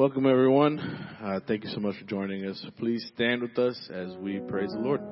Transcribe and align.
Welcome, 0.00 0.24
everyone. 0.24 0.78
Uh, 1.22 1.40
thank 1.46 1.62
you 1.62 1.68
so 1.68 1.78
much 1.78 1.94
for 1.98 2.06
joining 2.06 2.46
us. 2.46 2.64
Please 2.78 3.04
stand 3.14 3.42
with 3.42 3.58
us 3.58 3.78
as 3.92 4.16
we 4.16 4.38
praise 4.48 4.70
the 4.72 4.78
Lord. 4.78 5.02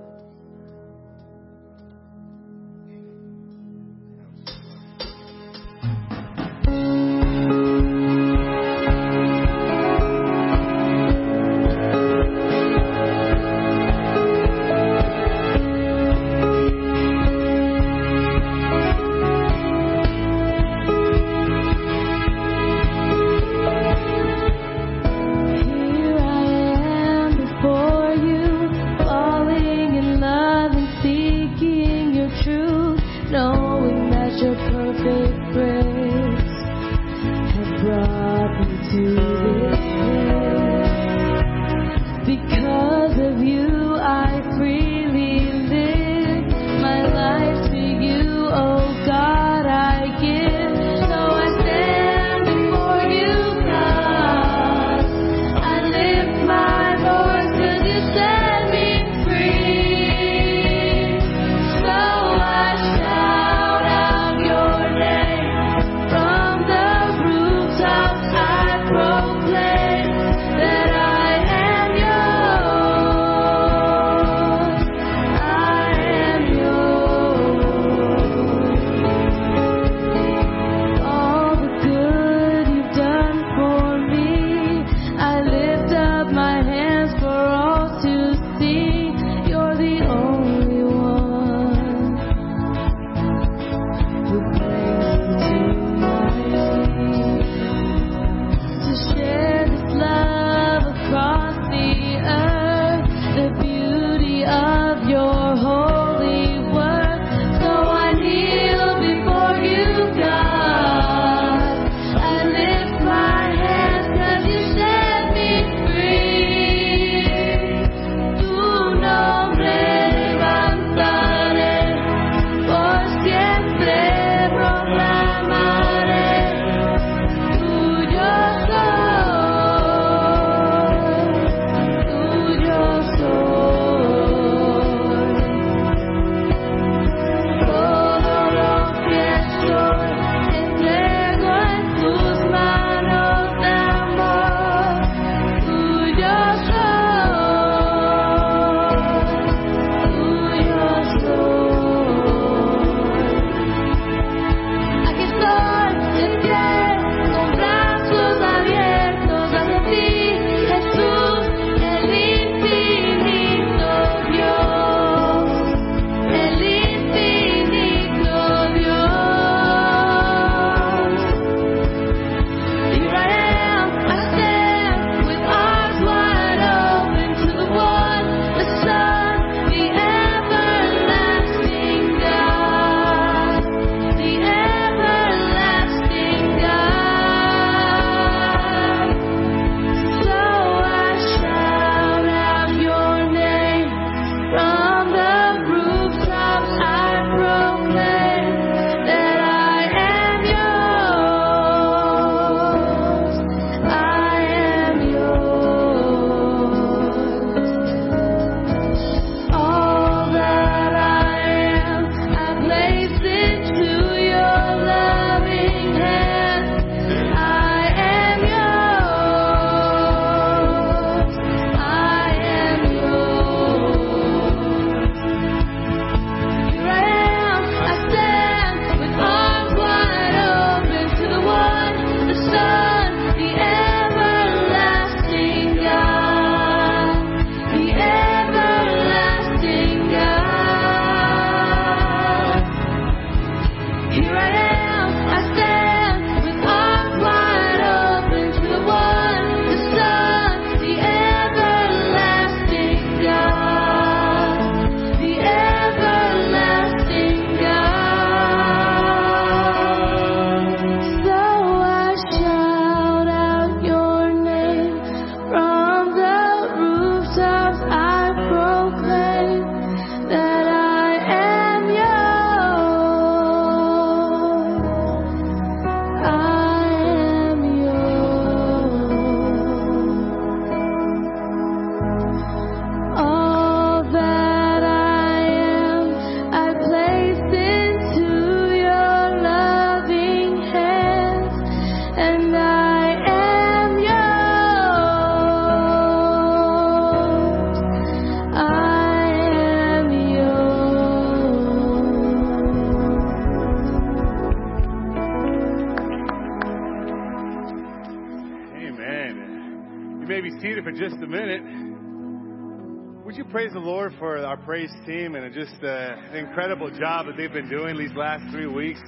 Praise 313.58 313.72
the 313.72 313.80
Lord 313.80 314.14
for 314.20 314.38
our 314.38 314.56
praise 314.56 314.92
team 315.04 315.34
and 315.34 315.52
just 315.52 315.82
uh, 315.82 316.14
an 316.30 316.36
incredible 316.36 316.96
job 316.96 317.26
that 317.26 317.36
they've 317.36 317.52
been 317.52 317.68
doing 317.68 317.98
these 317.98 318.12
last 318.14 318.48
three 318.52 318.68
weeks? 318.68 319.00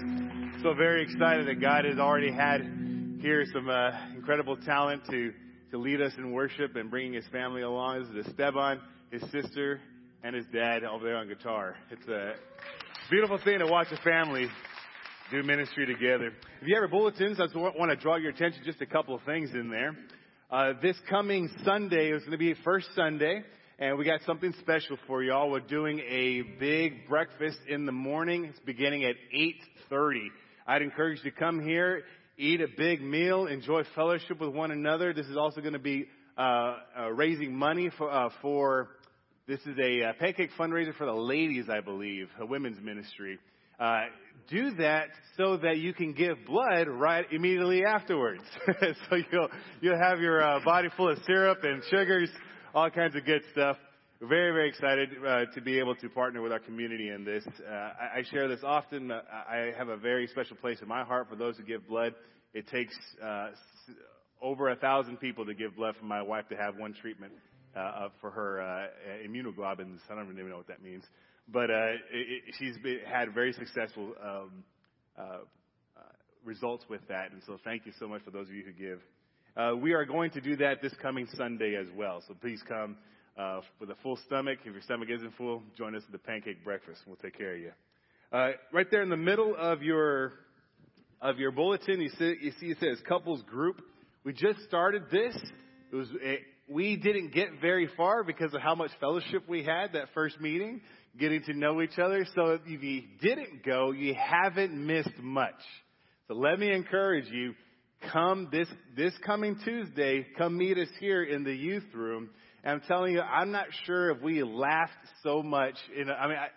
So 0.60 0.74
very 0.74 1.04
excited 1.04 1.46
that 1.46 1.60
God 1.60 1.84
has 1.84 2.00
already 2.00 2.32
had 2.32 2.62
here 3.20 3.44
some 3.54 3.70
uh, 3.70 3.92
incredible 4.12 4.56
talent 4.56 5.02
to 5.08 5.32
to 5.70 5.78
lead 5.78 6.00
us 6.00 6.10
in 6.18 6.32
worship 6.32 6.74
and 6.74 6.90
bringing 6.90 7.12
his 7.12 7.24
family 7.30 7.62
along. 7.62 8.00
This 8.12 8.26
is 8.26 8.30
Esteban, 8.32 8.80
his 9.12 9.22
sister, 9.30 9.80
and 10.24 10.34
his 10.34 10.46
dad 10.52 10.82
over 10.82 11.04
there 11.04 11.18
on 11.18 11.28
guitar. 11.28 11.76
It's 11.92 12.08
a 12.08 12.32
beautiful 13.08 13.38
thing 13.44 13.60
to 13.60 13.68
watch 13.68 13.86
a 13.92 14.02
family 14.02 14.48
do 15.30 15.44
ministry 15.44 15.86
together. 15.86 16.32
If 16.60 16.66
you 16.66 16.74
have 16.74 16.82
your 16.82 16.88
bulletins, 16.88 17.38
I 17.38 17.44
just 17.44 17.54
want 17.54 17.90
to 17.92 17.96
draw 17.96 18.16
your 18.16 18.30
attention 18.30 18.62
just 18.64 18.82
a 18.82 18.86
couple 18.86 19.14
of 19.14 19.22
things 19.22 19.50
in 19.54 19.70
there. 19.70 19.94
Uh, 20.50 20.72
this 20.82 20.96
coming 21.08 21.48
Sunday 21.64 22.10
is 22.10 22.22
going 22.22 22.32
to 22.32 22.36
be 22.36 22.54
first 22.64 22.88
Sunday, 22.96 23.44
and 23.80 23.96
we 23.96 24.04
got 24.04 24.20
something 24.26 24.52
special 24.60 24.98
for 25.06 25.22
y'all. 25.22 25.50
We're 25.50 25.60
doing 25.60 26.00
a 26.00 26.42
big 26.60 27.08
breakfast 27.08 27.58
in 27.66 27.86
the 27.86 27.92
morning. 27.92 28.44
It's 28.44 28.60
beginning 28.60 29.04
at 29.04 29.16
8:30. 29.32 30.30
I'd 30.66 30.82
encourage 30.82 31.24
you 31.24 31.30
to 31.30 31.36
come 31.36 31.62
here, 31.62 32.02
eat 32.36 32.60
a 32.60 32.68
big 32.76 33.00
meal, 33.00 33.46
enjoy 33.46 33.84
fellowship 33.94 34.38
with 34.38 34.50
one 34.50 34.70
another. 34.70 35.14
This 35.14 35.26
is 35.28 35.36
also 35.38 35.62
going 35.62 35.72
to 35.72 35.78
be 35.78 36.06
uh, 36.36 36.76
uh, 36.98 37.12
raising 37.12 37.56
money 37.56 37.90
for 37.96 38.12
uh, 38.12 38.28
for. 38.42 38.90
This 39.48 39.60
is 39.60 39.78
a 39.78 40.04
uh, 40.04 40.12
pancake 40.20 40.50
fundraiser 40.58 40.94
for 40.94 41.06
the 41.06 41.14
ladies, 41.14 41.64
I 41.70 41.80
believe, 41.80 42.28
a 42.38 42.44
women's 42.44 42.80
ministry. 42.82 43.38
Uh, 43.80 44.02
do 44.50 44.72
that 44.74 45.08
so 45.38 45.56
that 45.56 45.78
you 45.78 45.94
can 45.94 46.12
give 46.12 46.36
blood 46.46 46.86
right 46.86 47.24
immediately 47.32 47.82
afterwards. 47.86 48.42
so 49.08 49.16
you'll 49.32 49.48
you'll 49.80 49.98
have 49.98 50.20
your 50.20 50.42
uh, 50.42 50.62
body 50.62 50.88
full 50.98 51.10
of 51.10 51.18
syrup 51.26 51.60
and 51.62 51.82
sugars, 51.90 52.28
all 52.74 52.90
kinds 52.90 53.16
of 53.16 53.24
good 53.24 53.42
stuff. 53.52 53.76
Very 54.20 54.52
very 54.52 54.68
excited 54.68 55.10
uh, 55.26 55.46
to 55.54 55.60
be 55.60 55.78
able 55.78 55.94
to 55.96 56.08
partner 56.08 56.42
with 56.42 56.52
our 56.52 56.58
community 56.58 57.08
in 57.08 57.24
this. 57.24 57.44
Uh, 57.46 57.72
I, 57.72 58.18
I 58.18 58.22
share 58.30 58.48
this 58.48 58.60
often. 58.62 59.10
I 59.10 59.72
have 59.76 59.88
a 59.88 59.96
very 59.96 60.26
special 60.26 60.56
place 60.56 60.78
in 60.82 60.88
my 60.88 61.04
heart 61.04 61.28
for 61.28 61.36
those 61.36 61.56
who 61.56 61.64
give 61.64 61.88
blood. 61.88 62.14
It 62.52 62.68
takes 62.68 62.94
uh, 63.24 63.48
over 64.42 64.68
a 64.68 64.76
thousand 64.76 65.18
people 65.18 65.46
to 65.46 65.54
give 65.54 65.74
blood 65.76 65.94
for 65.98 66.04
my 66.04 66.22
wife 66.22 66.48
to 66.48 66.56
have 66.56 66.76
one 66.76 66.94
treatment 66.94 67.32
uh, 67.74 68.08
for 68.20 68.30
her 68.30 68.60
uh, 68.60 68.86
immunoglobulins. 69.26 70.00
I 70.10 70.14
don't 70.14 70.30
even 70.30 70.48
know 70.48 70.56
what 70.56 70.68
that 70.68 70.82
means 70.82 71.04
but 71.52 71.68
it, 71.68 72.00
it, 72.12 72.54
she's 72.60 72.78
been, 72.78 73.00
had 73.10 73.34
very 73.34 73.52
successful 73.52 74.12
um, 74.22 74.64
results 76.44 76.84
with 76.88 77.00
that. 77.08 77.32
And 77.32 77.42
so 77.46 77.58
thank 77.64 77.86
you 77.86 77.92
so 77.98 78.08
much 78.08 78.22
for 78.22 78.30
those 78.30 78.48
of 78.48 78.54
you 78.54 78.64
who 78.64 78.72
give. 78.72 79.00
Uh, 79.56 79.72
we 79.76 79.92
are 79.92 80.04
going 80.04 80.30
to 80.30 80.40
do 80.40 80.56
that 80.56 80.80
this 80.80 80.92
coming 81.02 81.26
Sunday 81.36 81.76
as 81.76 81.88
well. 81.96 82.22
So 82.26 82.34
please 82.34 82.62
come 82.68 82.96
uh, 83.38 83.60
with 83.80 83.90
a 83.90 83.96
full 84.02 84.18
stomach. 84.26 84.58
If 84.64 84.72
your 84.72 84.82
stomach 84.82 85.08
isn't 85.10 85.34
full, 85.36 85.62
join 85.76 85.94
us 85.94 86.02
at 86.06 86.12
the 86.12 86.18
pancake 86.18 86.62
breakfast. 86.64 87.00
We'll 87.06 87.16
take 87.16 87.36
care 87.36 87.54
of 87.54 87.60
you. 87.60 87.72
Uh, 88.32 88.50
right 88.72 88.86
there 88.90 89.02
in 89.02 89.08
the 89.08 89.16
middle 89.16 89.54
of 89.56 89.82
your 89.82 90.32
of 91.20 91.38
your 91.38 91.50
bulletin, 91.50 92.00
you 92.00 92.10
see, 92.18 92.34
you 92.40 92.52
see 92.60 92.66
it 92.66 92.78
says 92.80 92.98
couples 93.06 93.42
group. 93.42 93.82
We 94.24 94.32
just 94.32 94.60
started 94.68 95.04
this. 95.10 95.36
It 95.92 95.96
was 95.96 96.08
it, 96.22 96.40
we 96.68 96.96
didn't 96.96 97.34
get 97.34 97.48
very 97.60 97.88
far 97.96 98.22
because 98.22 98.54
of 98.54 98.60
how 98.60 98.74
much 98.74 98.92
fellowship 99.00 99.48
we 99.48 99.64
had 99.64 99.94
that 99.94 100.06
first 100.14 100.40
meeting 100.40 100.80
getting 101.18 101.42
to 101.42 101.52
know 101.52 101.82
each 101.82 101.98
other. 101.98 102.24
So 102.34 102.58
if 102.64 102.82
you 102.82 103.02
didn't 103.20 103.64
go, 103.64 103.90
you 103.90 104.14
haven't 104.14 104.72
missed 104.74 105.18
much. 105.20 105.60
So 106.28 106.34
let 106.34 106.58
me 106.58 106.72
encourage 106.72 107.26
you, 107.30 107.54
come 108.12 108.48
this, 108.50 108.68
this 108.96 109.12
coming 109.24 109.58
Tuesday, 109.64 110.26
come 110.36 110.56
meet 110.56 110.78
us 110.78 110.88
here 110.98 111.22
in 111.22 111.44
the 111.44 111.54
youth 111.54 111.84
room. 111.94 112.30
And 112.62 112.74
I'm 112.74 112.88
telling 112.88 113.12
you, 113.12 113.20
I'm 113.20 113.52
not 113.52 113.66
sure 113.84 114.10
if 114.10 114.22
we 114.22 114.42
laughed 114.42 114.92
so 115.22 115.42
much. 115.42 115.74
In, 115.96 116.10
I 116.10 116.26
mean, 116.28 116.36
I, 116.36 116.48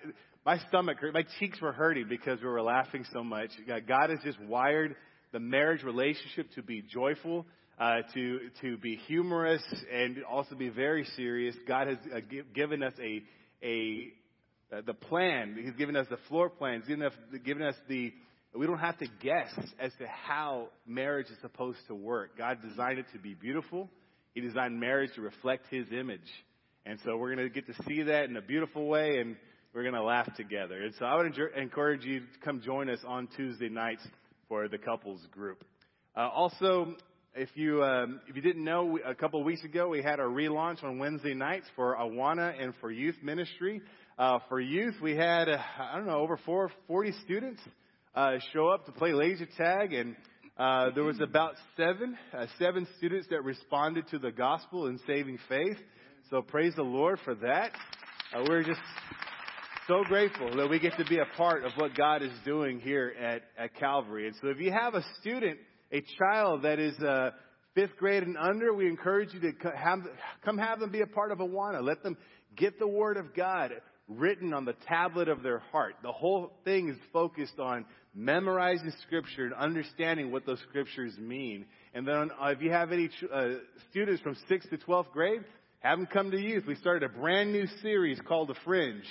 my 0.45 0.57
stomach 0.67 0.97
my 1.13 1.23
cheeks 1.39 1.61
were 1.61 1.71
hurting 1.71 2.07
because 2.09 2.39
we 2.41 2.47
were 2.47 2.61
laughing 2.61 3.05
so 3.13 3.23
much. 3.23 3.49
God 3.87 4.09
has 4.09 4.19
just 4.23 4.39
wired 4.41 4.95
the 5.31 5.39
marriage 5.39 5.83
relationship 5.83 6.51
to 6.55 6.61
be 6.61 6.81
joyful, 6.81 7.45
uh, 7.79 8.01
to 8.13 8.39
to 8.61 8.77
be 8.77 8.97
humorous, 9.07 9.63
and 9.91 10.17
also 10.29 10.55
be 10.55 10.67
very 10.67 11.05
serious. 11.15 11.55
God 11.65 11.87
has 11.87 11.97
uh, 12.13 12.19
given 12.53 12.83
us 12.83 12.93
a 13.01 13.23
a 13.65 14.13
uh, 14.73 14.81
the 14.85 14.93
plan. 14.93 15.55
He's 15.63 15.75
given 15.75 15.95
us 15.95 16.07
the 16.09 16.17
floor 16.27 16.49
plan. 16.49 16.79
He's 16.79 16.87
given 16.87 17.05
us, 17.05 17.13
given 17.45 17.63
us 17.63 17.75
the, 17.87 18.13
we 18.55 18.67
don't 18.67 18.79
have 18.79 18.97
to 18.99 19.07
guess 19.21 19.51
as 19.79 19.91
to 19.99 20.07
how 20.07 20.67
marriage 20.85 21.27
is 21.27 21.37
supposed 21.41 21.79
to 21.87 21.95
work. 21.95 22.37
God 22.37 22.59
designed 22.61 22.99
it 22.99 23.05
to 23.13 23.19
be 23.19 23.33
beautiful. 23.33 23.89
He 24.33 24.41
designed 24.41 24.79
marriage 24.79 25.11
to 25.15 25.21
reflect 25.21 25.65
His 25.69 25.87
image. 25.91 26.21
And 26.85 26.99
so 27.03 27.17
we're 27.17 27.33
going 27.33 27.47
to 27.47 27.53
get 27.53 27.67
to 27.67 27.83
see 27.87 28.03
that 28.03 28.25
in 28.25 28.37
a 28.37 28.41
beautiful 28.41 28.87
way 28.87 29.19
and 29.19 29.35
we're 29.73 29.83
going 29.83 29.95
to 29.95 30.03
laugh 30.03 30.29
together. 30.35 30.81
And 30.81 30.93
so 30.99 31.05
I 31.05 31.15
would 31.15 31.33
encourage 31.57 32.03
you 32.03 32.19
to 32.19 32.25
come 32.43 32.61
join 32.61 32.89
us 32.89 32.99
on 33.07 33.27
Tuesday 33.35 33.69
nights 33.69 34.05
for 34.47 34.67
the 34.67 34.77
couples 34.77 35.21
group. 35.31 35.63
Uh, 36.15 36.29
also, 36.29 36.95
if 37.33 37.49
you 37.55 37.83
um, 37.83 38.21
if 38.27 38.35
you 38.35 38.41
didn't 38.43 38.63
know, 38.63 38.99
a 39.03 39.15
couple 39.15 39.39
of 39.39 39.45
weeks 39.47 39.63
ago 39.63 39.87
we 39.87 40.03
had 40.03 40.19
our 40.19 40.27
relaunch 40.27 40.83
on 40.83 40.99
Wednesday 40.99 41.33
nights 41.33 41.65
for 41.75 41.95
Awana 41.95 42.61
and 42.61 42.75
for 42.79 42.91
youth 42.91 43.15
ministry. 43.23 43.81
Uh, 44.19 44.37
for 44.47 44.59
youth, 44.59 44.93
we 45.01 45.15
had, 45.15 45.49
uh, 45.49 45.57
I 45.79 45.95
don't 45.95 46.05
know, 46.05 46.19
over 46.19 46.37
four, 46.45 46.69
40 46.87 47.13
students 47.25 47.61
uh, 48.15 48.33
show 48.53 48.67
up 48.67 48.85
to 48.85 48.91
play 48.91 49.13
laser 49.13 49.47
tag, 49.57 49.93
and 49.93 50.15
uh, 50.57 50.91
there 50.93 51.03
was 51.03 51.19
about 51.19 51.55
seven, 51.75 52.17
uh, 52.37 52.45
seven 52.59 52.87
students 52.97 53.27
that 53.31 53.43
responded 53.43 54.07
to 54.09 54.19
the 54.19 54.31
gospel 54.31 54.87
and 54.87 54.99
saving 55.07 55.39
faith. 55.49 55.77
So 56.29 56.41
praise 56.41 56.73
the 56.75 56.83
Lord 56.83 57.19
for 57.25 57.35
that. 57.35 57.71
Uh, 58.35 58.43
we're 58.47 58.63
just 58.63 58.79
so 59.87 60.03
grateful 60.03 60.55
that 60.55 60.69
we 60.69 60.79
get 60.79 60.95
to 60.97 61.05
be 61.05 61.17
a 61.17 61.37
part 61.37 61.65
of 61.65 61.71
what 61.75 61.95
God 61.95 62.21
is 62.21 62.31
doing 62.45 62.79
here 62.79 63.13
at, 63.19 63.41
at 63.57 63.75
Calvary. 63.79 64.27
And 64.27 64.35
so 64.41 64.49
if 64.49 64.59
you 64.59 64.71
have 64.71 64.93
a 64.93 65.03
student, 65.19 65.57
a 65.91 66.03
child 66.19 66.63
that 66.63 66.79
is 66.79 66.97
uh, 66.99 67.31
fifth 67.73 67.97
grade 67.97 68.23
and 68.23 68.37
under, 68.37 68.73
we 68.73 68.87
encourage 68.87 69.33
you 69.33 69.39
to 69.39 69.51
have, 69.75 69.99
come 70.45 70.57
have 70.57 70.79
them 70.79 70.91
be 70.91 71.01
a 71.01 71.07
part 71.07 71.31
of 71.31 71.39
Awana. 71.39 71.83
Let 71.83 72.03
them 72.03 72.17
get 72.55 72.77
the 72.77 72.87
Word 72.87 73.17
of 73.17 73.35
God 73.35 73.71
written 74.07 74.53
on 74.53 74.65
the 74.65 74.75
tablet 74.87 75.29
of 75.29 75.43
their 75.43 75.59
heart. 75.71 75.95
The 76.03 76.11
whole 76.11 76.53
thing 76.63 76.89
is 76.89 76.97
focused 77.11 77.59
on 77.59 77.85
memorizing 78.13 78.91
scripture 79.05 79.45
and 79.45 79.53
understanding 79.53 80.31
what 80.31 80.45
those 80.45 80.59
scriptures 80.69 81.17
mean. 81.17 81.65
And 81.93 82.07
then 82.07 82.29
uh, 82.41 82.47
if 82.47 82.61
you 82.61 82.71
have 82.71 82.91
any 82.91 83.09
uh, 83.33 83.49
students 83.89 84.21
from 84.21 84.35
6th 84.49 84.69
to 84.69 84.77
12th 84.77 85.11
grade, 85.11 85.41
have 85.79 85.97
them 85.99 86.07
come 86.07 86.31
to 86.31 86.39
youth. 86.39 86.65
We 86.67 86.75
started 86.75 87.03
a 87.03 87.09
brand 87.09 87.51
new 87.51 87.67
series 87.81 88.19
called 88.27 88.49
The 88.49 88.55
Fringe, 88.63 89.03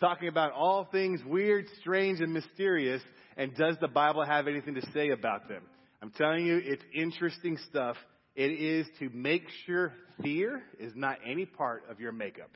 talking 0.00 0.28
about 0.28 0.52
all 0.52 0.88
things 0.90 1.20
weird, 1.24 1.66
strange, 1.80 2.20
and 2.20 2.32
mysterious. 2.32 3.02
And 3.36 3.54
does 3.56 3.76
the 3.80 3.88
Bible 3.88 4.24
have 4.24 4.48
anything 4.48 4.74
to 4.74 4.86
say 4.92 5.10
about 5.10 5.48
them? 5.48 5.62
I'm 6.02 6.10
telling 6.10 6.46
you, 6.46 6.60
it's 6.62 6.82
interesting 6.94 7.58
stuff. 7.70 7.96
It 8.36 8.52
is 8.52 8.86
to 9.00 9.10
make 9.10 9.44
sure 9.66 9.92
fear 10.22 10.62
is 10.78 10.92
not 10.94 11.18
any 11.26 11.46
part 11.46 11.84
of 11.90 11.98
your 11.98 12.12
makeup 12.12 12.50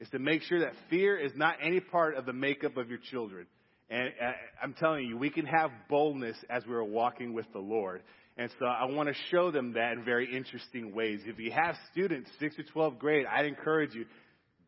It's 0.00 0.10
to 0.10 0.18
make 0.18 0.42
sure 0.42 0.60
that 0.60 0.72
fear 0.90 1.16
is 1.16 1.32
not 1.34 1.56
any 1.62 1.80
part 1.80 2.16
of 2.16 2.26
the 2.26 2.32
makeup 2.32 2.76
of 2.76 2.88
your 2.88 2.98
children. 3.10 3.46
And 3.90 4.08
uh, 4.20 4.32
I'm 4.62 4.74
telling 4.74 5.06
you, 5.06 5.16
we 5.16 5.30
can 5.30 5.46
have 5.46 5.70
boldness 5.88 6.36
as 6.50 6.62
we're 6.68 6.82
walking 6.82 7.32
with 7.32 7.46
the 7.52 7.58
Lord. 7.58 8.02
And 8.36 8.50
so 8.58 8.66
I 8.66 8.84
want 8.84 9.08
to 9.08 9.14
show 9.30 9.50
them 9.50 9.72
that 9.72 9.92
in 9.92 10.04
very 10.04 10.34
interesting 10.34 10.94
ways. 10.94 11.20
If 11.24 11.38
you 11.38 11.50
have 11.50 11.74
students, 11.92 12.30
6 12.38 12.56
to 12.56 12.62
12 12.64 12.98
grade, 12.98 13.26
I'd 13.26 13.46
encourage 13.46 13.94
you, 13.94 14.04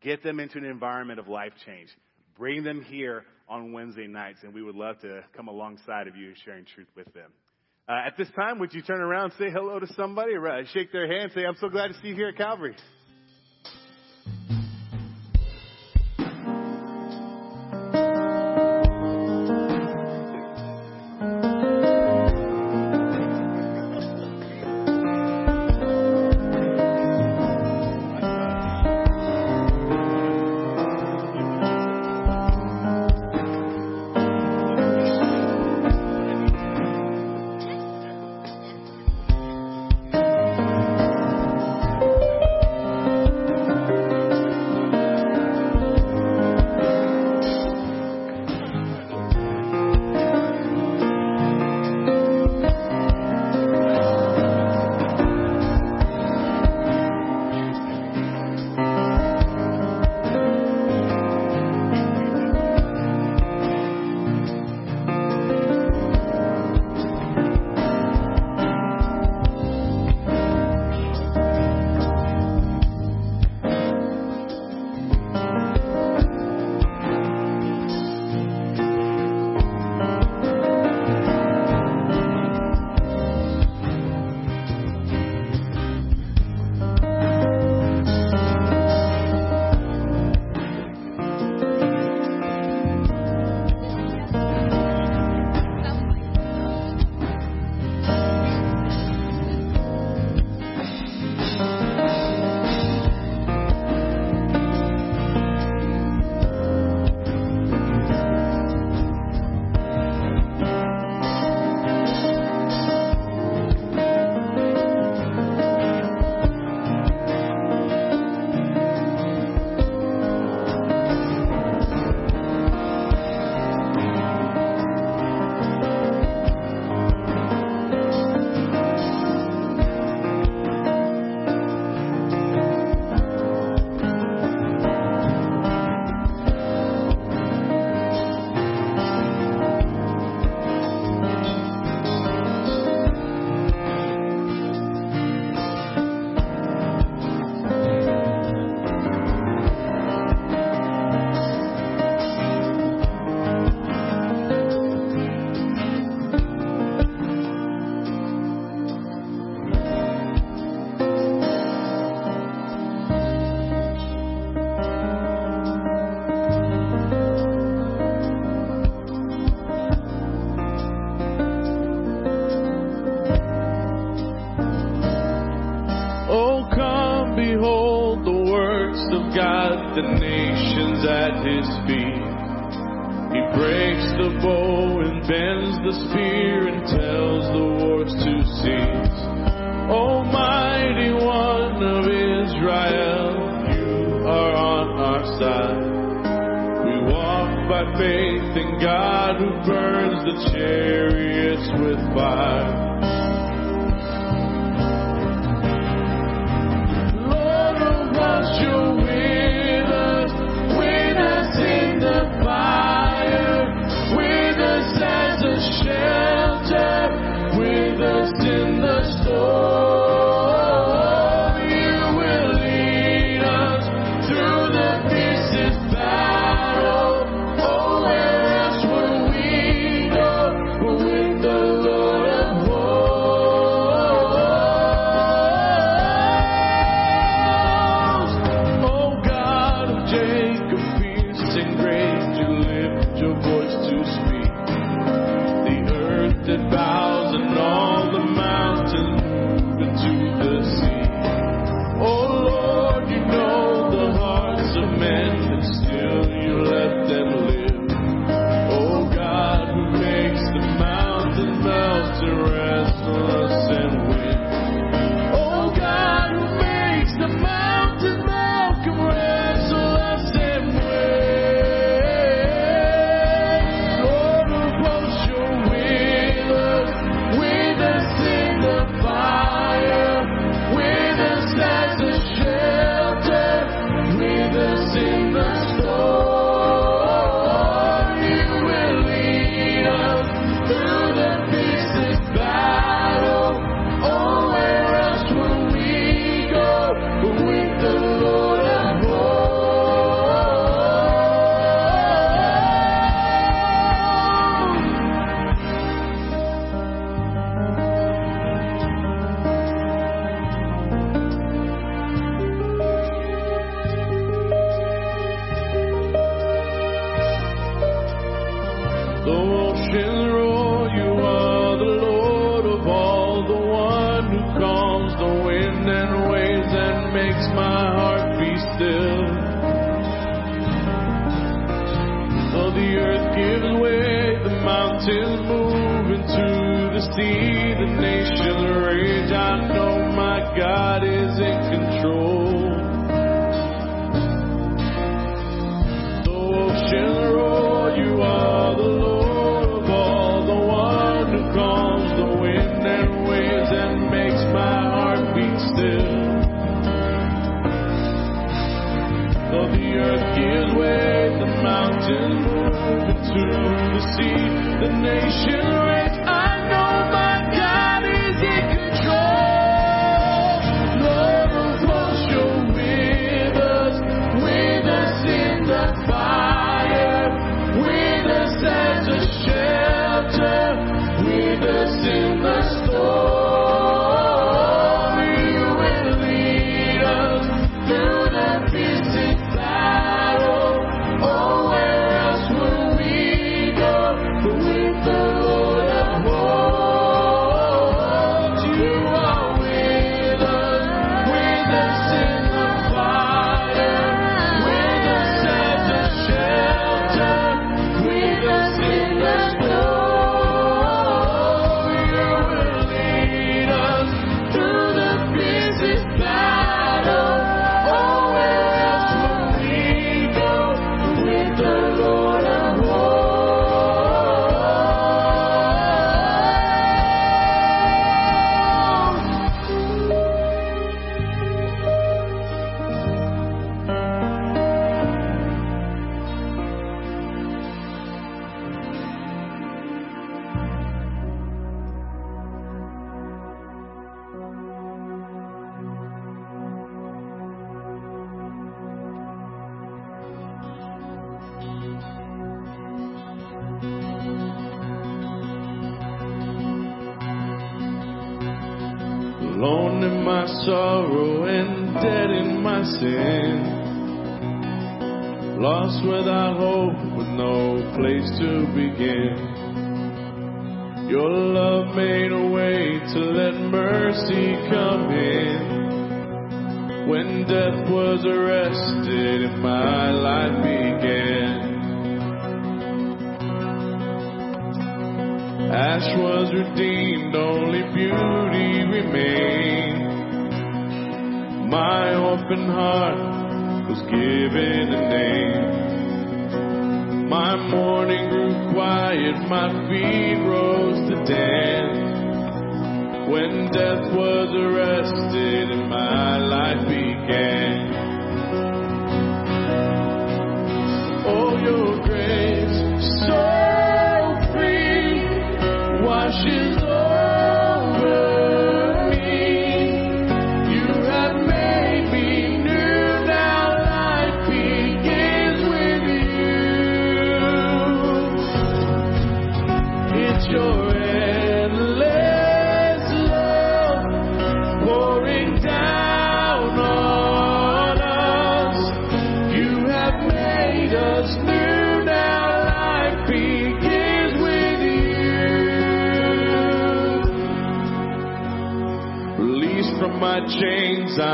get 0.01 0.23
them 0.23 0.39
into 0.39 0.57
an 0.57 0.65
environment 0.65 1.19
of 1.19 1.27
life 1.27 1.53
change. 1.65 1.89
Bring 2.37 2.63
them 2.63 2.81
here 2.81 3.23
on 3.47 3.71
Wednesday 3.71 4.07
nights, 4.07 4.39
and 4.43 4.53
we 4.53 4.63
would 4.63 4.75
love 4.75 4.99
to 5.01 5.21
come 5.35 5.47
alongside 5.47 6.07
of 6.07 6.15
you 6.15 6.33
sharing 6.43 6.65
truth 6.65 6.87
with 6.95 7.13
them. 7.13 7.31
Uh, 7.87 8.07
at 8.07 8.17
this 8.17 8.27
time, 8.35 8.59
would 8.59 8.73
you 8.73 8.81
turn 8.81 9.01
around, 9.01 9.33
say 9.37 9.49
hello 9.51 9.79
to 9.79 9.87
somebody, 9.93 10.31
shake 10.73 10.91
their 10.91 11.07
hand, 11.07 11.31
say, 11.35 11.45
I'm 11.45 11.57
so 11.59 11.69
glad 11.69 11.89
to 11.89 11.93
see 12.01 12.09
you 12.09 12.15
here 12.15 12.29
at 12.29 12.37
Calvary. 12.37 12.75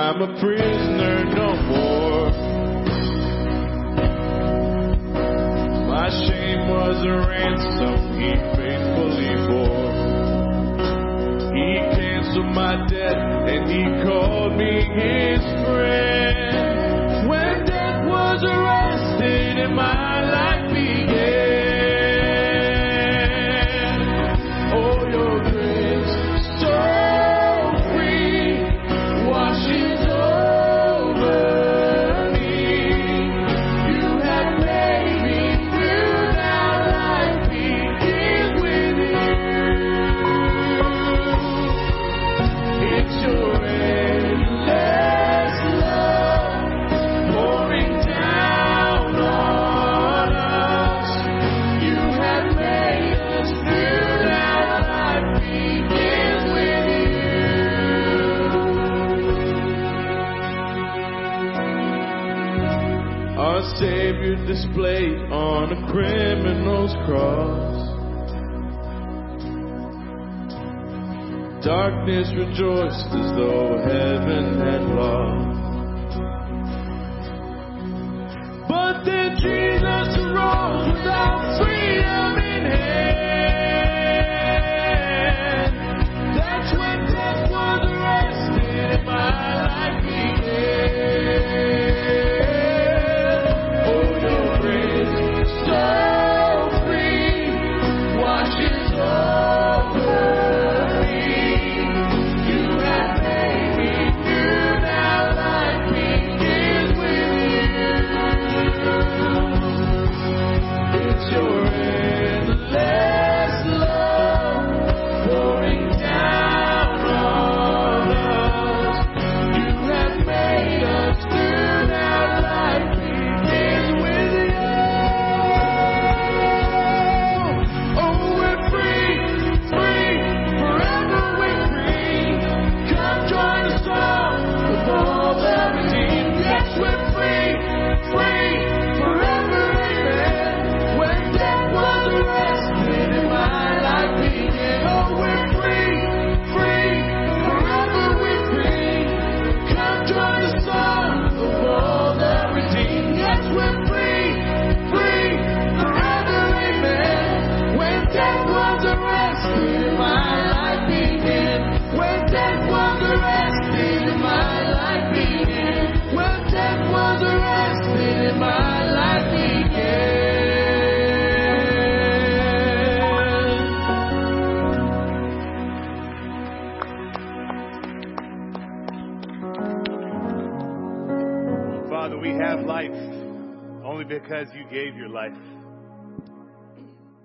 I'm 0.08 0.22
a 0.22 0.40
prisoner. 0.40 0.87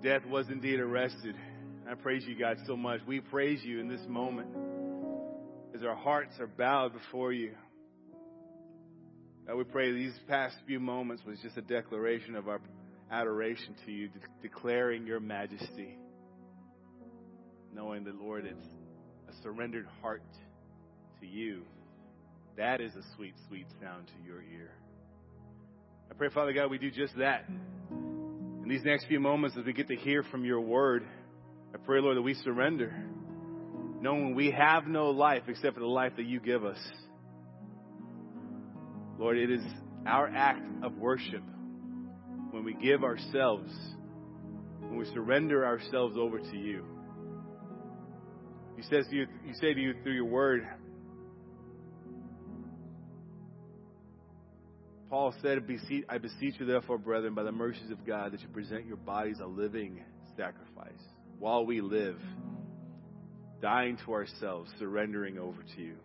death 0.03 0.25
was 0.25 0.49
indeed 0.49 0.81
arrested. 0.81 1.35
I 1.89 1.95
praise 1.95 2.23
you, 2.27 2.37
God, 2.37 2.57
so 2.67 2.75
much. 2.75 2.99
We 3.07 3.21
praise 3.21 3.63
you 3.63 3.79
in 3.79 3.87
this 3.87 4.05
moment 4.07 4.49
as 5.73 5.81
our 5.83 5.95
hearts 5.95 6.33
are 6.39 6.47
bowed 6.47 6.91
before 6.93 7.31
you. 7.31 7.53
God, 9.47 9.55
we 9.55 9.63
pray 9.63 9.93
these 9.93 10.13
past 10.27 10.55
few 10.67 10.79
moments 10.79 11.23
was 11.25 11.39
just 11.41 11.55
a 11.57 11.61
declaration 11.61 12.35
of 12.35 12.49
our 12.49 12.59
adoration 13.11 13.75
to 13.85 13.91
you, 13.91 14.09
de- 14.09 14.19
declaring 14.41 15.07
your 15.07 15.21
majesty, 15.21 15.97
knowing 17.73 18.03
that, 18.03 18.15
Lord, 18.15 18.45
it's 18.45 18.65
a 19.29 19.41
surrendered 19.41 19.87
heart 20.01 20.23
to 21.21 21.25
you. 21.25 21.63
That 22.57 22.81
is 22.81 22.93
a 22.95 23.03
sweet, 23.15 23.35
sweet 23.47 23.67
sound 23.81 24.07
to 24.07 24.27
your 24.27 24.41
ear. 24.41 24.71
I 26.11 26.13
pray, 26.13 26.29
Father 26.29 26.51
God, 26.51 26.69
we 26.69 26.77
do 26.77 26.91
just 26.91 27.17
that. 27.17 27.45
In 28.63 28.69
these 28.69 28.83
next 28.85 29.07
few 29.07 29.19
moments, 29.19 29.57
as 29.59 29.65
we 29.65 29.73
get 29.73 29.89
to 29.89 29.95
hear 29.95 30.23
from 30.23 30.45
your 30.45 30.61
word, 30.61 31.05
I 31.75 31.77
pray, 31.77 31.99
Lord, 31.99 32.15
that 32.15 32.21
we 32.21 32.33
surrender, 32.33 32.95
knowing 33.99 34.35
we 34.35 34.51
have 34.51 34.87
no 34.87 35.09
life 35.09 35.43
except 35.49 35.73
for 35.73 35.81
the 35.81 35.85
life 35.85 36.13
that 36.15 36.25
you 36.25 36.39
give 36.39 36.63
us. 36.63 36.77
Lord, 39.19 39.37
it 39.37 39.51
is 39.51 39.61
our 40.07 40.29
act 40.29 40.65
of 40.81 40.95
worship 40.95 41.43
when 42.51 42.63
we 42.63 42.73
give 42.75 43.03
ourselves, 43.03 43.69
when 44.79 44.95
we 44.95 45.05
surrender 45.13 45.65
ourselves 45.65 46.15
over 46.17 46.39
to 46.39 46.57
you. 46.57 46.85
He 48.77 48.83
says 48.83 49.05
to 49.09 49.15
you, 49.15 49.27
you 49.45 49.53
say 49.55 49.73
to 49.73 49.79
you 49.79 49.93
through 50.03 50.13
your 50.13 50.25
word, 50.25 50.65
Paul 55.13 55.31
said, 55.43 55.59
I 56.09 56.17
beseech 56.17 56.55
you, 56.59 56.65
therefore, 56.65 56.97
brethren, 56.97 57.35
by 57.35 57.43
the 57.43 57.51
mercies 57.51 57.91
of 57.91 58.03
God, 58.03 58.31
that 58.31 58.41
you 58.41 58.47
present 58.47 58.87
your 58.87 58.97
bodies 58.97 59.37
a 59.43 59.45
living 59.45 60.01
sacrifice 60.35 61.03
while 61.37 61.67
we 61.67 61.81
live, 61.81 62.17
dying 63.61 63.99
to 64.03 64.11
ourselves, 64.11 64.71
surrendering 64.79 65.37
over 65.37 65.61
to 65.75 65.81
you. 65.83 65.97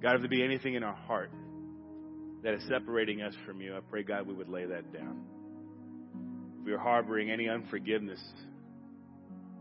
God, 0.00 0.14
if 0.14 0.22
there 0.22 0.30
be 0.30 0.42
anything 0.42 0.72
in 0.72 0.82
our 0.82 0.94
heart 0.94 1.32
that 2.42 2.54
is 2.54 2.62
separating 2.66 3.20
us 3.20 3.34
from 3.44 3.60
you, 3.60 3.76
I 3.76 3.80
pray, 3.80 4.04
God, 4.04 4.26
we 4.26 4.32
would 4.32 4.48
lay 4.48 4.64
that 4.64 4.90
down. 4.90 5.26
If 6.60 6.64
we 6.64 6.72
are 6.72 6.78
harboring 6.78 7.30
any 7.30 7.46
unforgiveness, 7.50 8.22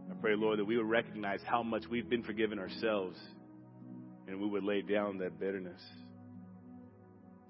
I 0.09 0.13
pray, 0.21 0.35
Lord, 0.37 0.57
that 0.59 0.65
we 0.65 0.77
would 0.77 0.89
recognize 0.89 1.41
how 1.43 1.63
much 1.63 1.83
we've 1.91 2.09
been 2.09 2.23
forgiven 2.23 2.59
ourselves 2.59 3.17
and 4.25 4.39
we 4.39 4.47
would 4.47 4.63
lay 4.63 4.83
down 4.83 5.17
that 5.17 5.37
bitterness. 5.37 5.81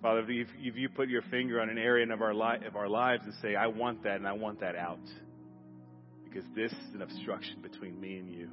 Father, 0.02 0.26
if, 0.28 0.48
if 0.58 0.76
you 0.76 0.90
put 0.90 1.10
your 1.10 1.22
finger 1.24 1.62
on 1.62 1.70
an 1.70 1.78
area 1.78 2.12
of 2.12 2.22
our, 2.22 2.34
li- 2.34 2.66
of 2.66 2.76
our 2.76 2.90
lives 2.90 3.24
and 3.26 3.34
say, 3.42 3.56
I 3.56 3.68
want 3.68 4.04
that 4.04 4.16
and 4.16 4.28
I 4.28 4.34
want 4.34 4.60
that 4.62 4.76
out, 4.76 5.00
because 6.24 6.44
this 6.56 6.72
is 6.72 6.96
an 6.96 7.04
obstruction 7.04 7.62
between 7.62 8.00
me 8.00 8.18
and 8.18 8.30
you, 8.34 8.50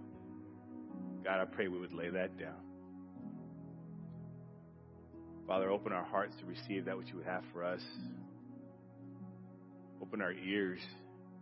God, 1.25 1.41
I 1.41 1.47
pray 1.47 1.69
we 1.69 1.79
would 1.79 1.95
lay 1.95 2.11
that 2.11 2.39
down. 2.39 2.61
Father, 5.47 5.71
open 5.71 5.93
our 5.93 6.05
hearts 6.05 6.35
to 6.41 6.47
receive 6.47 6.85
that 6.85 6.99
which 6.99 7.09
you 7.09 7.17
would 7.17 7.27
have 7.27 7.43
for 7.55 7.65
us. 7.65 7.81
Open 10.03 10.21
our 10.21 10.33
ears 10.33 10.81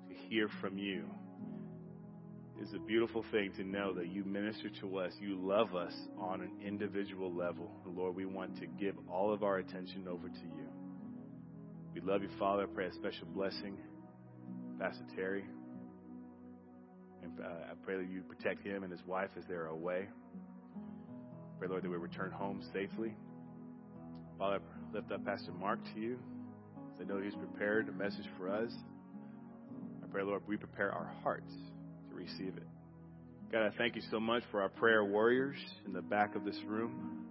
to 0.09 0.15
hear 0.29 0.49
from 0.61 0.79
you. 0.79 1.05
It's 2.59 2.73
a 2.73 2.79
beautiful 2.79 3.23
thing 3.31 3.53
to 3.57 3.65
know 3.65 3.93
that 3.95 4.09
you 4.09 4.25
minister 4.25 4.71
to 4.81 4.99
us. 4.99 5.13
You 5.21 5.37
love 5.39 5.75
us 5.75 5.93
on 6.19 6.41
an 6.41 6.51
individual 6.65 7.33
level. 7.33 7.71
Lord, 7.87 8.17
we 8.17 8.25
want 8.25 8.59
to 8.61 8.67
give 8.67 8.95
all 9.11 9.33
of 9.33 9.43
our 9.43 9.59
attention 9.59 10.09
over 10.09 10.29
to 10.29 10.35
you. 10.35 10.69
We 11.95 12.01
love 12.01 12.23
you, 12.23 12.31
Father. 12.39 12.63
I 12.63 12.67
pray 12.67 12.87
a 12.87 12.95
special 12.95 13.27
blessing, 13.27 13.77
Pastor 14.81 15.05
Terry. 15.15 15.45
And 17.23 17.39
uh, 17.41 17.71
I 17.71 17.75
pray 17.85 17.99
that 17.99 18.09
you 18.09 18.23
protect 18.23 18.65
him 18.67 18.85
and 18.85 18.91
his 18.91 19.05
wife 19.07 19.31
as 19.37 19.45
they're 19.49 19.67
away. 19.67 20.09
Pray, 21.59 21.69
Lord, 21.69 21.83
that 21.83 21.91
we 21.91 21.97
return 21.97 22.31
home 22.31 22.63
safely. 22.73 23.15
Father, 24.39 24.61
I 24.61 24.95
lift 24.97 25.13
up 25.13 25.25
Pastor 25.27 25.53
Mark 25.53 25.79
to 25.95 26.01
you. 26.01 26.19
I 26.99 27.05
know 27.05 27.21
he's 27.21 27.35
prepared 27.35 27.89
a 27.89 27.93
message 27.93 28.27
for 28.39 28.51
us. 28.51 28.73
I 30.03 30.07
pray, 30.11 30.23
Lord, 30.23 30.43
we 30.47 30.57
prepare 30.57 30.93
our 30.93 31.13
hearts 31.23 31.53
receive 32.17 32.57
it. 32.57 32.67
God, 33.53 33.63
I 33.63 33.71
thank 33.79 33.95
you 33.95 34.03
so 34.11 34.19
much 34.19 34.43
for 34.51 34.61
our 34.61 34.69
prayer 34.69 35.05
warriors 35.05 35.57
in 35.87 35.93
the 35.93 36.03
back 36.03 36.35
of 36.35 36.45
this 36.45 36.59
room. 36.67 37.27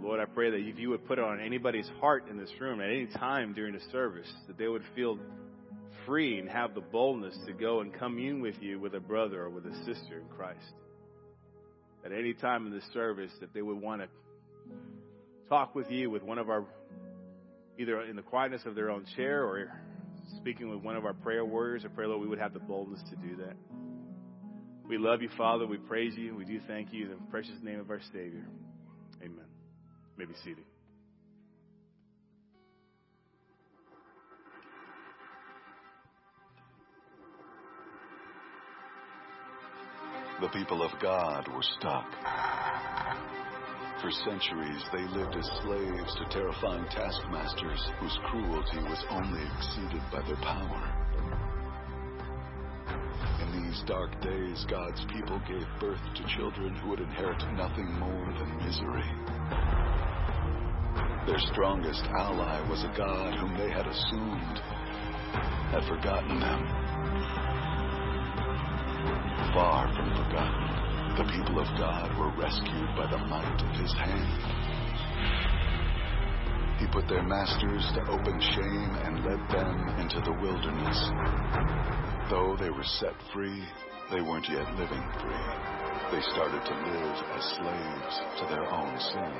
Lord, 0.00 0.20
I 0.20 0.24
pray 0.24 0.50
that 0.50 0.56
if 0.56 0.78
you 0.78 0.90
would 0.90 1.06
put 1.06 1.18
it 1.18 1.24
on 1.24 1.40
anybody's 1.40 1.90
heart 2.00 2.28
in 2.30 2.38
this 2.38 2.50
room 2.60 2.80
at 2.80 2.88
any 2.88 3.06
time 3.06 3.52
during 3.52 3.74
the 3.74 3.82
service, 3.90 4.32
that 4.46 4.56
they 4.56 4.68
would 4.68 4.84
feel 4.94 5.18
free 6.06 6.38
and 6.38 6.48
have 6.48 6.74
the 6.74 6.80
boldness 6.80 7.36
to 7.46 7.52
go 7.52 7.80
and 7.80 7.92
commune 7.92 8.40
with 8.40 8.54
you 8.60 8.78
with 8.78 8.94
a 8.94 9.00
brother 9.00 9.42
or 9.42 9.50
with 9.50 9.66
a 9.66 9.74
sister 9.84 10.18
in 10.20 10.28
Christ. 10.34 10.72
At 12.04 12.12
any 12.12 12.32
time 12.32 12.66
in 12.66 12.72
the 12.72 12.80
service, 12.94 13.32
that 13.40 13.52
they 13.52 13.60
would 13.60 13.80
want 13.80 14.02
to 14.02 14.08
talk 15.48 15.74
with 15.74 15.90
you 15.90 16.08
with 16.10 16.22
one 16.22 16.38
of 16.38 16.48
our, 16.48 16.64
either 17.78 18.00
in 18.02 18.16
the 18.16 18.22
quietness 18.22 18.62
of 18.64 18.74
their 18.74 18.88
own 18.88 19.04
chair 19.16 19.44
or 19.44 19.70
speaking 20.36 20.70
with 20.70 20.82
one 20.82 20.96
of 20.96 21.04
our 21.04 21.14
prayer 21.14 21.44
warriors. 21.44 21.82
I 21.84 21.88
pray, 21.88 22.06
Lord, 22.06 22.20
we 22.20 22.28
would 22.28 22.38
have 22.38 22.52
the 22.52 22.60
boldness 22.60 23.02
to 23.10 23.16
do 23.16 23.36
that. 23.36 23.56
We 24.88 24.98
love 24.98 25.22
you, 25.22 25.28
Father. 25.36 25.66
We 25.66 25.78
praise 25.78 26.14
you. 26.16 26.34
We 26.34 26.44
do 26.44 26.60
thank 26.66 26.92
you 26.92 27.04
in 27.04 27.10
the 27.10 27.16
precious 27.30 27.54
name 27.62 27.78
of 27.78 27.90
our 27.90 28.00
Savior. 28.12 28.44
Amen. 29.22 29.44
You 30.16 30.18
may 30.18 30.24
be 30.24 30.34
seated. 30.42 30.64
The 40.40 40.48
people 40.48 40.82
of 40.82 40.90
God 41.00 41.46
were 41.54 41.62
stuck. 41.78 42.06
For 44.00 44.10
centuries, 44.10 44.82
they 44.94 45.04
lived 45.08 45.36
as 45.36 45.44
slaves 45.62 46.14
to 46.16 46.24
terrifying 46.30 46.86
taskmasters 46.88 47.80
whose 48.00 48.18
cruelty 48.30 48.78
was 48.88 49.04
only 49.10 49.42
exceeded 49.58 50.00
by 50.10 50.22
their 50.26 50.40
power. 50.40 50.82
In 53.42 53.62
these 53.62 53.82
dark 53.86 54.18
days, 54.22 54.64
God's 54.70 55.04
people 55.12 55.38
gave 55.46 55.66
birth 55.78 56.00
to 56.16 56.34
children 56.34 56.74
who 56.76 56.90
would 56.90 57.00
inherit 57.00 57.42
nothing 57.52 57.92
more 57.98 58.32
than 58.38 58.56
misery. 58.64 59.04
Their 61.26 61.40
strongest 61.52 62.04
ally 62.04 62.66
was 62.70 62.82
a 62.84 62.94
God 62.96 63.34
whom 63.34 63.58
they 63.58 63.68
had 63.68 63.86
assumed 63.86 64.58
had 65.76 65.84
forgotten 65.86 66.40
them. 66.40 66.66
Far 69.52 69.92
from 69.94 70.08
forgotten 70.24 70.79
the 71.20 71.36
people 71.36 71.60
of 71.60 71.68
God 71.76 72.08
were 72.16 72.32
rescued 72.40 72.96
by 72.96 73.04
the 73.04 73.20
might 73.28 73.60
of 73.60 73.76
his 73.76 73.92
hand. 73.92 74.40
He 76.80 76.88
put 76.88 77.04
their 77.12 77.22
masters 77.22 77.84
to 77.92 78.08
open 78.08 78.40
shame 78.40 78.92
and 79.04 79.20
led 79.28 79.44
them 79.52 80.00
into 80.00 80.16
the 80.24 80.32
wilderness. 80.40 80.96
Though 82.32 82.56
they 82.56 82.72
were 82.72 82.88
set 83.04 83.12
free, 83.34 83.60
they 84.08 84.24
weren't 84.24 84.48
yet 84.48 84.64
living 84.80 85.04
free. 85.20 85.44
They 86.08 86.24
started 86.32 86.64
to 86.64 86.74
live 86.88 87.16
as 87.36 87.44
slaves 87.52 88.14
to 88.40 88.44
their 88.48 88.64
own 88.72 88.96
sin. 89.12 89.36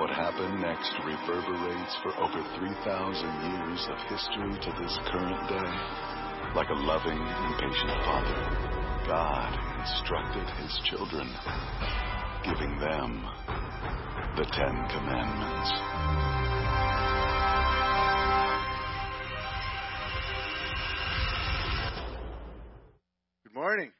What 0.00 0.08
happened 0.08 0.56
next 0.64 0.96
reverberates 1.04 2.00
for 2.00 2.16
over 2.16 2.40
3,000 2.56 2.72
years 2.80 3.82
of 3.92 4.00
history 4.08 4.56
to 4.56 4.72
this 4.80 4.96
current 5.12 5.42
day. 5.52 5.72
Like 6.56 6.72
a 6.72 6.80
loving 6.80 7.20
and 7.20 7.60
patient 7.60 7.92
father, 8.08 8.40
God 9.04 9.73
instructed 9.84 10.48
his 10.62 10.80
children, 10.84 11.28
giving 12.42 12.78
them 12.78 13.28
the 14.34 14.44
Ten 14.44 14.88
Commandments. 14.88 15.72
Good 23.44 23.54
morning. 23.54 23.92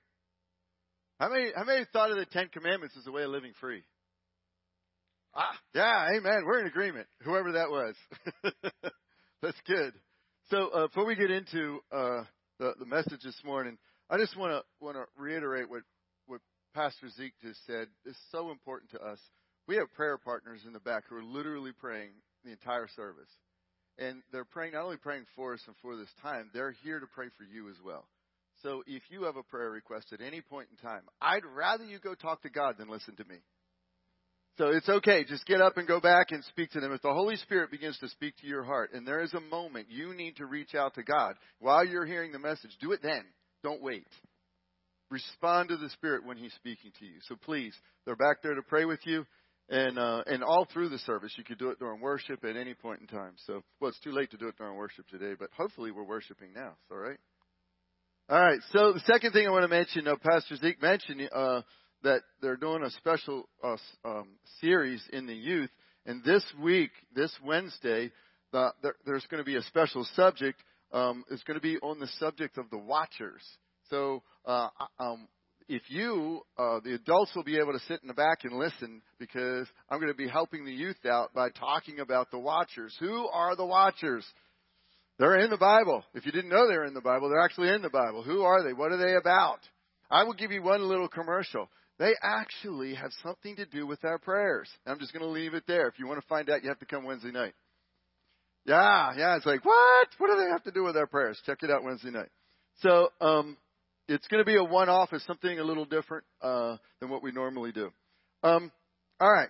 How 1.21 1.29
many, 1.29 1.51
how 1.55 1.65
many 1.65 1.85
thought 1.93 2.11
of 2.11 2.17
the 2.17 2.27
Ten 2.27 2.49
Commandments 2.49 2.97
as 2.99 3.07
a 3.07 3.13
way 3.13 3.25
of 3.25 3.31
living 3.31 3.53
free? 3.61 3.83
Ah, 5.35 5.53
yeah, 5.75 6.09
amen. 6.17 6.45
We're 6.47 6.61
in 6.61 6.67
agreement. 6.67 7.09
Whoever 7.25 7.53
that 7.53 7.69
was. 7.69 7.95
That's 9.43 9.61
good. 9.67 9.93
So 10.51 10.69
uh, 10.69 10.87
before 10.87 11.05
we 11.05 11.15
get 11.15 11.31
into 11.31 11.81
uh, 11.93 12.23
the, 12.59 12.73
the 12.79 12.87
message 12.87 13.21
this 13.23 13.39
morning, 13.45 13.77
I 14.15 14.17
just 14.17 14.37
want 14.37 14.53
to 14.53 14.63
want 14.79 14.97
to 14.97 15.07
reiterate 15.21 15.69
what 15.69 15.83
what 16.29 16.41
Pastor 16.73 17.09
Zeke 17.17 17.35
just 17.43 17.59
said. 17.67 17.89
It's 18.05 18.17
so 18.31 18.53
important 18.53 18.93
to 18.93 19.01
us. 19.01 19.19
We 19.67 19.75
have 19.75 19.93
prayer 19.93 20.19
partners 20.19 20.61
in 20.65 20.73
the 20.73 20.79
back 20.79 21.03
who 21.09 21.17
are 21.17 21.25
literally 21.25 21.73
praying 21.73 22.11
the 22.45 22.53
entire 22.53 22.87
service, 22.95 23.29
and 23.99 24.23
they're 24.31 24.45
praying 24.45 24.75
not 24.75 24.85
only 24.85 24.99
praying 24.99 25.25
for 25.35 25.55
us 25.55 25.61
and 25.67 25.75
for 25.83 25.97
this 25.97 26.11
time, 26.23 26.49
they're 26.55 26.77
here 26.85 27.01
to 27.01 27.07
pray 27.13 27.27
for 27.37 27.43
you 27.43 27.69
as 27.69 27.75
well. 27.85 28.07
So 28.63 28.85
if 28.87 29.03
you 29.11 29.25
have 29.25 29.35
a 29.37 29.43
prayer 29.43 29.73
request 29.73 30.13
at 30.13 30.21
any 30.21 30.41
point 30.41 30.69
in 30.71 30.77
time, 30.77 31.03
I'd 31.21 31.45
rather 31.45 31.83
you 31.83 31.99
go 31.99 32.15
talk 32.15 32.43
to 32.43 32.51
God 32.51 32.77
than 32.79 32.89
listen 32.89 33.17
to 33.17 33.25
me. 33.25 33.39
So 34.59 34.69
it's 34.69 34.89
okay. 34.89 35.25
Just 35.25 35.45
get 35.45 35.61
up 35.61 35.77
and 35.77 35.89
go 35.89 35.99
back 35.99 36.29
and 36.31 36.45
speak 36.45 36.71
to 36.71 36.81
them. 36.81 36.93
If 36.93 37.03
the 37.03 37.13
Holy 37.13 37.35
Spirit 37.35 37.73
begins 37.73 37.99
to 37.99 38.09
speak 38.11 38.37
to 38.37 38.47
your 38.47 38.63
heart 38.63 38.93
and 38.93 39.05
there 39.05 39.23
is 39.23 39.35
a 39.35 39.41
moment 39.41 39.89
you 39.91 40.15
need 40.15 40.37
to 40.37 40.47
reach 40.47 40.77
out 40.77 40.95
to 40.95 41.03
God 41.03 41.35
while 41.59 41.85
you're 41.85 42.07
hearing 42.07 42.31
the 42.31 42.39
message, 42.39 42.71
do 42.81 42.93
it 42.93 43.01
then. 43.03 43.25
Don't 43.65 43.83
wait. 43.83 44.07
Respond 45.11 45.71
to 45.71 45.77
the 45.77 45.89
Spirit 45.91 46.25
when 46.25 46.37
He's 46.37 46.53
speaking 46.53 46.93
to 47.01 47.05
you. 47.05 47.15
So 47.29 47.35
please, 47.35 47.75
they're 48.05 48.15
back 48.15 48.43
there 48.43 48.55
to 48.55 48.63
pray 48.63 48.85
with 48.85 49.01
you. 49.05 49.27
And 49.71 49.99
uh, 49.99 50.23
and 50.27 50.45
all 50.45 50.67
through 50.71 50.91
the 50.91 50.99
service, 50.99 51.33
you 51.39 51.45
could 51.45 51.59
do 51.59 51.71
it 51.71 51.79
during 51.79 52.03
worship 52.03 52.45
at 52.45 52.55
any 52.55 52.75
point 52.75 53.01
in 53.01 53.07
time. 53.07 53.33
So, 53.47 53.63
well, 53.81 53.89
it's 53.89 53.99
too 54.01 54.13
late 54.13 54.31
to 54.33 54.37
do 54.37 54.49
it 54.49 54.59
during 54.59 54.77
worship 54.77 55.09
today, 55.09 55.33
but 55.39 55.49
hopefully 55.57 55.91
we're 55.91 56.05
worshiping 56.05 56.51
now. 56.55 56.75
All 56.91 56.99
right. 56.99 57.17
All 58.29 58.39
right. 58.39 58.61
So 58.73 58.93
the 58.93 59.01
second 59.07 59.33
thing 59.33 59.47
I 59.47 59.51
want 59.51 59.63
to 59.63 59.69
mention, 59.69 60.07
uh, 60.07 60.17
Pastor 60.17 60.57
Zeke 60.57 60.83
mentioned 60.83 61.31
uh, 61.35 61.63
that 62.03 62.21
they're 62.43 62.59
doing 62.59 62.83
a 62.83 62.91
special 62.91 63.49
uh, 63.63 63.77
um, 64.05 64.29
series 64.61 65.03
in 65.15 65.27
the 65.27 65.35
youth, 65.35 65.71
and 66.05 66.23
this 66.23 66.45
week, 66.63 66.91
this 67.15 67.33
Wednesday, 67.43 68.13
the, 68.53 68.75
there, 68.83 68.97
there's 69.07 69.27
going 69.31 69.43
to 69.43 69.47
be 69.47 69.57
a 69.57 69.63
special 69.63 70.07
subject 70.15 70.61
um, 70.93 71.25
is 71.31 71.43
going 71.43 71.59
to 71.59 71.63
be 71.63 71.79
on 71.79 71.99
the 71.99 72.09
subject 72.19 72.59
of 72.59 72.71
the 72.71 72.79
watchers. 72.79 73.43
So 73.91 74.23
uh, 74.45 74.69
um, 74.99 75.29
if 75.69 75.83
you, 75.89 76.43
uh, 76.59 76.81
the 76.85 76.95
adults 76.95 77.33
will 77.35 77.45
be 77.45 77.59
able 77.59 77.73
to 77.73 77.79
sit 77.87 78.01
in 78.03 78.09
the 78.09 78.15
back 78.15 78.45
and 78.45 78.59
listen 78.59 79.03
because 79.19 79.67
I'm 79.89 79.99
going 79.99 80.13
to 80.13 80.17
be 80.17 80.29
helping 80.29 80.65
the 80.65 80.73
youth 80.73 81.05
out 81.07 81.33
by 81.35 81.51
talking 81.51 82.01
about 82.01 82.31
the 82.31 82.39
watchers. 82.39 82.95
Who 83.01 83.29
are 83.29 83.57
the 83.57 83.65
watchers? 83.65 84.27
They're 85.19 85.39
in 85.39 85.51
the 85.51 85.57
Bible. 85.57 86.05
If 86.15 86.27
you 86.27 86.33
didn't 86.33 86.51
know 86.51 86.67
they're 86.67 86.85
in 86.85 86.95
the 86.95 87.01
Bible, 87.01 87.29
they're 87.29 87.45
actually 87.45 87.69
in 87.69 87.83
the 87.83 87.91
Bible. 87.91 88.23
Who 88.23 88.43
are 88.43 88.63
they? 88.63 88.73
What 88.73 88.93
are 88.93 88.97
they 88.97 89.15
about? 89.15 89.61
I 90.11 90.25
will 90.25 90.35
give 90.35 90.51
you 90.51 90.63
one 90.63 90.83
little 90.83 91.09
commercial. 91.09 91.71
They 91.99 92.15
actually 92.23 92.95
have 92.95 93.13
something 93.23 93.57
to 93.57 93.67
do 93.67 93.87
with 93.87 94.05
our 94.05 94.19
prayers. 94.19 94.69
I'm 94.87 94.99
just 94.99 95.13
going 95.13 95.25
to 95.25 95.31
leave 95.31 95.55
it 95.55 95.65
there. 95.69 95.87
If 95.87 95.99
you 95.99 96.09
want 96.09 96.21
to 96.21 96.27
find 96.27 96.51
out, 96.51 96.63
you 96.63 96.69
have 96.69 96.81
to 96.81 96.87
come 96.87 97.05
Wednesday 97.05 97.31
night. 97.31 97.55
Yeah, 98.67 99.13
yeah. 99.17 99.37
It's 99.37 99.47
like, 99.47 99.65
what? 99.65 100.09
What 100.19 100.31
do 100.31 100.43
they 100.43 100.51
have 100.51 100.63
to 100.65 100.71
do 100.71 100.85
with 100.85 100.97
our 100.97 101.07
prayers? 101.07 101.41
Check 101.45 101.59
it 101.63 101.71
out 101.71 101.85
Wednesday 101.85 102.11
night. 102.11 102.31
So, 102.81 103.11
um, 103.21 103.57
it's 104.09 104.27
going 104.29 104.41
to 104.41 104.45
be 104.45 104.57
a 104.57 104.65
one-off. 104.65 105.11
It's 105.13 105.27
something 105.27 105.59
a 105.59 105.65
little 105.65 105.87
different 105.87 106.25
uh, 106.43 106.77
than 107.01 107.09
what 107.09 107.23
we 107.23 107.33
normally 107.33 107.73
do. 107.73 107.91
Um, 108.43 108.71
all 109.21 109.33
right. 109.33 109.49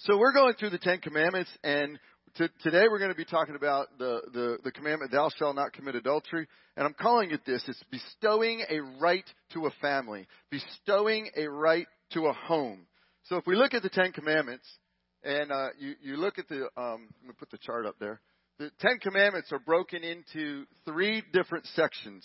So 0.00 0.18
we're 0.18 0.34
going 0.34 0.54
through 0.54 0.70
the 0.70 0.78
Ten 0.78 0.98
Commandments, 0.98 1.50
and 1.64 1.98
t- 2.36 2.48
today 2.62 2.84
we're 2.90 2.98
going 2.98 3.10
to 3.10 3.16
be 3.16 3.24
talking 3.24 3.54
about 3.54 3.98
the, 3.98 4.20
the, 4.32 4.58
the 4.64 4.72
commandment, 4.72 5.10
thou 5.10 5.30
shalt 5.38 5.56
not 5.56 5.72
commit 5.72 5.94
adultery. 5.94 6.46
And 6.76 6.86
I'm 6.86 6.94
calling 6.94 7.30
it 7.30 7.46
this. 7.46 7.62
It's 7.66 7.82
bestowing 7.90 8.62
a 8.68 8.80
right 9.00 9.24
to 9.54 9.66
a 9.66 9.70
family, 9.80 10.26
bestowing 10.50 11.30
a 11.34 11.46
right 11.46 11.86
to 12.12 12.26
a 12.26 12.34
home. 12.34 12.86
So 13.24 13.36
if 13.36 13.46
we 13.46 13.56
look 13.56 13.72
at 13.72 13.82
the 13.82 13.88
Ten 13.88 14.12
Commandments, 14.12 14.66
and 15.26 15.50
uh, 15.50 15.68
you, 15.78 15.94
you 16.00 16.16
look 16.16 16.38
at 16.38 16.48
the, 16.48 16.68
um, 16.76 17.08
let 17.20 17.28
me 17.28 17.34
put 17.38 17.50
the 17.50 17.58
chart 17.58 17.84
up 17.84 17.96
there. 17.98 18.20
The 18.58 18.70
Ten 18.80 18.98
Commandments 18.98 19.52
are 19.52 19.58
broken 19.58 20.02
into 20.02 20.64
three 20.86 21.22
different 21.32 21.66
sections. 21.74 22.24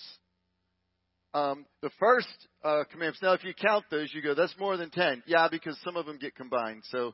Um, 1.33 1.65
the 1.81 1.89
first 1.99 2.27
uh, 2.63 2.83
commandments. 2.91 3.19
Now, 3.21 3.33
if 3.33 3.43
you 3.43 3.53
count 3.53 3.85
those, 3.89 4.13
you 4.13 4.21
go, 4.21 4.35
that's 4.35 4.55
more 4.59 4.77
than 4.77 4.89
ten. 4.89 5.23
Yeah, 5.25 5.47
because 5.49 5.77
some 5.83 5.97
of 5.97 6.05
them 6.05 6.17
get 6.19 6.35
combined. 6.35 6.83
So, 6.91 7.13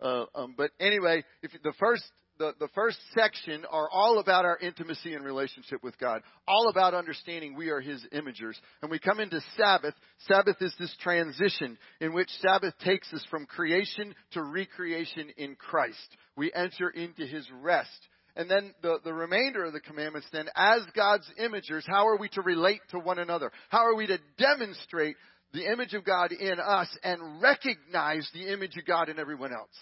uh, 0.00 0.24
um, 0.34 0.54
but 0.56 0.70
anyway, 0.80 1.22
if 1.42 1.52
the 1.62 1.72
first 1.78 2.04
the, 2.38 2.54
the 2.60 2.68
first 2.74 2.98
section 3.14 3.64
are 3.70 3.88
all 3.90 4.18
about 4.18 4.44
our 4.44 4.58
intimacy 4.58 5.14
and 5.14 5.24
relationship 5.24 5.82
with 5.82 5.98
God, 5.98 6.22
all 6.46 6.68
about 6.68 6.94
understanding 6.94 7.56
we 7.56 7.70
are 7.70 7.80
His 7.80 8.04
imagers. 8.12 8.54
And 8.82 8.90
we 8.90 8.98
come 8.98 9.20
into 9.20 9.40
Sabbath. 9.56 9.94
Sabbath 10.28 10.56
is 10.60 10.74
this 10.78 10.94
transition 11.00 11.78
in 12.00 12.12
which 12.12 12.28
Sabbath 12.40 12.74
takes 12.84 13.12
us 13.12 13.24
from 13.30 13.46
creation 13.46 14.14
to 14.32 14.42
recreation 14.42 15.30
in 15.36 15.56
Christ. 15.56 16.16
We 16.36 16.52
enter 16.52 16.90
into 16.90 17.26
His 17.26 17.46
rest. 17.60 18.08
And 18.36 18.48
then 18.48 18.72
the, 18.82 18.98
the 19.02 19.12
remainder 19.12 19.64
of 19.64 19.72
the 19.72 19.80
commandments, 19.80 20.28
then, 20.32 20.46
as 20.54 20.82
God's 20.94 21.28
imagers, 21.40 21.82
how 21.86 22.06
are 22.06 22.16
we 22.16 22.28
to 22.30 22.42
relate 22.42 22.80
to 22.90 23.00
one 23.00 23.18
another? 23.18 23.50
How 23.68 23.84
are 23.84 23.96
we 23.96 24.06
to 24.06 24.18
demonstrate 24.38 25.16
the 25.52 25.66
image 25.66 25.94
of 25.94 26.04
God 26.04 26.30
in 26.30 26.60
us 26.60 26.88
and 27.02 27.42
recognize 27.42 28.28
the 28.32 28.52
image 28.52 28.76
of 28.76 28.86
God 28.86 29.08
in 29.08 29.18
everyone 29.18 29.52
else? 29.52 29.74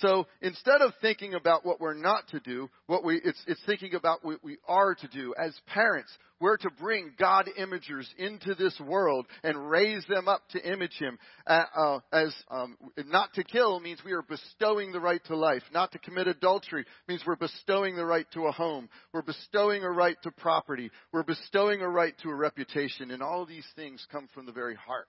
So 0.00 0.26
instead 0.40 0.80
of 0.80 0.92
thinking 1.00 1.34
about 1.34 1.64
what 1.64 1.80
we're 1.80 1.94
not 1.94 2.28
to 2.28 2.40
do, 2.40 2.68
what 2.86 3.04
we, 3.04 3.20
it's, 3.24 3.42
it's 3.46 3.60
thinking 3.66 3.94
about 3.94 4.24
what 4.24 4.42
we 4.44 4.58
are 4.66 4.94
to 4.94 5.08
do. 5.08 5.34
As 5.38 5.54
parents, 5.66 6.10
we're 6.40 6.56
to 6.58 6.70
bring 6.70 7.12
God 7.18 7.48
imagers 7.58 8.06
into 8.16 8.54
this 8.54 8.78
world 8.80 9.26
and 9.42 9.68
raise 9.68 10.04
them 10.08 10.28
up 10.28 10.42
to 10.50 10.72
image 10.72 10.96
Him. 10.98 11.18
Uh, 11.46 11.64
uh, 11.76 11.98
as 12.12 12.34
um, 12.50 12.76
not 13.06 13.34
to 13.34 13.44
kill 13.44 13.80
means 13.80 13.98
we 14.04 14.12
are 14.12 14.22
bestowing 14.22 14.92
the 14.92 15.00
right 15.00 15.24
to 15.26 15.36
life. 15.36 15.62
Not 15.72 15.92
to 15.92 15.98
commit 15.98 16.28
adultery 16.28 16.84
means 17.08 17.22
we're 17.26 17.36
bestowing 17.36 17.96
the 17.96 18.06
right 18.06 18.26
to 18.34 18.46
a 18.46 18.52
home. 18.52 18.88
We're 19.12 19.22
bestowing 19.22 19.82
a 19.82 19.90
right 19.90 20.16
to 20.22 20.30
property. 20.30 20.90
We're 21.12 21.24
bestowing 21.24 21.80
a 21.80 21.88
right 21.88 22.14
to 22.22 22.30
a 22.30 22.34
reputation. 22.34 23.10
And 23.10 23.22
all 23.22 23.46
these 23.46 23.66
things 23.74 24.06
come 24.12 24.28
from 24.32 24.46
the 24.46 24.52
very 24.52 24.76
heart. 24.76 25.08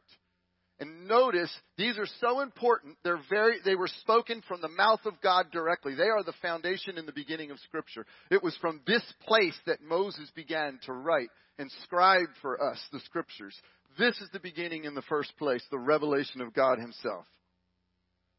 And 0.80 1.08
notice 1.08 1.54
these 1.78 1.98
are 1.98 2.08
so 2.22 2.40
important. 2.40 2.98
They're 3.04 3.20
very 3.30 3.58
they 3.66 3.76
were 3.76 3.90
spoken 4.02 4.42
from 4.48 4.62
the 4.62 4.70
mouth 4.70 5.02
of 5.06 5.20
God 5.22 5.48
directly. 5.52 5.94
They 5.94 6.04
are 6.04 6.24
the 6.24 6.34
foundation 6.42 6.98
in 6.98 7.06
the 7.06 7.12
beginning 7.12 7.52
of 7.52 7.60
scripture. 7.60 8.06
It 8.32 8.42
was 8.42 8.56
from 8.62 8.82
this 8.88 9.04
place 9.28 9.58
that 9.66 9.82
Moses 9.82 10.30
began 10.36 10.80
to 10.86 10.94
write 10.94 11.30
and 11.58 11.70
scribe 11.84 12.30
for 12.42 12.64
us 12.64 12.80
the 12.94 13.02
scriptures. 13.02 13.56
This 13.98 14.16
is 14.22 14.30
the 14.32 14.40
beginning 14.40 14.86
in 14.86 14.96
the 14.96 15.02
first 15.04 15.34
place, 15.38 15.64
the 15.70 15.78
revelation 15.78 16.40
of 16.40 16.54
God 16.54 16.80
himself. 16.80 17.26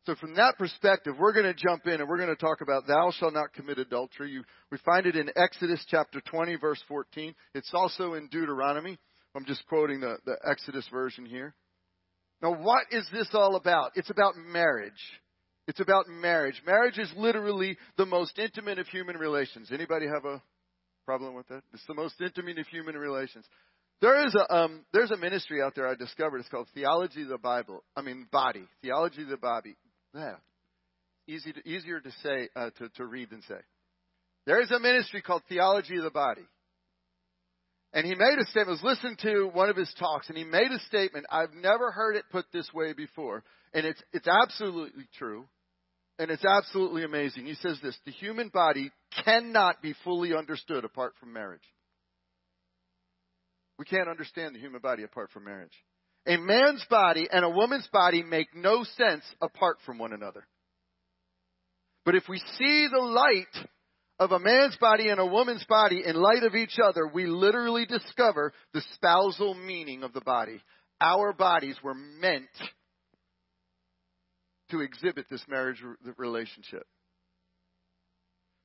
So 0.07 0.14
from 0.14 0.35
that 0.37 0.57
perspective, 0.57 1.16
we're 1.18 1.35
going 1.35 1.44
to 1.44 1.55
jump 1.55 1.87
in 1.87 2.00
and 2.00 2.09
we're 2.09 2.16
going 2.16 2.31
to 2.31 2.37
talk 2.37 2.62
about 2.62 2.87
thou 2.87 3.12
shalt 3.18 3.35
not 3.35 3.53
commit 3.53 3.78
adultery. 3.78 4.30
You, 4.30 4.45
we 4.72 4.78
find 4.78 5.05
it 5.05 5.14
in 5.14 5.30
Exodus 5.36 5.84
chapter 5.88 6.22
20 6.22 6.57
verse 6.57 6.82
14. 6.88 7.34
It's 7.55 7.70
also 7.74 8.14
in 8.14 8.28
Deuteronomy. 8.28 8.99
I'm 9.36 9.45
just 9.45 9.66
quoting 9.66 10.01
the, 10.01 10.16
the 10.24 10.36
Exodus 10.49 10.88
version 10.91 11.26
here. 11.26 11.55
Now, 12.43 12.55
what 12.55 12.84
is 12.91 13.07
this 13.12 13.28
all 13.32 13.57
about? 13.57 13.93
It's 13.95 14.11
about 14.11 14.36
marriage. 14.36 14.93
It's 15.68 15.80
about 15.80 16.09
marriage. 16.09 16.61
Marriage 16.66 16.99
is 16.99 17.12
literally 17.16 17.76
the 17.97 18.07
most 18.07 18.38
intimate 18.38 18.78
of 18.78 18.86
human 18.88 19.16
relations. 19.16 19.68
Anybody 19.72 20.07
have 20.07 20.24
a 20.24 20.43
problem 21.07 21.34
with 21.34 21.47
that? 21.49 21.62
It's 21.72 21.86
the 21.86 21.95
most 21.95 22.14
intimate 22.20 22.59
of 22.59 22.66
human 22.68 22.97
relations. 22.97 23.45
There 24.01 24.26
is 24.26 24.34
a 24.34 24.55
um, 24.55 24.84
there's 24.93 25.11
a 25.11 25.16
ministry 25.16 25.61
out 25.62 25.74
there 25.74 25.86
I 25.86 25.95
discovered. 25.95 26.38
It's 26.38 26.49
called 26.49 26.68
Theology 26.74 27.22
of 27.22 27.28
the 27.28 27.38
Bible. 27.38 27.84
I 27.95 28.01
mean, 28.01 28.26
body. 28.32 28.64
Theology 28.82 29.22
of 29.22 29.28
the 29.28 29.36
body. 29.36 29.76
Yeah, 30.14 30.36
easy 31.28 31.53
to, 31.53 31.68
easier 31.68 32.01
to 32.01 32.11
say 32.22 32.49
uh, 32.57 32.70
to 32.78 32.88
to 32.97 33.05
read 33.05 33.30
than 33.30 33.43
say. 33.43 33.61
There 34.47 34.61
is 34.62 34.70
a 34.70 34.80
ministry 34.80 35.20
called 35.20 35.43
Theology 35.49 35.99
of 35.99 36.05
the 36.05 36.11
Body. 36.11 36.47
And 37.93 38.07
he 38.07 38.14
made 38.14 38.38
a 38.38 38.45
statement, 38.47 38.68
I 38.68 38.70
was 38.70 38.82
listening 38.82 39.16
to 39.22 39.51
one 39.53 39.68
of 39.68 39.76
his 39.76 39.93
talks, 39.99 40.28
and 40.28 40.38
he 40.38 40.45
made 40.45 40.70
a 40.70 40.78
statement, 40.86 41.26
I've 41.30 41.55
never 41.55 41.91
heard 41.91 42.14
it 42.14 42.24
put 42.30 42.47
this 42.53 42.72
way 42.72 42.93
before. 42.93 43.43
And 43.74 43.84
it's, 43.84 44.01
it's 44.12 44.28
absolutely 44.28 45.09
true. 45.18 45.47
And 46.18 46.30
it's 46.30 46.45
absolutely 46.45 47.03
amazing. 47.03 47.47
He 47.47 47.55
says 47.55 47.78
this, 47.82 47.99
the 48.05 48.12
human 48.12 48.49
body 48.49 48.93
cannot 49.24 49.82
be 49.82 49.95
fully 50.05 50.34
understood 50.34 50.84
apart 50.84 51.14
from 51.18 51.32
marriage. 51.32 51.62
We 53.78 53.86
can't 53.86 54.09
understand 54.09 54.55
the 54.55 54.61
human 54.61 54.82
body 54.82 55.03
apart 55.03 55.30
from 55.32 55.45
marriage. 55.45 55.72
A 56.26 56.36
man's 56.36 56.84
body 56.91 57.26
and 57.32 57.45
a 57.45 57.51
woman's 57.51 57.88
body 57.91 58.22
make 58.22 58.55
no 58.55 58.84
sense 58.84 59.24
apart 59.41 59.78
from 59.86 59.99
one 59.99 60.12
another. 60.12 60.47
But 62.05 62.14
if 62.14 62.24
we 62.28 62.38
see 62.59 62.88
the 62.93 63.01
light 63.01 63.68
of 64.20 64.32
a 64.32 64.38
man's 64.38 64.76
body 64.76 65.08
and 65.08 65.18
a 65.18 65.24
woman's 65.24 65.64
body 65.64 66.02
in 66.04 66.14
light 66.14 66.42
of 66.42 66.54
each 66.54 66.78
other, 66.78 67.08
we 67.08 67.26
literally 67.26 67.86
discover 67.86 68.52
the 68.74 68.82
spousal 68.94 69.54
meaning 69.54 70.02
of 70.02 70.12
the 70.12 70.20
body. 70.20 70.60
Our 71.00 71.32
bodies 71.32 71.76
were 71.82 71.94
meant 71.94 72.44
to 74.70 74.80
exhibit 74.80 75.26
this 75.30 75.42
marriage 75.48 75.82
relationship. 76.18 76.86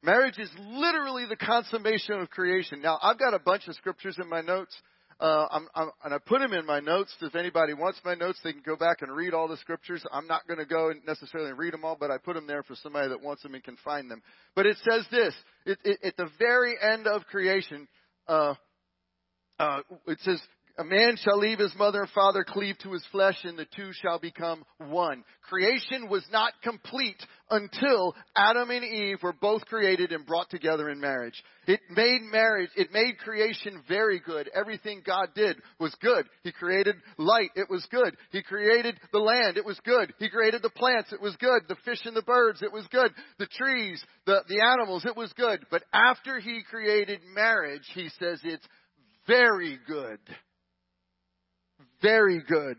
Marriage 0.03 0.37
is 0.37 0.51
literally 0.59 1.25
the 1.25 1.37
consummation 1.37 2.19
of 2.19 2.29
creation. 2.29 2.81
Now, 2.81 2.99
I've 3.01 3.17
got 3.17 3.33
a 3.33 3.39
bunch 3.39 3.67
of 3.69 3.75
scriptures 3.75 4.17
in 4.21 4.29
my 4.29 4.41
notes. 4.41 4.75
Uh, 5.18 5.47
I'm, 5.49 5.68
I'm, 5.74 5.91
and 6.03 6.13
I 6.13 6.18
put 6.18 6.41
them 6.41 6.51
in 6.51 6.66
my 6.66 6.82
notes. 6.82 7.16
If 7.22 7.36
anybody 7.36 7.74
wants 7.74 7.99
my 8.03 8.16
notes, 8.16 8.38
they 8.43 8.51
can 8.51 8.63
go 8.66 8.76
back 8.76 9.01
and 9.01 9.09
read 9.16 9.34
all 9.34 9.47
the 9.47 9.55
scriptures. 9.57 10.03
I'm 10.11 10.28
not 10.28 10.45
going 10.45 10.59
to 10.59 10.66
go 10.66 10.89
and 10.89 11.05
necessarily 11.05 11.53
read 11.53 11.74
them 11.74 11.86
all, 11.86 11.95
but 11.97 12.11
I 12.11 12.18
put 12.18 12.36
them 12.36 12.47
there 12.47 12.63
for 12.63 12.76
somebody 12.76 13.07
that 13.07 13.22
wants 13.22 13.41
them 13.41 13.53
and 13.53 13.63
can 13.63 13.78
find 13.78 14.11
them. 14.11 14.22
But 14.55 14.66
it 14.66 14.78
says 14.89 15.05
this: 15.11 15.34
it, 15.66 15.80
it, 15.86 15.99
at 16.03 16.18
the 16.18 16.30
very 16.38 16.76
end 16.82 17.07
of 17.07 17.26
creation, 17.28 17.88
uh, 18.28 18.55
uh, 19.57 19.80
it 20.07 20.20
says 20.22 20.41
a 20.78 20.84
man 20.84 21.15
shall 21.17 21.38
leave 21.38 21.59
his 21.59 21.73
mother 21.78 22.01
and 22.01 22.09
father, 22.11 22.43
cleave 22.43 22.78
to 22.80 22.91
his 22.91 23.05
flesh, 23.11 23.38
and 23.43 23.57
the 23.57 23.67
two 23.76 23.91
shall 24.01 24.19
become 24.19 24.65
one. 24.78 25.23
Creation 25.47 26.09
was 26.09 26.26
not 26.32 26.51
complete 26.63 27.21
until 27.49 28.13
Adam 28.36 28.69
and 28.71 28.84
Eve 28.84 29.19
were 29.23 29.34
both 29.34 29.65
created 29.67 30.11
and 30.11 30.26
brought 30.26 30.49
together 30.49 30.89
in 30.89 30.99
marriage. 30.99 31.41
It 31.65 31.80
made 31.89 32.21
marriage, 32.23 32.71
it 32.76 32.91
made 32.91 33.17
creation 33.19 33.84
very 33.88 34.19
good. 34.19 34.49
Everything 34.53 35.01
God 35.05 35.30
did 35.34 35.55
was 35.80 35.95
good. 36.01 36.26
He 36.43 36.51
created 36.51 36.95
light, 37.17 37.51
it 37.55 37.69
was 37.69 37.88
good. 37.89 38.17
He 38.32 38.41
created 38.43 38.99
the 39.13 39.19
land, 39.19 39.57
it 39.57 39.65
was 39.65 39.80
good. 39.86 40.13
He 40.19 40.30
created 40.30 40.61
the 40.61 40.69
plants, 40.69 41.13
it 41.13 41.21
was 41.21 41.38
good. 41.38 41.61
The 41.69 41.78
fish 41.86 42.01
and 42.05 42.15
the 42.15 42.21
birds, 42.21 42.61
it 42.61 42.73
was 42.73 42.88
good. 42.91 43.11
The 43.39 43.47
trees, 43.47 44.03
the, 44.26 44.43
the 44.49 44.61
animals, 44.61 45.05
it 45.05 45.15
was 45.15 45.32
good. 45.34 45.65
But 45.71 45.84
after 45.93 46.39
he 46.39 46.63
created 46.69 47.21
marriage, 47.34 47.89
he 47.93 48.09
says 48.19 48.41
it's 48.43 48.67
very 49.26 49.80
good 49.88 50.19
very 52.01 52.41
good. 52.47 52.77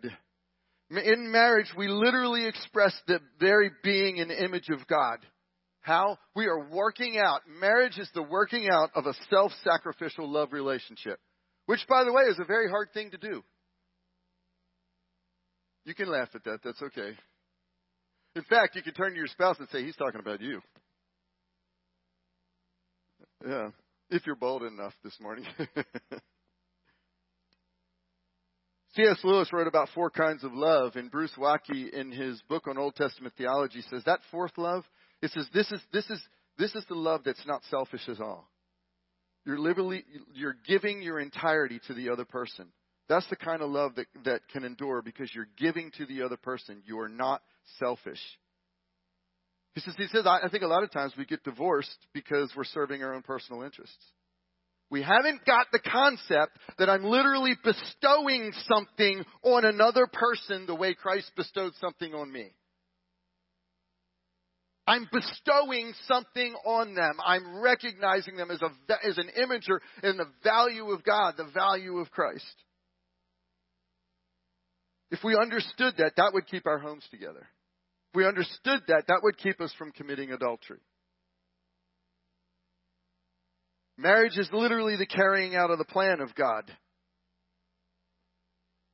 In 0.91 1.33
marriage, 1.33 1.73
we 1.77 1.89
literally 1.89 2.47
express 2.47 2.95
the 3.07 3.21
very 3.41 3.71
being 3.83 4.21
and 4.21 4.31
image 4.31 4.69
of 4.69 4.87
God. 4.87 5.19
How? 5.81 6.19
We 6.35 6.47
are 6.47 6.69
working 6.69 7.19
out. 7.19 7.43
Marriage 7.61 7.99
is 7.99 8.09
the 8.15 8.23
working 8.23 8.69
out 8.71 8.91
of 8.95 9.07
a 9.07 9.15
self 9.31 9.53
sacrificial 9.65 10.31
love 10.31 10.53
relationship, 10.53 11.19
which, 11.67 11.81
by 11.89 12.05
the 12.05 12.13
way, 12.13 12.23
is 12.25 12.39
a 12.39 12.45
very 12.45 12.69
hard 12.69 12.89
thing 12.93 13.11
to 13.13 13.19
do. 13.19 13.43
You 15.85 15.95
can 15.95 16.11
laugh 16.11 16.29
at 16.35 16.45
that. 16.45 16.59
That's 16.65 16.83
okay. 16.83 17.13
In 18.35 18.43
fact, 18.43 18.77
you 18.77 18.83
can 18.83 18.95
turn 18.95 19.13
to 19.13 19.17
your 19.17 19.29
spouse 19.29 19.57
and 19.59 19.69
say, 19.71 19.85
He's 19.85 19.97
talking 19.97 20.21
about 20.21 20.41
you. 20.41 20.61
Yeah, 23.47 23.71
if 24.11 24.27
you're 24.27 24.37
bold 24.37 24.63
enough 24.63 24.95
this 25.05 25.15
morning. 25.21 25.47
C.S. 28.97 29.19
Lewis 29.25 29.53
wrote 29.53 29.67
about 29.67 29.91
four 29.95 30.09
kinds 30.11 30.43
of 30.43 30.55
love, 30.55 30.97
and 30.97 31.11
Bruce 31.11 31.33
Waltke, 31.39 31.91
in 31.91 32.11
his 32.11 32.41
book 32.49 32.67
on 32.67 32.79
Old 32.79 32.97
Testament 32.97 33.35
theology, 33.37 33.83
says 33.91 34.03
that 34.07 34.21
fourth 34.31 34.57
love. 34.57 34.85
It 35.21 35.31
says 35.33 35.47
this 35.53 35.71
is 35.71 35.81
this 35.93 36.09
is 36.09 36.21
this 36.59 36.75
is 36.75 36.85
the 36.89 36.95
love 36.95 37.23
that's 37.25 37.47
not 37.47 37.63
selfish 37.71 38.09
at 38.09 38.21
all. 38.21 38.49
You're 39.45 39.59
literally 39.59 40.05
you're 40.33 40.57
giving 40.67 41.03
your 41.03 41.21
entirety 41.21 41.79
to 41.89 41.95
the 41.95 42.09
other 42.09 42.25
person. 42.25 42.69
That's 43.09 43.29
the 43.29 43.37
kind 43.37 43.63
of 43.63 43.71
love 43.71 43.95
that, 43.97 44.07
that 44.25 44.49
can 44.49 44.65
endure 44.65 45.03
because 45.03 45.31
you're 45.35 45.49
giving 45.57 45.93
to 45.99 46.07
the 46.07 46.23
other 46.23 46.37
person. 46.37 46.83
You 46.87 46.99
are 47.01 47.09
not 47.09 47.43
selfish. 47.79 48.21
He 49.75 49.81
says, 49.81 49.95
he 49.97 50.07
says, 50.09 50.27
I 50.27 50.49
think 50.51 50.65
a 50.65 50.69
lot 50.69 50.83
of 50.83 50.91
times 50.91 51.13
we 51.17 51.27
get 51.27 51.45
divorced 51.45 51.99
because 52.13 52.51
we're 52.57 52.65
serving 52.65 53.05
our 53.05 53.15
own 53.15 53.23
personal 53.23 53.63
interests. 53.63 54.03
We 54.91 55.03
haven't 55.03 55.45
got 55.45 55.67
the 55.73 55.81
concept 55.81 56.57
that 56.79 56.89
I'm 56.89 57.05
literally 57.05 57.57
bestowing 57.63 58.53
something 58.69 59.25
on 59.43 59.65
another 59.65 60.07
person 60.07 60.67
the 60.67 60.77
way 60.77 60.95
Christ 60.95 61.33
bestowed 61.37 61.73
something 61.81 62.15
on 62.15 62.31
me. 62.31 62.53
I'm 64.87 65.09
bestowing 65.11 65.93
something 66.07 66.55
on 66.65 66.95
them. 66.95 67.15
I'm 67.25 67.61
recognizing 67.61 68.37
them 68.37 68.53
as, 68.53 68.63
a, 68.63 68.71
as 69.05 69.19
an 69.19 69.31
imager 69.37 69.79
in 70.05 70.17
the 70.17 70.31
value 70.45 70.91
of 70.91 71.03
God, 71.03 71.35
the 71.37 71.51
value 71.53 71.99
of 71.99 72.13
Christ. 72.13 72.45
If 75.11 75.25
we 75.25 75.37
understood 75.37 75.95
that, 75.99 76.13
that 76.17 76.33
would 76.35 76.47
keep 76.47 76.67
our 76.67 76.79
homes 76.79 77.05
together. 77.11 77.49
If 78.11 78.17
we 78.17 78.27
understood 78.27 78.83
that, 78.87 79.05
that 79.09 79.21
would 79.25 79.39
keep 79.39 79.61
us 79.61 79.73
from 79.77 79.91
committing 79.91 80.31
adultery. 80.31 80.79
Marriage 83.99 84.37
is 84.37 84.49
literally 84.53 84.97
the 84.97 85.07
carrying 85.07 85.57
out 85.57 85.71
of 85.71 85.79
the 85.79 85.85
plan 85.85 86.21
of 86.21 86.35
God. 86.35 86.71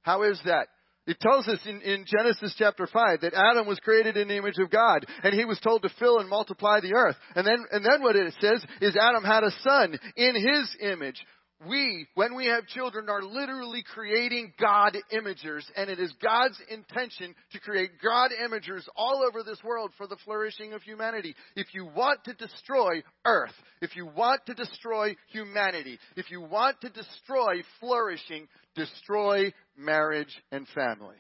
How 0.03 0.23
is 0.23 0.41
that? 0.45 0.69
It 1.07 1.19
tells 1.19 1.49
us 1.49 1.59
in, 1.67 1.81
in, 1.83 2.05
Genesis 2.07 2.55
chapter 2.57 2.87
5 2.87 3.23
that 3.23 3.35
Adam 3.35 3.67
was 3.67 3.81
created 3.81 4.17
in 4.17 4.29
the 4.29 4.37
image 4.37 4.59
of 4.61 4.71
God 4.71 5.05
and 5.25 5.35
he 5.35 5.45
was 5.45 5.59
told 5.59 5.83
to 5.83 5.91
fill 5.99 6.21
and 6.21 6.29
multiply 6.29 6.79
the 6.81 6.95
earth. 6.95 7.17
And 7.35 7.45
then, 7.45 7.65
and 7.73 7.85
then 7.85 8.03
what 8.03 8.15
it 8.15 8.33
says 8.41 8.65
is 8.81 8.97
Adam 8.97 9.25
had 9.25 9.43
a 9.43 9.51
son 9.63 9.99
in 10.17 10.35
his 10.37 10.77
image 10.81 11.21
we, 11.69 12.07
when 12.15 12.35
we 12.35 12.47
have 12.47 12.67
children, 12.67 13.09
are 13.09 13.23
literally 13.23 13.83
creating 13.95 14.53
God 14.61 14.97
imagers, 15.13 15.63
and 15.77 15.89
it 15.91 15.99
is 15.99 16.13
God's 16.23 16.61
intention 16.71 17.35
to 17.53 17.61
create 17.61 17.91
God 18.03 18.31
imagers 18.43 18.83
all 18.97 19.25
over 19.27 19.43
this 19.43 19.63
world 19.65 19.93
for 19.97 20.07
the 20.07 20.17
flourishing 20.25 20.73
of 20.73 20.83
humanity. 20.83 21.35
If 21.57 21.69
you 21.75 21.87
want 21.87 22.25
to 22.25 22.35
destroy 22.35 23.03
earth, 23.25 23.55
if 23.81 23.97
you 23.97 24.07
want 24.07 24.47
to 24.47 24.55
destroy 24.55 25.17
humanity, 25.33 25.99
if 26.17 26.31
you 26.31 26.41
want 26.41 26.81
to 26.81 26.89
destroy 26.89 27.63
flourishing, 27.81 28.49
destroy 28.75 29.53
marriage 29.77 30.35
and 30.51 30.67
family. 30.69 31.17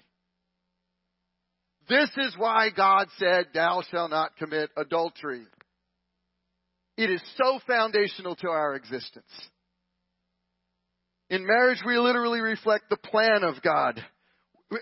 This 1.88 2.10
is 2.16 2.34
why 2.36 2.70
God 2.70 3.08
said, 3.18 3.46
Thou 3.54 3.82
shalt 3.90 4.10
not 4.10 4.36
commit 4.36 4.70
adultery. 4.76 5.46
It 6.96 7.10
is 7.10 7.22
so 7.36 7.58
foundational 7.66 8.36
to 8.36 8.48
our 8.48 8.74
existence. 8.74 9.24
In 11.32 11.46
marriage, 11.46 11.78
we 11.86 11.96
literally 11.96 12.40
reflect 12.40 12.90
the 12.90 12.98
plan 12.98 13.42
of 13.42 13.62
God. 13.62 14.04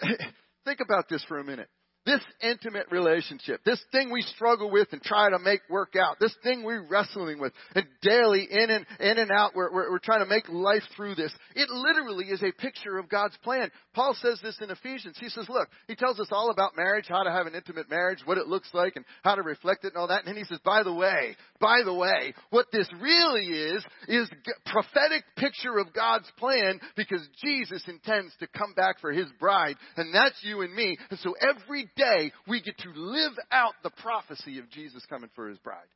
Think 0.65 0.81
about 0.81 1.09
this 1.09 1.25
for 1.29 1.39
a 1.39 1.45
minute. 1.45 1.69
This 2.07 2.23
intimate 2.43 2.87
relationship, 2.91 3.61
this 3.63 3.83
thing 3.93 4.11
we 4.11 4.23
struggle 4.23 4.71
with 4.71 4.89
and 4.93 5.03
try 5.03 5.29
to 5.29 5.39
make 5.39 5.61
work 5.69 5.97
out, 5.97 6.17
this 6.19 6.35
thing 6.43 6.65
we're 6.65 6.87
wrestling 6.89 7.39
with, 7.39 7.53
and 7.75 7.85
daily 8.01 8.49
in 8.51 8.71
and 8.71 8.87
in 8.99 9.19
and 9.19 9.31
out, 9.31 9.53
we're, 9.55 9.71
we're, 9.71 9.91
we're 9.91 9.99
trying 9.99 10.21
to 10.21 10.27
make 10.27 10.49
life 10.49 10.83
through 10.97 11.15
this. 11.15 11.31
It 11.55 11.69
literally 11.69 12.25
is 12.27 12.43
a 12.43 12.53
picture 12.53 12.97
of 12.97 13.11
God's 13.11 13.37
plan. 13.45 13.71
Paul 13.93 14.17
says 14.19 14.41
this 14.43 14.57
in 14.63 14.71
Ephesians. 14.71 15.19
He 15.21 15.29
says, 15.29 15.47
look, 15.51 15.69
he 15.89 15.95
tells 15.95 16.19
us 16.19 16.29
all 16.33 16.51
about 16.51 16.75
marriage, 16.75 17.05
how 17.07 17.23
to 17.23 17.31
have 17.31 17.47
an 17.47 17.55
intimate 17.55 17.91
marriage, 17.91 18.21
what 18.25 18.39
it 18.39 18.47
looks 18.47 18.71
like, 18.73 18.97
and 18.97 19.05
how 19.23 19.35
to 19.35 19.43
reflect 19.43 19.85
it 19.85 19.89
and 19.89 19.99
all 19.99 20.09
that. 20.09 20.21
And 20.21 20.29
then 20.29 20.37
he 20.37 20.45
says, 20.45 20.59
by 20.65 20.83
the 20.83 20.95
way, 20.95 21.37
by 21.61 21.83
the 21.85 21.93
way, 21.93 22.33
what 22.49 22.67
this 22.73 22.89
really 22.99 23.45
is, 23.45 23.85
is 24.09 24.31
prophetic 24.65 25.25
picture 25.37 25.79
of 25.79 25.93
God's 25.93 26.31
plan 26.39 26.81
because 26.97 27.29
Jesus 27.45 27.83
intends 27.87 28.33
to 28.41 28.47
come 28.47 28.73
back 28.75 29.01
for 29.01 29.13
his 29.13 29.27
bride, 29.39 29.77
and 29.99 30.15
that's 30.15 30.41
you 30.43 30.63
and 30.63 30.75
me. 30.75 30.97
And 31.11 31.19
so 31.19 31.35
every 31.43 31.90
day 31.97 32.33
we 32.47 32.61
get 32.61 32.79
to 32.79 32.91
live 32.95 33.33
out 33.51 33.75
the 33.83 33.91
prophecy 33.91 34.59
of 34.59 34.71
Jesus 34.71 35.05
coming 35.09 35.31
for 35.35 35.49
his 35.49 35.59
bride. 35.59 35.89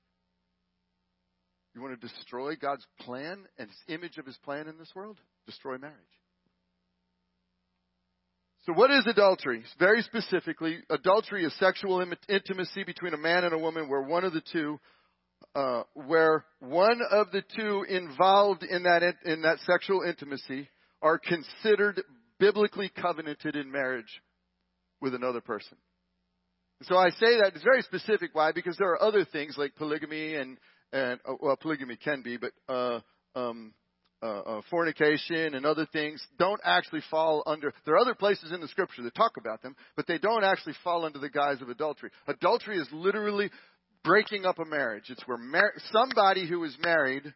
You 1.75 1.83
want 1.83 2.01
to 2.01 2.09
destroy 2.09 2.55
God's 2.57 2.87
plan 3.01 3.41
and 3.59 3.69
his 3.69 3.79
image 3.89 4.19
of 4.19 4.27
his 4.27 4.37
plan 4.39 4.69
in 4.69 4.79
this 4.79 4.93
world? 4.95 5.19
Destroy 5.47 5.77
marriage. 5.77 5.97
So, 8.67 8.73
what 8.73 8.91
is 8.91 9.07
adultery? 9.07 9.63
Very 9.79 10.01
specifically, 10.03 10.79
adultery 10.89 11.45
is 11.45 11.55
sexual 11.59 12.03
intimacy 12.29 12.85
between 12.85 13.13
a 13.13 13.19
man 13.19 13.45
and 13.45 13.53
a 13.53 13.59
woman 13.59 13.89
where 13.89 14.01
one 14.01 14.25
of 14.25 14.33
the 14.33 14.43
two, 14.53 14.81
uh, 15.55 15.83
where 15.93 16.47
one 16.61 17.01
of 17.11 17.31
the 17.31 17.43
two 17.55 17.85
involved 17.89 18.63
in 18.63 18.85
that 18.85 19.03
in 19.25 19.43
that 19.43 19.59
sexual 19.67 20.03
intimacy 20.03 20.69
are 21.03 21.19
considered 21.19 22.03
biblically 22.39 22.91
covenanted 23.01 23.55
in 23.55 23.71
marriage 23.71 24.23
with 25.03 25.15
another 25.15 25.43
person. 25.43 25.77
So 26.83 26.97
I 26.97 27.11
say 27.11 27.39
that 27.41 27.53
it's 27.55 27.65
very 27.65 27.83
specific. 27.83 28.31
Why? 28.35 28.53
Because 28.53 28.77
there 28.77 28.91
are 28.91 29.03
other 29.03 29.25
things 29.25 29.57
like 29.57 29.75
polygamy 29.77 30.35
and 30.35 30.59
and 30.93 31.21
uh, 31.27 31.35
well, 31.41 31.57
polygamy 31.57 31.97
can 31.97 32.23
be, 32.23 32.37
but 32.37 32.53
uh, 32.69 33.01
um, 33.35 33.75
uh, 34.23 34.27
uh, 34.27 34.61
fornication 34.71 35.55
and 35.55 35.67
other 35.67 35.87
things 35.93 36.25
don't 36.39 36.61
actually 36.65 37.03
fall 37.11 37.43
under. 37.47 37.73
There 37.85 37.95
are 37.95 37.99
other 37.99 38.15
places 38.15 38.53
in 38.53 38.61
the 38.61 38.69
scripture 38.69 39.03
that 39.03 39.15
talk 39.15 39.37
about 39.37 39.63
them, 39.63 39.77
but 39.97 40.07
they 40.07 40.19
don't 40.19 40.45
actually 40.45 40.75
fall 40.85 41.05
under 41.05 41.19
the 41.19 41.29
guise 41.29 41.61
of 41.61 41.69
adultery. 41.69 42.11
Adultery 42.27 42.79
is 42.79 42.89
literally 42.93 43.51
breaking 44.05 44.47
up 44.47 44.59
a 44.59 44.65
marriage. 44.65 45.05
It's 45.09 45.27
where 45.27 45.39
mar- 45.39 45.75
somebody 45.93 46.49
who 46.49 46.63
is 46.65 46.77
married 46.81 47.35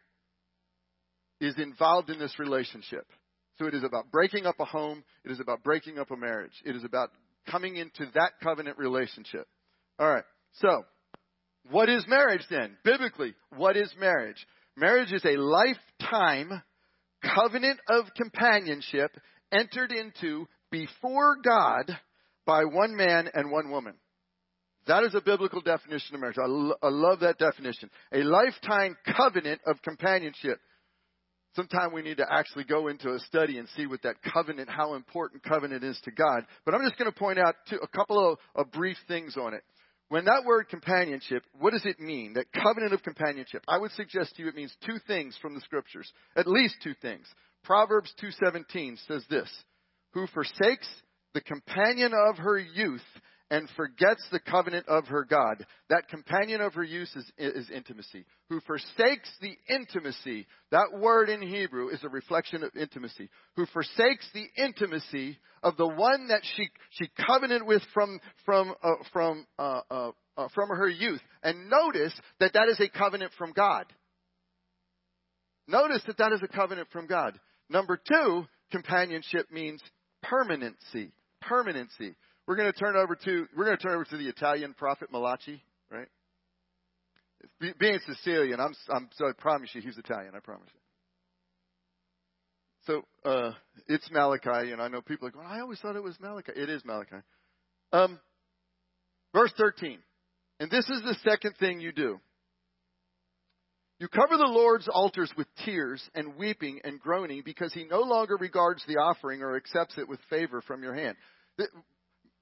is 1.41 1.57
involved 1.57 2.09
in 2.09 2.19
this 2.19 2.39
relationship. 2.39 3.05
So 3.57 3.65
it 3.65 3.73
is 3.73 3.83
about 3.83 4.09
breaking 4.11 4.45
up 4.45 4.59
a 4.59 4.65
home. 4.65 5.03
It 5.25 5.31
is 5.31 5.39
about 5.39 5.63
breaking 5.63 5.99
up 5.99 6.11
a 6.11 6.17
marriage. 6.17 6.53
It 6.65 6.75
is 6.75 6.83
about 6.83 7.11
coming 7.49 7.75
into 7.75 8.05
that 8.15 8.33
covenant 8.43 8.77
relationship. 8.77 9.47
All 9.99 10.09
right. 10.09 10.23
So, 10.53 10.83
what 11.71 11.89
is 11.89 12.05
marriage 12.07 12.45
then? 12.49 12.77
Biblically, 12.83 13.35
what 13.55 13.77
is 13.77 13.93
marriage? 13.99 14.45
Marriage 14.75 15.11
is 15.11 15.23
a 15.25 15.37
lifetime 15.37 16.61
covenant 17.35 17.79
of 17.89 18.05
companionship 18.15 19.11
entered 19.51 19.91
into 19.91 20.47
before 20.71 21.37
God 21.43 21.91
by 22.45 22.63
one 22.63 22.95
man 22.95 23.29
and 23.33 23.51
one 23.51 23.69
woman. 23.69 23.95
That 24.87 25.03
is 25.03 25.13
a 25.13 25.21
biblical 25.21 25.61
definition 25.61 26.15
of 26.15 26.21
marriage. 26.21 26.37
I, 26.41 26.47
lo- 26.47 26.77
I 26.81 26.89
love 26.89 27.19
that 27.19 27.37
definition. 27.37 27.89
A 28.13 28.23
lifetime 28.23 28.95
covenant 29.15 29.61
of 29.67 29.81
companionship 29.83 30.59
sometime 31.55 31.93
we 31.93 32.01
need 32.01 32.17
to 32.17 32.25
actually 32.31 32.63
go 32.63 32.87
into 32.87 33.13
a 33.13 33.19
study 33.19 33.57
and 33.57 33.67
see 33.75 33.85
what 33.85 34.01
that 34.03 34.15
covenant, 34.33 34.69
how 34.69 34.95
important 34.95 35.43
covenant 35.43 35.83
is 35.83 35.99
to 36.05 36.11
God. 36.11 36.45
But 36.65 36.75
I'm 36.75 36.81
just 36.81 36.97
going 36.97 37.11
to 37.11 37.17
point 37.17 37.39
out 37.39 37.55
two, 37.69 37.77
a 37.81 37.87
couple 37.87 38.31
of, 38.31 38.37
of 38.55 38.71
brief 38.71 38.97
things 39.07 39.35
on 39.37 39.53
it. 39.53 39.63
When 40.09 40.25
that 40.25 40.43
word 40.45 40.69
companionship, 40.69 41.43
what 41.59 41.71
does 41.71 41.85
it 41.85 41.99
mean? 41.99 42.33
That 42.33 42.51
covenant 42.51 42.93
of 42.93 43.03
companionship. 43.03 43.63
I 43.67 43.77
would 43.77 43.91
suggest 43.91 44.35
to 44.35 44.41
you 44.41 44.49
it 44.49 44.55
means 44.55 44.75
two 44.85 44.97
things 45.05 45.37
from 45.39 45.53
the 45.53 45.61
scriptures. 45.61 46.11
At 46.35 46.47
least 46.47 46.75
two 46.83 46.95
things. 47.01 47.27
Proverbs 47.63 48.11
2:17 48.21 48.97
says 49.07 49.23
this: 49.29 49.49
Who 50.13 50.25
forsakes 50.27 50.87
the 51.33 51.41
companion 51.41 52.13
of 52.13 52.37
her 52.37 52.57
youth 52.57 53.03
and 53.51 53.67
forgets 53.75 54.23
the 54.31 54.39
covenant 54.39 54.87
of 54.87 55.07
her 55.07 55.25
God. 55.25 55.65
That 55.89 56.07
companion 56.07 56.61
of 56.61 56.73
her 56.75 56.83
use 56.83 57.13
is, 57.15 57.31
is 57.37 57.69
intimacy. 57.69 58.25
Who 58.49 58.59
forsakes 58.61 59.29
the 59.41 59.55
intimacy. 59.67 60.45
That 60.71 60.99
word 60.99 61.29
in 61.29 61.41
Hebrew 61.41 61.89
is 61.89 62.03
a 62.03 62.09
reflection 62.09 62.63
of 62.63 62.75
intimacy. 62.75 63.29
Who 63.55 63.65
forsakes 63.67 64.27
the 64.33 64.45
intimacy 64.63 65.37
of 65.63 65.77
the 65.77 65.87
one 65.87 66.27
that 66.27 66.41
she, 66.55 66.69
she 66.91 67.09
covenanted 67.25 67.67
with 67.67 67.81
from, 67.93 68.19
from, 68.45 68.75
uh, 68.83 68.93
from, 69.11 69.47
uh, 69.57 69.81
uh, 69.89 70.11
uh 70.37 70.47
from 70.53 70.69
her 70.69 70.87
youth. 70.87 71.21
And 71.41 71.69
notice 71.69 72.13
that 72.39 72.53
that 72.53 72.69
is 72.69 72.79
a 72.79 72.89
covenant 72.89 73.31
from 73.37 73.51
God. 73.53 73.85
Notice 75.67 76.01
that 76.07 76.17
that 76.17 76.33
is 76.33 76.41
a 76.43 76.47
covenant 76.47 76.87
from 76.91 77.07
God. 77.07 77.39
Number 77.69 77.97
two, 77.97 78.45
companionship 78.71 79.51
means 79.51 79.81
permanency. 80.23 81.11
Permanency. 81.41 82.15
We're 82.49 82.55
going 82.55 82.73
to 82.73 82.79
turn 82.79 82.95
over 82.95 83.15
to 83.15 83.45
we're 83.55 83.65
going 83.65 83.77
to 83.77 83.83
turn 83.83 83.93
over 83.93 84.05
to 84.05 84.17
the 84.17 84.27
Italian 84.27 84.73
prophet 84.73 85.11
Malachi, 85.11 85.61
right? 85.91 86.07
Being 87.79 87.99
Sicilian, 88.07 88.59
I'm 88.59 88.73
I'm 88.89 89.07
so 89.13 89.27
I 89.27 89.33
promise 89.37 89.69
you 89.73 89.81
he's 89.81 89.99
Italian. 89.99 90.33
I 90.35 90.39
promise 90.39 90.67
you. 92.87 93.03
So 93.23 93.29
uh, 93.29 93.51
it's 93.87 94.09
Malachi, 94.09 94.71
and 94.71 94.81
I 94.81 94.87
know 94.87 94.99
people 94.99 95.27
are 95.27 95.31
going. 95.31 95.45
I 95.45 95.59
always 95.59 95.77
thought 95.79 95.95
it 95.95 96.01
was 96.01 96.19
Malachi. 96.19 96.53
It 96.55 96.71
is 96.71 96.83
Malachi. 96.83 97.17
Um, 97.93 98.19
verse 99.31 99.53
13, 99.55 99.99
and 100.59 100.71
this 100.71 100.89
is 100.89 101.03
the 101.03 101.17
second 101.29 101.53
thing 101.59 101.79
you 101.79 101.91
do. 101.91 102.19
You 103.99 104.07
cover 104.07 104.37
the 104.37 104.49
Lord's 104.49 104.87
altars 104.91 105.31
with 105.37 105.45
tears 105.65 106.01
and 106.15 106.35
weeping 106.35 106.79
and 106.83 106.99
groaning 106.99 107.43
because 107.45 107.73
he 107.73 107.83
no 107.83 108.01
longer 108.01 108.37
regards 108.39 108.83
the 108.87 108.95
offering 108.95 109.43
or 109.43 109.55
accepts 109.55 109.99
it 109.99 110.09
with 110.09 110.19
favor 110.31 110.63
from 110.65 110.81
your 110.81 110.95
hand. 110.95 111.15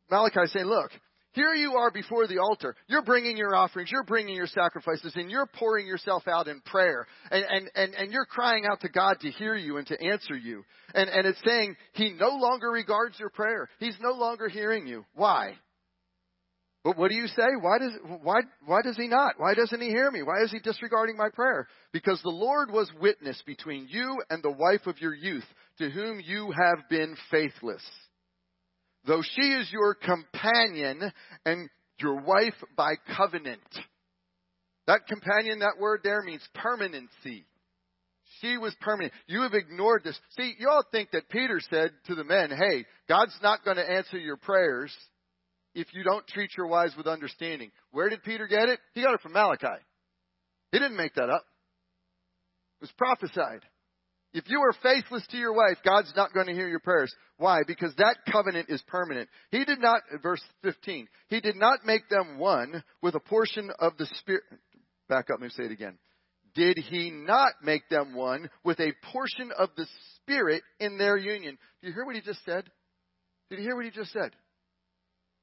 Malachi 0.10 0.42
is 0.42 0.54
saying, 0.54 0.66
look, 0.66 0.92
here 1.34 1.54
you 1.54 1.76
are 1.76 1.92
before 1.92 2.26
the 2.26 2.40
altar. 2.40 2.76
You're 2.88 3.04
bringing 3.04 3.38
your 3.38 3.56
offerings, 3.56 3.92
you're 3.92 4.04
bringing 4.04 4.36
your 4.36 4.48
sacrifices, 4.48 5.14
and 5.16 5.30
you're 5.30 5.46
pouring 5.46 5.86
yourself 5.86 6.28
out 6.28 6.48
in 6.48 6.62
prayer. 6.62 7.06
And, 7.30 7.46
and, 7.48 7.70
and, 7.76 7.94
and 7.94 8.12
you're 8.12 8.26
crying 8.26 8.66
out 8.66 8.82
to 8.82 8.90
God 8.90 9.20
to 9.22 9.30
hear 9.30 9.56
you 9.56 9.78
and 9.78 9.86
to 9.88 10.04
answer 10.04 10.36
you. 10.36 10.64
And, 10.96 11.10
and 11.10 11.28
it's 11.28 11.40
saying 11.46 11.76
He 11.94 12.14
no 12.20 12.30
longer 12.30 12.72
regards 12.72 13.20
your 13.20 13.30
prayer. 13.30 13.70
He's 13.80 13.98
no 14.02 14.14
longer 14.14 14.50
hearing 14.50 14.88
you. 14.88 15.06
Why? 15.14 15.54
But 16.84 16.98
what 16.98 17.12
do 17.12 17.16
you 17.16 17.28
say? 17.28 17.44
Why 17.60 17.80
does, 17.80 17.92
why, 18.24 18.38
why 18.66 18.82
does 18.82 18.96
he 18.96 19.08
not? 19.08 19.34
Why 19.38 19.54
doesn't 19.54 19.82
he 19.82 19.90
hear 19.90 20.10
me? 20.10 20.24
Why 20.24 20.44
is 20.44 20.52
he 20.52 20.60
disregarding 20.60 21.18
my 21.18 21.28
prayer? 21.34 21.68
Because 21.92 22.22
the 22.24 22.30
Lord 22.30 22.72
was 22.72 22.90
witness 23.00 23.44
between 23.46 23.88
you 23.90 24.18
and 24.30 24.42
the 24.42 24.52
wife 24.52 24.88
of 24.88 25.02
your 25.02 25.14
youth, 25.14 25.44
to 25.80 25.90
whom 25.90 26.22
you 26.24 26.54
have 26.58 26.88
been 26.90 27.18
faithless. 27.30 27.84
Though 29.08 29.22
she 29.22 29.42
is 29.42 29.72
your 29.72 29.96
companion 29.96 31.12
and 31.46 31.70
your 32.00 32.22
wife 32.22 32.54
by 32.76 32.96
covenant. 33.16 33.62
That 34.86 35.08
companion, 35.08 35.60
that 35.60 35.80
word 35.80 36.02
there 36.04 36.22
means 36.22 36.48
permanency. 36.54 37.46
She 38.42 38.58
was 38.58 38.76
permanent. 38.82 39.14
You 39.26 39.42
have 39.44 39.54
ignored 39.54 40.04
this. 40.04 40.20
See, 40.38 40.54
you 40.60 40.70
all 40.70 40.84
think 40.92 41.12
that 41.12 41.30
Peter 41.30 41.60
said 41.70 41.92
to 42.08 42.16
the 42.16 42.24
men, 42.24 42.52
hey, 42.52 42.86
God's 43.08 43.38
not 43.42 43.64
going 43.64 43.78
to 43.78 43.90
answer 43.90 44.18
your 44.18 44.38
prayers 44.38 44.94
if 45.74 45.88
you 45.94 46.04
don't 46.04 46.28
treat 46.28 46.52
your 46.58 46.68
wives 46.68 46.96
with 46.98 47.08
understanding. 47.08 47.72
Where 47.92 48.10
did 48.10 48.24
Peter 48.24 48.46
get 48.46 48.70
it? 48.70 48.80
He 48.94 49.02
got 49.02 49.14
it 49.14 49.22
from 49.22 49.34
Malachi. 49.34 49.82
He 50.72 50.80
didn't 50.80 50.98
make 50.98 51.16
that 51.16 51.30
up. 51.30 51.46
It 52.80 52.84
was 52.84 52.92
prophesied. 52.98 53.62
If 54.38 54.48
you 54.50 54.62
are 54.62 54.74
faithless 54.84 55.26
to 55.32 55.38
your 55.38 55.54
wife, 55.54 55.78
God's 55.84 56.14
not 56.16 56.32
going 56.32 56.46
to 56.46 56.54
hear 56.54 56.68
your 56.68 56.80
prayers. 56.80 57.12
Why? 57.38 57.62
Because 57.66 57.92
that 57.98 58.18
covenant 58.32 58.70
is 58.70 58.84
permanent. 58.86 59.30
He 59.50 59.66
did 59.66 59.82
not, 59.82 60.02
verse 60.22 60.44
15, 60.62 61.08
He 61.30 61.40
did 61.42 61.56
not 61.56 61.80
make 61.88 62.08
them 62.08 62.38
one 62.38 62.84
with 63.02 63.16
a 63.16 63.20
portion 63.20 63.72
of 63.80 63.98
the 63.98 64.06
Spirit. 64.20 64.44
Back 65.10 65.32
up, 65.32 65.40
let 65.40 65.42
me 65.42 65.50
say 65.50 65.64
it 65.64 65.72
again. 65.72 65.98
Did 66.54 66.78
He 66.78 67.10
not 67.10 67.54
make 67.64 67.90
them 67.90 68.14
one 68.14 68.52
with 68.64 68.80
a 68.80 68.94
portion 69.12 69.52
of 69.58 69.70
the 69.76 69.88
Spirit 70.18 70.62
in 70.80 71.00
their 71.00 71.18
union? 71.18 71.58
Do 71.82 71.88
you 71.88 71.94
hear 71.96 72.06
what 72.06 72.16
He 72.16 72.22
just 72.22 72.46
said? 72.46 72.70
Did 73.50 73.58
you 73.58 73.66
hear 73.66 73.76
what 73.76 73.86
He 73.86 73.92
just 73.92 74.14
said? 74.14 74.36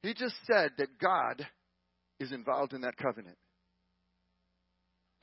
He 0.03 0.15
just 0.15 0.37
said 0.47 0.71
that 0.79 1.01
God 1.01 1.45
is 2.21 2.31
involved 2.31 2.75
in 2.75 2.83
that 2.83 2.97
covenant. 2.97 3.39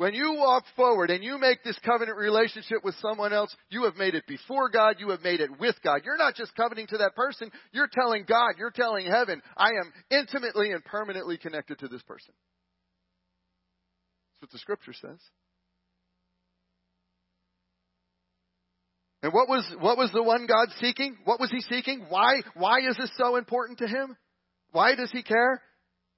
When 0.02 0.16
you 0.16 0.34
walk 0.34 0.64
forward 0.76 1.12
and 1.12 1.24
you 1.24 1.38
make 1.38 1.64
this 1.64 1.78
covenant 1.86 2.18
relationship 2.18 2.84
with 2.84 2.96
someone 3.04 3.34
else, 3.34 3.56
you 3.70 3.84
have 3.84 3.98
made 3.98 4.16
it 4.16 4.26
before 4.26 4.68
God, 4.68 4.96
you 4.98 5.12
have 5.12 5.22
made 5.22 5.42
it 5.42 5.60
with 5.60 5.76
God. 5.84 6.02
You're 6.04 6.18
not 6.18 6.34
just 6.34 6.56
covenanting 6.56 6.88
to 6.88 6.98
that 6.98 7.16
person, 7.16 7.52
you're 7.72 7.88
telling 7.88 8.26
God, 8.28 8.54
you're 8.58 8.72
telling 8.72 9.06
heaven, 9.06 9.44
I 9.56 9.68
am 9.68 9.94
intimately 10.10 10.72
and 10.72 10.84
permanently 10.84 11.38
connected 11.38 11.78
to 11.78 11.88
this 11.88 12.02
person. 12.02 12.34
That's 14.42 14.50
what 14.50 14.52
the 14.54 14.58
scripture 14.58 14.94
says. 14.94 15.20
And 19.22 19.32
what 19.34 19.48
was 19.48 19.64
what 19.82 20.00
was 20.00 20.10
the 20.14 20.24
one 20.24 20.48
God 20.48 20.70
seeking? 20.80 21.16
What 21.26 21.40
was 21.40 21.52
he 21.52 21.62
seeking? 21.62 22.08
Why 22.10 22.42
why 22.56 22.80
is 22.90 22.98
this 22.98 23.12
so 23.20 23.36
important 23.36 23.78
to 23.78 23.88
him? 23.88 24.18
Why 24.72 24.96
does 24.96 25.12
he 25.12 25.22
care? 25.22 25.62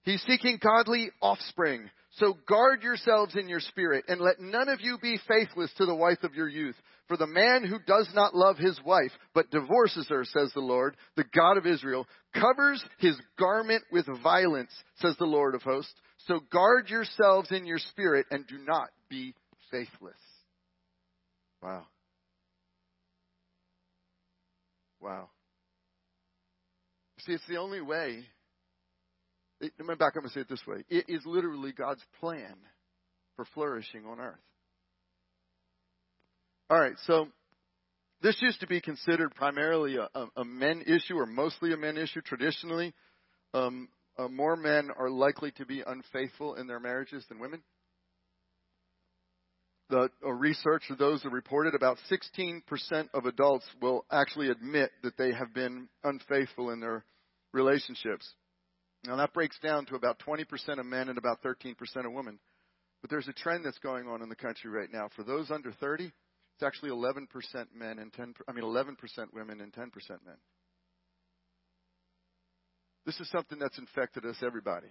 He's 0.03 0.21
seeking 0.21 0.57
godly 0.61 1.09
offspring. 1.21 1.89
So 2.17 2.37
guard 2.47 2.83
yourselves 2.83 3.35
in 3.35 3.49
your 3.49 3.59
spirit, 3.59 4.05
and 4.07 4.21
let 4.21 4.39
none 4.39 4.69
of 4.69 4.81
you 4.81 4.99
be 5.01 5.19
faithless 5.27 5.71
to 5.77 5.85
the 5.85 5.95
wife 5.95 6.21
of 6.23 6.35
your 6.35 6.47
youth. 6.47 6.75
For 7.07 7.17
the 7.17 7.27
man 7.27 7.63
who 7.63 7.79
does 7.79 8.07
not 8.13 8.35
love 8.35 8.57
his 8.57 8.79
wife, 8.85 9.11
but 9.33 9.49
divorces 9.49 10.07
her, 10.09 10.23
says 10.23 10.51
the 10.53 10.61
Lord, 10.61 10.95
the 11.15 11.25
God 11.35 11.57
of 11.57 11.65
Israel, 11.65 12.05
covers 12.33 12.83
his 12.99 13.15
garment 13.39 13.83
with 13.91 14.05
violence, 14.21 14.71
says 14.97 15.15
the 15.17 15.25
Lord 15.25 15.55
of 15.55 15.63
hosts. 15.63 15.93
So 16.27 16.39
guard 16.51 16.89
yourselves 16.89 17.51
in 17.51 17.65
your 17.65 17.79
spirit, 17.79 18.27
and 18.29 18.45
do 18.47 18.59
not 18.59 18.89
be 19.09 19.33
faithless. 19.71 20.13
Wow. 21.63 21.87
Wow. 25.01 25.29
See, 27.21 27.33
it's 27.33 27.47
the 27.47 27.57
only 27.57 27.81
way 27.81 28.23
let 29.77 29.87
me 29.87 29.95
back 29.95 30.15
up 30.17 30.23
and 30.23 30.31
say 30.31 30.41
it 30.41 30.49
this 30.49 30.65
way. 30.67 30.83
It 30.89 31.05
is 31.07 31.21
literally 31.25 31.71
God's 31.71 32.03
plan 32.19 32.55
for 33.35 33.45
flourishing 33.53 34.05
on 34.05 34.19
earth. 34.19 34.39
All 36.69 36.79
right, 36.79 36.95
so 37.05 37.27
this 38.21 38.41
used 38.41 38.61
to 38.61 38.67
be 38.67 38.81
considered 38.81 39.35
primarily 39.35 39.97
a, 39.97 40.07
a, 40.15 40.27
a 40.37 40.45
men 40.45 40.83
issue 40.87 41.15
or 41.15 41.25
mostly 41.25 41.73
a 41.73 41.77
men 41.77 41.97
issue 41.97 42.21
traditionally. 42.21 42.93
Um, 43.53 43.89
uh, 44.17 44.27
more 44.27 44.55
men 44.55 44.89
are 44.97 45.09
likely 45.09 45.51
to 45.51 45.65
be 45.65 45.83
unfaithful 45.85 46.55
in 46.55 46.67
their 46.67 46.79
marriages 46.79 47.25
than 47.29 47.39
women. 47.39 47.61
The 49.89 50.09
uh, 50.25 50.31
research 50.31 50.83
of 50.89 50.97
those 50.97 51.21
that 51.23 51.29
reported 51.29 51.75
about 51.75 51.97
16% 52.09 52.61
of 53.13 53.25
adults 53.25 53.65
will 53.81 54.05
actually 54.11 54.49
admit 54.49 54.91
that 55.03 55.17
they 55.17 55.33
have 55.33 55.53
been 55.53 55.89
unfaithful 56.03 56.71
in 56.71 56.79
their 56.79 57.03
relationships. 57.51 58.27
Now 59.05 59.17
that 59.17 59.33
breaks 59.33 59.57
down 59.59 59.85
to 59.87 59.95
about 59.95 60.19
20% 60.25 60.45
of 60.79 60.85
men 60.85 61.09
and 61.09 61.17
about 61.17 61.41
13% 61.43 61.75
of 62.05 62.13
women. 62.13 62.39
But 63.01 63.09
there's 63.09 63.27
a 63.27 63.33
trend 63.33 63.65
that's 63.65 63.79
going 63.79 64.07
on 64.07 64.21
in 64.21 64.29
the 64.29 64.35
country 64.35 64.71
right 64.71 64.87
now. 64.91 65.09
For 65.15 65.23
those 65.23 65.51
under 65.51 65.73
30, 65.73 66.05
it's 66.05 66.63
actually 66.63 66.91
11% 66.91 67.27
men 67.75 67.99
and 67.99 68.13
10 68.13 68.33
I 68.47 68.53
mean 68.53 68.63
11% 68.63 68.95
women 69.33 69.59
and 69.59 69.73
10% 69.73 69.89
men. 70.25 70.35
This 73.05 73.19
is 73.19 73.29
something 73.29 73.59
that's 73.59 73.77
infected 73.77 74.25
us 74.25 74.37
everybody 74.41 74.87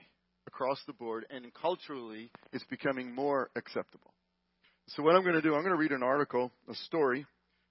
across 0.46 0.78
the 0.86 0.92
board 0.92 1.24
and 1.30 1.46
culturally 1.54 2.30
it's 2.52 2.64
becoming 2.64 3.14
more 3.14 3.50
acceptable. 3.56 4.12
So 4.88 5.02
what 5.02 5.14
I'm 5.14 5.22
going 5.22 5.36
to 5.36 5.42
do, 5.42 5.54
I'm 5.54 5.62
going 5.62 5.74
to 5.74 5.80
read 5.80 5.92
an 5.92 6.02
article, 6.02 6.52
a 6.68 6.74
story. 6.74 7.24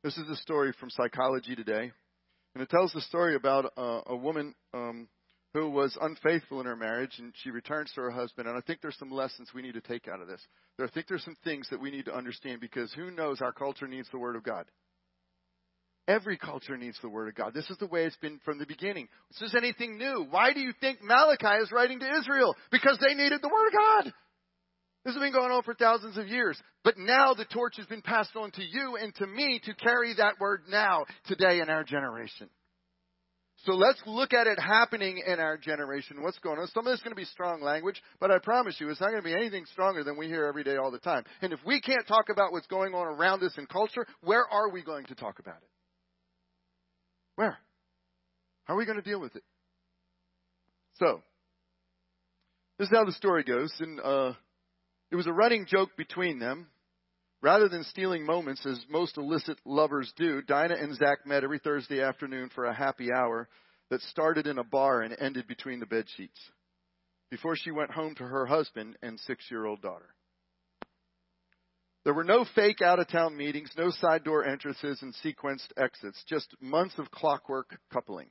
This 0.03 0.17
is 0.17 0.27
a 0.29 0.37
story 0.37 0.73
from 0.79 0.89
Psychology 0.89 1.55
Today. 1.55 1.91
And 2.55 2.63
it 2.63 2.69
tells 2.69 2.91
the 2.93 3.01
story 3.01 3.35
about 3.35 3.71
uh, 3.77 4.01
a 4.07 4.15
woman 4.15 4.55
um, 4.73 5.07
who 5.53 5.69
was 5.69 5.97
unfaithful 6.01 6.59
in 6.61 6.65
her 6.65 6.75
marriage 6.75 7.15
and 7.19 7.33
she 7.43 7.51
returns 7.51 7.91
to 7.93 8.01
her 8.01 8.11
husband. 8.11 8.47
And 8.47 8.57
I 8.57 8.61
think 8.61 8.81
there's 8.81 8.97
some 8.97 9.11
lessons 9.11 9.49
we 9.53 9.61
need 9.61 9.73
to 9.73 9.81
take 9.81 10.07
out 10.07 10.21
of 10.21 10.27
this. 10.27 10.41
There, 10.77 10.85
I 10.85 10.89
think 10.89 11.07
there's 11.07 11.25
some 11.25 11.37
things 11.43 11.67
that 11.69 11.81
we 11.81 11.91
need 11.91 12.05
to 12.05 12.15
understand 12.15 12.61
because 12.61 12.93
who 12.93 13.11
knows 13.11 13.41
our 13.41 13.51
culture 13.51 13.87
needs 13.87 14.07
the 14.11 14.19
Word 14.19 14.35
of 14.35 14.43
God. 14.43 14.65
Every 16.07 16.37
culture 16.37 16.77
needs 16.77 16.97
the 17.01 17.09
Word 17.09 17.27
of 17.27 17.35
God. 17.35 17.53
This 17.53 17.69
is 17.69 17.77
the 17.77 17.87
way 17.87 18.05
it's 18.05 18.15
been 18.17 18.39
from 18.43 18.59
the 18.59 18.65
beginning. 18.65 19.07
This 19.31 19.49
is 19.49 19.55
anything 19.55 19.97
new. 19.97 20.25
Why 20.29 20.53
do 20.53 20.59
you 20.59 20.73
think 20.79 20.99
Malachi 21.03 21.61
is 21.61 21.71
writing 21.71 21.99
to 21.99 22.17
Israel? 22.19 22.55
Because 22.71 22.97
they 22.99 23.13
needed 23.13 23.39
the 23.41 23.49
Word 23.49 23.67
of 23.67 23.73
God. 23.73 24.13
This 25.03 25.15
has 25.15 25.21
been 25.21 25.33
going 25.33 25.51
on 25.51 25.63
for 25.63 25.73
thousands 25.73 26.17
of 26.17 26.27
years. 26.27 26.59
But 26.83 26.97
now 26.97 27.33
the 27.33 27.45
torch 27.45 27.75
has 27.77 27.87
been 27.87 28.01
passed 28.01 28.35
on 28.35 28.51
to 28.51 28.63
you 28.63 28.97
and 28.97 29.13
to 29.15 29.27
me 29.27 29.59
to 29.65 29.73
carry 29.73 30.13
that 30.15 30.39
word 30.39 30.63
now, 30.69 31.05
today 31.25 31.59
in 31.59 31.69
our 31.69 31.83
generation. 31.83 32.49
So 33.63 33.73
let's 33.73 34.01
look 34.07 34.33
at 34.33 34.47
it 34.47 34.59
happening 34.59 35.21
in 35.25 35.39
our 35.39 35.55
generation. 35.55 36.21
What's 36.21 36.39
going 36.39 36.57
on? 36.57 36.67
Some 36.67 36.87
of 36.87 36.93
is 36.93 37.01
going 37.01 37.11
to 37.11 37.15
be 37.15 37.25
strong 37.25 37.61
language, 37.61 38.01
but 38.19 38.31
I 38.31 38.39
promise 38.39 38.75
you, 38.79 38.89
it's 38.89 38.99
not 38.99 39.11
going 39.11 39.21
to 39.21 39.27
be 39.27 39.35
anything 39.35 39.65
stronger 39.71 40.03
than 40.03 40.17
we 40.17 40.27
hear 40.27 40.45
every 40.45 40.63
day 40.63 40.77
all 40.77 40.89
the 40.89 40.99
time. 40.99 41.23
And 41.41 41.53
if 41.53 41.59
we 41.63 41.79
can't 41.79 42.07
talk 42.07 42.29
about 42.31 42.51
what's 42.51 42.65
going 42.65 42.95
on 42.95 43.05
around 43.05 43.43
us 43.43 43.53
in 43.57 43.67
culture, 43.67 44.07
where 44.21 44.45
are 44.51 44.71
we 44.71 44.81
going 44.83 45.05
to 45.05 45.15
talk 45.15 45.37
about 45.37 45.57
it? 45.57 45.69
Where? 47.35 47.57
How 48.63 48.73
are 48.73 48.77
we 48.77 48.85
going 48.85 49.01
to 49.01 49.07
deal 49.07 49.21
with 49.21 49.35
it? 49.35 49.43
So, 50.95 51.21
this 52.79 52.87
is 52.87 52.95
how 52.95 53.05
the 53.05 53.11
story 53.11 53.43
goes. 53.43 53.71
And 53.79 53.99
uh, 53.99 54.33
it 55.11 55.15
was 55.15 55.27
a 55.27 55.33
running 55.33 55.67
joke 55.67 55.89
between 55.97 56.39
them. 56.39 56.67
Rather 57.41 57.67
than 57.67 57.83
stealing 57.85 58.23
moments 58.25 58.65
as 58.65 58.79
most 58.87 59.17
illicit 59.17 59.57
lovers 59.65 60.13
do, 60.15 60.41
Dinah 60.43 60.75
and 60.75 60.95
Zach 60.95 61.25
met 61.25 61.43
every 61.43 61.57
Thursday 61.59 62.01
afternoon 62.01 62.49
for 62.53 62.65
a 62.65 62.73
happy 62.73 63.11
hour 63.11 63.49
that 63.89 64.01
started 64.03 64.45
in 64.45 64.59
a 64.59 64.63
bar 64.63 65.01
and 65.01 65.15
ended 65.19 65.47
between 65.47 65.79
the 65.79 65.87
bed 65.87 66.05
sheets 66.15 66.39
before 67.31 67.55
she 67.55 67.71
went 67.71 67.91
home 67.91 68.13
to 68.15 68.23
her 68.23 68.45
husband 68.45 68.95
and 69.01 69.19
six 69.21 69.45
year 69.49 69.65
old 69.65 69.81
daughter. 69.81 70.13
There 72.03 72.13
were 72.13 72.23
no 72.23 72.45
fake 72.55 72.81
out 72.81 72.99
of 72.99 73.07
town 73.07 73.37
meetings, 73.37 73.71
no 73.77 73.89
side 73.89 74.23
door 74.23 74.45
entrances 74.45 75.01
and 75.01 75.13
sequenced 75.23 75.69
exits, 75.77 76.23
just 76.27 76.55
months 76.59 76.95
of 76.97 77.11
clockwork 77.11 77.77
coupling. 77.91 78.29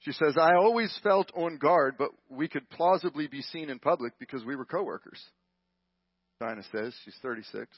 She 0.00 0.12
says, 0.12 0.36
I 0.36 0.54
always 0.54 0.96
felt 1.02 1.32
on 1.34 1.58
guard, 1.58 1.96
but 1.98 2.10
we 2.28 2.48
could 2.48 2.68
plausibly 2.70 3.26
be 3.26 3.42
seen 3.42 3.70
in 3.70 3.78
public 3.78 4.12
because 4.18 4.44
we 4.44 4.54
were 4.54 4.64
coworkers. 4.64 5.20
Dinah 6.40 6.64
says. 6.72 6.94
She's 7.04 7.16
36. 7.22 7.68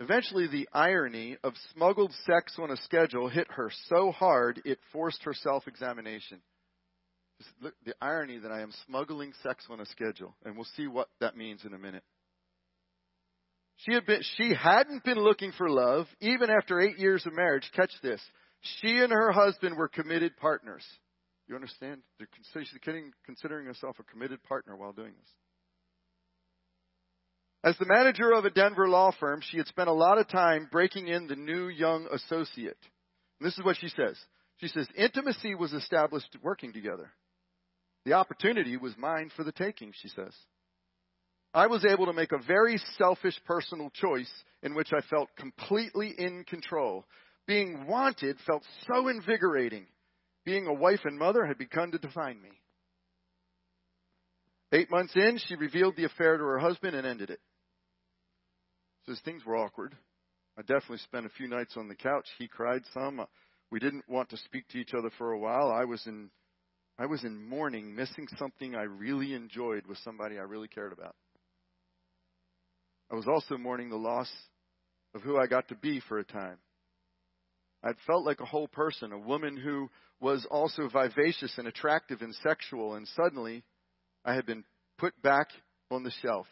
Eventually, 0.00 0.48
the 0.48 0.68
irony 0.72 1.36
of 1.44 1.54
smuggled 1.74 2.12
sex 2.26 2.56
on 2.58 2.70
a 2.70 2.76
schedule 2.78 3.28
hit 3.28 3.46
her 3.50 3.70
so 3.88 4.10
hard 4.10 4.60
it 4.64 4.78
forced 4.92 5.22
her 5.24 5.34
self 5.34 5.68
examination. 5.68 6.40
The 7.60 7.94
irony 8.00 8.38
that 8.38 8.52
I 8.52 8.62
am 8.62 8.72
smuggling 8.86 9.32
sex 9.42 9.66
on 9.68 9.80
a 9.80 9.86
schedule, 9.86 10.34
and 10.44 10.54
we'll 10.54 10.66
see 10.76 10.86
what 10.86 11.08
that 11.20 11.36
means 11.36 11.64
in 11.64 11.74
a 11.74 11.78
minute. 11.78 12.04
She 13.76 13.94
had 13.94 14.06
been 14.06 14.22
she 14.36 14.54
hadn't 14.54 15.04
been 15.04 15.18
looking 15.18 15.52
for 15.52 15.68
love 15.68 16.06
even 16.20 16.50
after 16.50 16.80
8 16.80 16.98
years 16.98 17.26
of 17.26 17.34
marriage. 17.34 17.68
Catch 17.74 17.92
this. 18.02 18.20
She 18.60 18.98
and 18.98 19.12
her 19.12 19.32
husband 19.32 19.76
were 19.76 19.88
committed 19.88 20.36
partners. 20.36 20.84
You 21.48 21.56
understand? 21.56 22.02
They're 22.18 22.28
considering 23.26 23.66
herself 23.66 23.96
a 23.98 24.04
committed 24.04 24.42
partner 24.44 24.76
while 24.76 24.92
doing 24.92 25.12
this. 25.18 25.30
As 27.64 27.76
the 27.78 27.86
manager 27.86 28.32
of 28.32 28.44
a 28.44 28.50
Denver 28.50 28.88
law 28.88 29.12
firm, 29.18 29.40
she 29.40 29.56
had 29.56 29.68
spent 29.68 29.88
a 29.88 29.92
lot 29.92 30.18
of 30.18 30.28
time 30.28 30.68
breaking 30.70 31.06
in 31.06 31.28
the 31.28 31.36
new 31.36 31.68
young 31.68 32.08
associate. 32.10 32.78
And 33.38 33.46
this 33.46 33.56
is 33.56 33.64
what 33.64 33.76
she 33.76 33.88
says. 33.88 34.18
She 34.58 34.68
says, 34.68 34.88
intimacy 34.96 35.54
was 35.54 35.72
established 35.72 36.36
working 36.42 36.72
together. 36.72 37.10
The 38.04 38.14
opportunity 38.14 38.76
was 38.76 38.96
mine 38.98 39.30
for 39.36 39.44
the 39.44 39.52
taking, 39.52 39.92
she 39.94 40.08
says. 40.08 40.34
I 41.54 41.68
was 41.68 41.84
able 41.84 42.06
to 42.06 42.12
make 42.12 42.32
a 42.32 42.42
very 42.44 42.78
selfish 42.98 43.38
personal 43.44 43.90
choice 43.90 44.30
in 44.62 44.74
which 44.74 44.92
I 44.92 45.00
felt 45.02 45.28
completely 45.36 46.14
in 46.18 46.44
control. 46.44 47.04
Being 47.46 47.86
wanted 47.86 48.38
felt 48.46 48.64
so 48.86 49.08
invigorating. 49.08 49.86
Being 50.44 50.66
a 50.66 50.72
wife 50.72 51.00
and 51.04 51.18
mother 51.18 51.46
had 51.46 51.58
begun 51.58 51.92
to 51.92 51.98
define 51.98 52.40
me. 52.42 52.50
Eight 54.72 54.90
months 54.90 55.12
in, 55.14 55.38
she 55.46 55.54
revealed 55.54 55.96
the 55.96 56.06
affair 56.06 56.38
to 56.38 56.44
her 56.44 56.58
husband 56.58 56.96
and 56.96 57.06
ended 57.06 57.30
it. 57.30 57.40
Says 59.06 59.20
things 59.24 59.44
were 59.44 59.56
awkward. 59.56 59.96
I 60.56 60.62
definitely 60.62 60.98
spent 60.98 61.26
a 61.26 61.30
few 61.30 61.48
nights 61.48 61.76
on 61.76 61.88
the 61.88 61.94
couch. 61.94 62.26
He 62.38 62.46
cried 62.46 62.82
some. 62.92 63.20
Uh, 63.20 63.26
we 63.70 63.80
didn't 63.80 64.08
want 64.08 64.28
to 64.30 64.36
speak 64.36 64.68
to 64.68 64.78
each 64.78 64.94
other 64.96 65.10
for 65.18 65.32
a 65.32 65.38
while. 65.38 65.72
I 65.72 65.84
was 65.84 66.06
in 66.06 66.30
I 66.98 67.06
was 67.06 67.24
in 67.24 67.48
mourning, 67.48 67.94
missing 67.94 68.28
something 68.38 68.74
I 68.74 68.82
really 68.82 69.34
enjoyed 69.34 69.86
with 69.86 69.98
somebody 69.98 70.38
I 70.38 70.42
really 70.42 70.68
cared 70.68 70.92
about. 70.92 71.16
I 73.10 73.14
was 73.14 73.26
also 73.26 73.56
mourning 73.56 73.88
the 73.88 73.96
loss 73.96 74.30
of 75.14 75.22
who 75.22 75.38
I 75.38 75.46
got 75.46 75.68
to 75.68 75.74
be 75.74 76.00
for 76.08 76.18
a 76.18 76.24
time. 76.24 76.58
I'd 77.82 77.96
felt 78.06 78.24
like 78.24 78.40
a 78.40 78.46
whole 78.46 78.68
person, 78.68 79.12
a 79.12 79.18
woman 79.18 79.56
who 79.56 79.90
was 80.20 80.46
also 80.50 80.88
vivacious 80.88 81.54
and 81.58 81.66
attractive 81.66 82.22
and 82.22 82.34
sexual, 82.36 82.94
and 82.94 83.08
suddenly 83.16 83.64
I 84.24 84.34
had 84.34 84.46
been 84.46 84.64
put 84.98 85.20
back 85.20 85.48
on 85.90 86.04
the 86.04 86.12
shelf. 86.22 86.46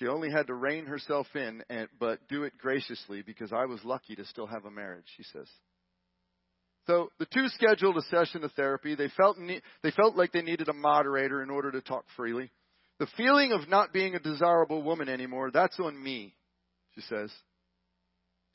She 0.00 0.08
only 0.08 0.30
had 0.30 0.46
to 0.46 0.54
rein 0.54 0.86
herself 0.86 1.26
in, 1.34 1.62
and, 1.68 1.86
but 1.98 2.26
do 2.28 2.44
it 2.44 2.54
graciously 2.56 3.20
because 3.20 3.52
I 3.52 3.66
was 3.66 3.84
lucky 3.84 4.16
to 4.16 4.24
still 4.24 4.46
have 4.46 4.64
a 4.64 4.70
marriage, 4.70 5.04
she 5.18 5.24
says. 5.24 5.46
So 6.86 7.10
the 7.18 7.26
two 7.26 7.48
scheduled 7.48 7.98
a 7.98 8.02
session 8.02 8.42
of 8.42 8.50
therapy. 8.52 8.94
They 8.94 9.10
felt, 9.14 9.36
ne- 9.36 9.60
they 9.82 9.90
felt 9.90 10.16
like 10.16 10.32
they 10.32 10.40
needed 10.40 10.70
a 10.70 10.72
moderator 10.72 11.42
in 11.42 11.50
order 11.50 11.70
to 11.72 11.82
talk 11.82 12.06
freely. 12.16 12.50
The 12.98 13.08
feeling 13.18 13.52
of 13.52 13.68
not 13.68 13.92
being 13.92 14.14
a 14.14 14.20
desirable 14.20 14.82
woman 14.82 15.10
anymore, 15.10 15.50
that's 15.52 15.78
on 15.78 16.02
me, 16.02 16.34
she 16.94 17.02
says. 17.02 17.30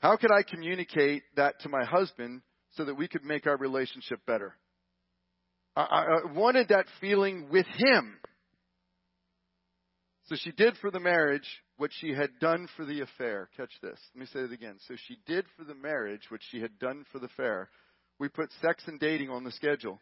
How 0.00 0.16
could 0.16 0.32
I 0.32 0.42
communicate 0.42 1.22
that 1.36 1.60
to 1.60 1.68
my 1.68 1.84
husband 1.84 2.42
so 2.72 2.84
that 2.86 2.96
we 2.96 3.06
could 3.06 3.24
make 3.24 3.46
our 3.46 3.56
relationship 3.56 4.18
better? 4.26 4.56
I, 5.76 5.82
I 5.82 6.32
wanted 6.32 6.68
that 6.68 6.86
feeling 7.00 7.50
with 7.50 7.66
him. 7.66 8.18
So 10.26 10.34
she 10.36 10.50
did 10.50 10.76
for 10.78 10.90
the 10.90 11.00
marriage 11.00 11.48
what 11.76 11.90
she 11.92 12.12
had 12.12 12.38
done 12.40 12.68
for 12.76 12.84
the 12.84 13.00
affair. 13.00 13.48
Catch 13.56 13.70
this. 13.80 13.98
Let 14.14 14.20
me 14.20 14.26
say 14.26 14.40
it 14.40 14.52
again. 14.52 14.76
So 14.88 14.94
she 15.06 15.18
did 15.24 15.46
for 15.56 15.64
the 15.64 15.74
marriage 15.74 16.22
what 16.30 16.40
she 16.50 16.60
had 16.60 16.78
done 16.78 17.04
for 17.12 17.20
the 17.20 17.26
affair. 17.26 17.70
We 18.18 18.28
put 18.28 18.50
sex 18.60 18.82
and 18.86 18.98
dating 18.98 19.30
on 19.30 19.44
the 19.44 19.52
schedule. 19.52 20.00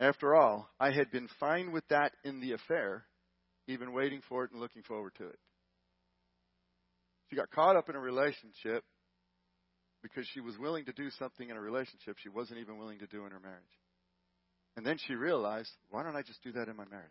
After 0.00 0.34
all, 0.34 0.68
I 0.80 0.90
had 0.90 1.10
been 1.10 1.28
fine 1.38 1.72
with 1.72 1.86
that 1.88 2.12
in 2.24 2.40
the 2.40 2.52
affair, 2.52 3.04
even 3.68 3.92
waiting 3.92 4.22
for 4.28 4.44
it 4.44 4.50
and 4.50 4.60
looking 4.60 4.82
forward 4.82 5.14
to 5.18 5.28
it. 5.28 5.38
She 7.30 7.36
got 7.36 7.50
caught 7.50 7.76
up 7.76 7.88
in 7.88 7.96
a 7.96 8.00
relationship 8.00 8.84
because 10.02 10.26
she 10.32 10.40
was 10.40 10.58
willing 10.58 10.84
to 10.84 10.92
do 10.92 11.10
something 11.18 11.48
in 11.48 11.56
a 11.56 11.60
relationship 11.60 12.16
she 12.18 12.28
wasn't 12.28 12.60
even 12.60 12.76
willing 12.76 12.98
to 12.98 13.06
do 13.06 13.24
in 13.24 13.32
her 13.32 13.40
marriage. 13.40 13.62
And 14.76 14.84
then 14.84 14.98
she 15.06 15.14
realized, 15.14 15.70
why 15.90 16.02
don't 16.02 16.16
I 16.16 16.22
just 16.22 16.42
do 16.42 16.52
that 16.52 16.68
in 16.68 16.76
my 16.76 16.84
marriage? 16.84 17.10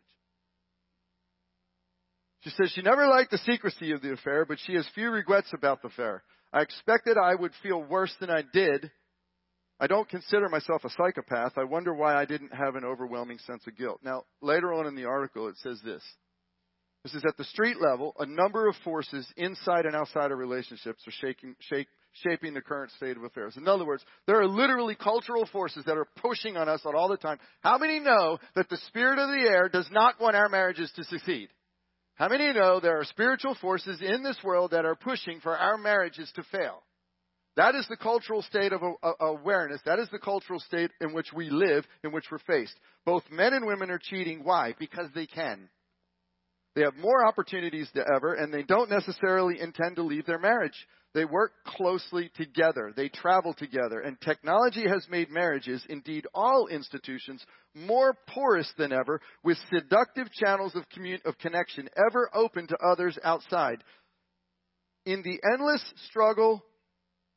She 2.45 2.51
says 2.51 2.71
she 2.75 2.83
never 2.83 3.07
liked 3.07 3.31
the 3.31 3.39
secrecy 3.39 3.91
of 3.91 4.03
the 4.03 4.13
affair, 4.13 4.45
but 4.45 4.59
she 4.59 4.75
has 4.75 4.87
few 4.93 5.09
regrets 5.09 5.51
about 5.51 5.81
the 5.81 5.87
affair. 5.87 6.21
I 6.53 6.61
expected 6.61 7.17
I 7.17 7.33
would 7.33 7.53
feel 7.63 7.81
worse 7.81 8.13
than 8.19 8.29
I 8.29 8.43
did. 8.53 8.91
I 9.79 9.87
don't 9.87 10.07
consider 10.07 10.47
myself 10.47 10.83
a 10.85 10.91
psychopath. 10.91 11.53
I 11.57 11.63
wonder 11.63 11.91
why 11.91 12.13
I 12.13 12.25
didn't 12.25 12.53
have 12.53 12.75
an 12.75 12.85
overwhelming 12.85 13.39
sense 13.39 13.65
of 13.65 13.75
guilt. 13.75 14.01
Now, 14.03 14.25
later 14.43 14.75
on 14.75 14.85
in 14.85 14.93
the 14.93 15.05
article, 15.05 15.47
it 15.47 15.57
says 15.57 15.81
this. 15.83 16.03
This 17.03 17.15
is 17.15 17.23
at 17.27 17.35
the 17.35 17.45
street 17.45 17.77
level, 17.81 18.13
a 18.19 18.27
number 18.27 18.67
of 18.67 18.75
forces 18.83 19.27
inside 19.37 19.87
and 19.87 19.95
outside 19.95 20.31
of 20.31 20.37
relationships 20.37 21.01
are 21.07 21.11
shaking, 21.11 21.55
shake, 21.61 21.87
shaping 22.13 22.53
the 22.53 22.61
current 22.61 22.91
state 22.91 23.17
of 23.17 23.23
affairs. 23.23 23.57
In 23.57 23.67
other 23.67 23.85
words, 23.85 24.03
there 24.27 24.39
are 24.39 24.47
literally 24.47 24.95
cultural 24.95 25.47
forces 25.51 25.83
that 25.85 25.97
are 25.97 26.07
pushing 26.21 26.57
on 26.57 26.69
us 26.69 26.81
all 26.85 27.09
the 27.09 27.17
time. 27.17 27.39
How 27.61 27.79
many 27.79 27.99
know 27.99 28.37
that 28.55 28.69
the 28.69 28.77
spirit 28.87 29.17
of 29.17 29.29
the 29.29 29.49
air 29.49 29.67
does 29.67 29.89
not 29.91 30.21
want 30.21 30.35
our 30.35 30.49
marriages 30.49 30.91
to 30.95 31.03
succeed? 31.05 31.49
How 32.15 32.29
many 32.29 32.53
know 32.53 32.79
there 32.79 32.99
are 32.99 33.05
spiritual 33.05 33.55
forces 33.55 34.01
in 34.01 34.23
this 34.23 34.37
world 34.43 34.71
that 34.71 34.85
are 34.85 34.95
pushing 34.95 35.41
for 35.41 35.57
our 35.57 35.77
marriages 35.77 36.31
to 36.35 36.43
fail? 36.43 36.81
That 37.57 37.75
is 37.75 37.85
the 37.89 37.97
cultural 37.97 38.41
state 38.41 38.73
of 38.73 38.81
awareness. 39.19 39.81
That 39.85 39.99
is 39.99 40.09
the 40.11 40.19
cultural 40.19 40.59
state 40.59 40.91
in 40.99 41.13
which 41.13 41.31
we 41.33 41.49
live, 41.49 41.85
in 42.03 42.11
which 42.11 42.25
we're 42.31 42.39
faced. 42.39 42.77
Both 43.05 43.23
men 43.31 43.53
and 43.53 43.65
women 43.65 43.89
are 43.91 43.99
cheating. 43.99 44.43
Why? 44.43 44.75
Because 44.77 45.09
they 45.13 45.25
can. 45.25 45.69
They 46.75 46.81
have 46.81 46.97
more 46.97 47.25
opportunities 47.25 47.89
than 47.93 48.03
ever, 48.13 48.33
and 48.33 48.53
they 48.53 48.63
don't 48.63 48.89
necessarily 48.89 49.61
intend 49.61 49.95
to 49.95 50.03
leave 50.03 50.25
their 50.25 50.39
marriage. 50.39 50.75
They 51.13 51.23
work 51.23 51.53
closely 51.65 52.29
together. 52.35 52.91
They 52.93 53.07
travel 53.07 53.53
together. 53.53 54.01
And 54.01 54.19
technology 54.19 54.83
has 54.85 55.07
made 55.09 55.31
marriages, 55.31 55.81
indeed 55.87 56.27
all 56.33 56.67
institutions, 56.67 57.41
more 57.73 58.17
porous 58.27 58.69
than 58.77 58.91
ever, 58.91 59.21
with 59.41 59.57
seductive 59.73 60.29
channels 60.33 60.75
of, 60.75 60.83
commun- 60.89 61.21
of 61.23 61.37
connection 61.37 61.87
ever 61.95 62.29
open 62.33 62.67
to 62.67 62.77
others 62.85 63.17
outside. 63.23 63.81
In 65.05 65.21
the 65.23 65.39
endless 65.53 65.81
struggle 66.09 66.65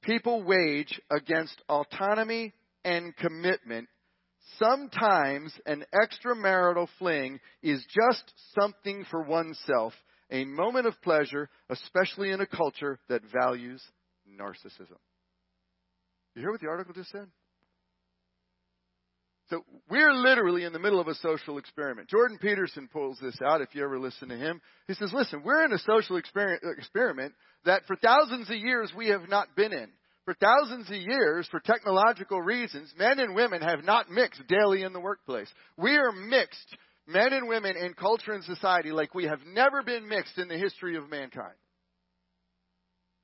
people 0.03 0.43
wage 0.43 1.01
against 1.11 1.62
autonomy 1.68 2.55
and 2.84 3.16
commitment, 3.16 3.89
sometimes 4.59 5.53
an 5.66 5.84
extramarital 5.94 6.88
fling 6.99 7.40
is 7.62 7.84
just 7.88 8.32
something 8.59 9.05
for 9.11 9.22
oneself, 9.22 9.92
a 10.30 10.44
moment 10.44 10.86
of 10.86 11.01
pleasure, 11.03 11.49
especially 11.70 12.30
in 12.30 12.40
a 12.40 12.46
culture 12.46 12.99
that 13.09 13.22
values 13.32 13.82
narcissism. 14.28 14.99
You 16.34 16.42
hear 16.42 16.51
what 16.51 16.61
the 16.61 16.68
article 16.68 16.94
just 16.94 17.11
said? 17.11 17.26
So 19.51 19.64
we're 19.88 20.12
literally 20.12 20.64
in 20.64 20.74
the 20.74 20.78
middle 20.78 21.01
of 21.01 21.09
a 21.09 21.14
social 21.14 21.57
experiment. 21.57 22.09
Jordan 22.09 22.38
Peterson 22.38 22.88
pulls 22.92 23.18
this 23.18 23.38
out 23.42 23.62
if 23.62 23.74
you 23.74 23.82
ever 23.82 23.99
listen 23.99 24.28
to 24.28 24.36
him. 24.36 24.61
He 24.86 24.94
says, 24.94 25.11
listen, 25.12 25.42
we're 25.42 25.64
in 25.64 25.72
a 25.72 25.78
social 25.78 26.16
experiment 26.16 27.32
that 27.64 27.86
for 27.86 27.96
thousands 27.96 28.51
of 28.51 28.57
years 28.57 28.92
we 28.94 29.09
have 29.09 29.28
not 29.28 29.57
been 29.57 29.72
in. 29.72 29.88
For 30.29 30.35
thousands 30.35 30.91
of 30.91 30.97
years, 30.97 31.49
for 31.51 31.59
technological 31.59 32.43
reasons, 32.43 32.93
men 32.99 33.18
and 33.18 33.35
women 33.35 33.62
have 33.62 33.83
not 33.83 34.11
mixed 34.11 34.47
daily 34.47 34.83
in 34.83 34.93
the 34.93 35.01
workplace. 35.01 35.49
We 35.79 35.97
are 35.97 36.12
mixed, 36.12 36.76
men 37.07 37.33
and 37.33 37.49
women, 37.49 37.79
in 37.79 37.95
culture 37.95 38.35
and 38.35 38.45
society 38.45 38.93
like 38.93 39.14
we 39.14 39.24
have 39.24 39.41
never 39.47 39.83
been 39.83 40.07
mixed 40.07 40.37
in 40.37 40.49
the 40.49 40.59
history 40.59 40.99
of 40.99 41.09
mankind. 41.09 41.55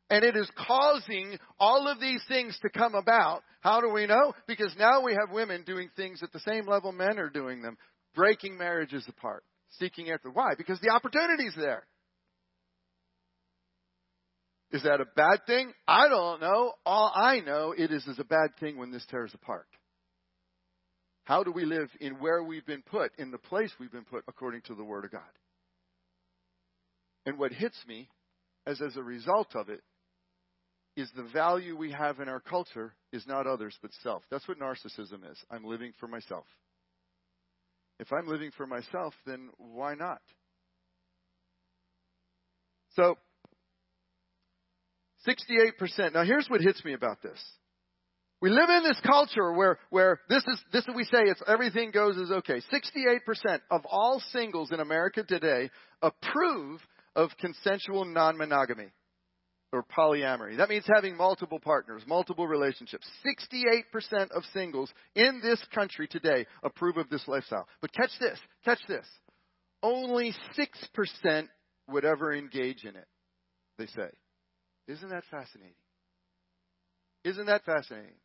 And 0.09 0.25
it 0.25 0.35
is 0.35 0.51
causing 0.67 1.39
all 1.61 1.89
of 1.89 2.01
these 2.01 2.23
things 2.27 2.59
to 2.63 2.71
come 2.71 2.95
about. 2.95 3.43
How 3.61 3.83
do 3.83 3.91
we 3.91 4.07
know? 4.07 4.33
Because 4.47 4.75
now 4.79 5.03
we 5.03 5.13
have 5.13 5.31
women 5.31 5.63
doing 5.65 5.91
things 5.97 6.23
at 6.23 6.33
the 6.33 6.41
same 6.41 6.67
level 6.67 6.91
men 6.91 7.19
are 7.19 7.29
doing 7.29 7.61
them, 7.61 7.77
breaking 8.15 8.57
marriages 8.57 9.05
apart, 9.09 9.45
seeking 9.79 10.11
after. 10.11 10.31
Why? 10.31 10.55
Because 10.57 10.81
the 10.81 10.89
opportunity's 10.89 11.55
there. 11.55 11.85
Is 14.75 14.83
that 14.83 15.01
a 15.01 15.05
bad 15.05 15.47
thing? 15.47 15.72
I 15.87 16.09
don't 16.09 16.41
know. 16.41 16.72
All 16.85 17.12
I 17.14 17.39
know 17.39 17.72
it 17.79 17.93
is 17.93 18.05
is 18.09 18.18
a 18.18 18.25
bad 18.25 18.57
thing 18.59 18.77
when 18.77 18.91
this 18.91 19.07
tears 19.09 19.31
apart. 19.33 19.68
How 21.22 21.45
do 21.45 21.53
we 21.53 21.64
live 21.64 21.91
in 22.01 22.14
where 22.14 22.43
we've 22.43 22.66
been 22.66 22.83
put, 22.83 23.12
in 23.16 23.31
the 23.31 23.39
place 23.39 23.70
we've 23.79 23.93
been 23.93 24.05
put 24.05 24.25
according 24.27 24.62
to 24.62 24.75
the 24.75 24.83
Word 24.83 25.05
of 25.05 25.12
God? 25.12 25.20
And 27.25 27.39
what 27.39 27.53
hits 27.53 27.77
me 27.87 28.09
as 28.66 28.83
as 28.83 28.97
a 28.97 29.03
result 29.03 29.55
of 29.55 29.68
it 29.68 29.81
is 30.97 31.09
the 31.14 31.31
value 31.33 31.77
we 31.77 31.93
have 31.93 32.18
in 32.18 32.29
our 32.29 32.41
culture 32.41 32.97
is 33.12 33.25
not 33.29 33.47
others 33.47 33.79
but 33.81 33.93
self. 34.03 34.25
That's 34.29 34.49
what 34.49 34.59
narcissism 34.59 35.31
is. 35.31 35.39
I'm 35.53 35.64
living 35.64 35.93
for 36.01 36.09
myself. 36.09 36.47
If 38.01 38.12
I'm 38.12 38.27
living 38.27 38.51
for 38.57 38.66
myself, 38.66 39.14
then 39.25 39.51
why 39.57 39.95
not? 39.95 40.20
So 42.97 43.18
68%. 45.27 46.14
Now 46.14 46.25
here's 46.25 46.49
what 46.49 46.61
hits 46.61 46.85
me 46.85 46.93
about 46.93 47.22
this. 47.22 47.39
We 48.41 48.51
live 48.51 48.68
in 48.68 48.83
this 48.83 49.01
culture 49.07 49.53
where, 49.53 49.79
where 49.89 50.20
this 50.29 50.45
is, 50.47 50.62
this 50.72 50.83
is 50.87 50.95
we 50.95 51.05
say 51.05 51.22
it's 51.22 51.43
everything 51.47 51.91
goes 51.93 52.16
is 52.16 52.31
okay. 52.31 52.61
68% 52.70 53.61
of 53.70 53.87
all 53.87 54.20
singles 54.33 54.70
in 54.70 54.81
America 54.81 55.22
today 55.22 55.70
approve 56.03 56.81
of 57.16 57.31
consensual 57.39 58.05
non 58.05 58.37
monogamy 58.37 58.93
or 59.72 59.85
polyamory. 59.97 60.59
That 60.59 60.68
means 60.68 60.85
having 60.95 61.16
multiple 61.16 61.59
partners, 61.59 62.03
multiple 62.07 62.47
relationships. 62.47 63.07
68% 63.25 64.31
of 64.31 64.45
singles 64.53 64.93
in 65.14 65.41
this 65.43 65.61
country 65.75 66.07
today 66.07 66.47
approve 66.62 66.97
of 66.97 67.09
this 67.11 67.27
lifestyle. 67.27 67.66
But 67.81 67.93
catch 67.93 68.12
this, 68.20 68.39
catch 68.64 68.81
this. 68.89 69.07
Only 69.83 70.35
6% 70.57 71.49
would 71.89 72.05
ever 72.05 72.35
engage 72.35 72.85
in 72.85 72.95
it, 72.95 73.07
they 73.79 73.87
say. 73.87 74.11
Isn't 74.87 75.09
that 75.11 75.24
fascinating? 75.30 75.74
Isn't 77.24 77.47
that 77.47 77.64
fascinating? 77.64 78.16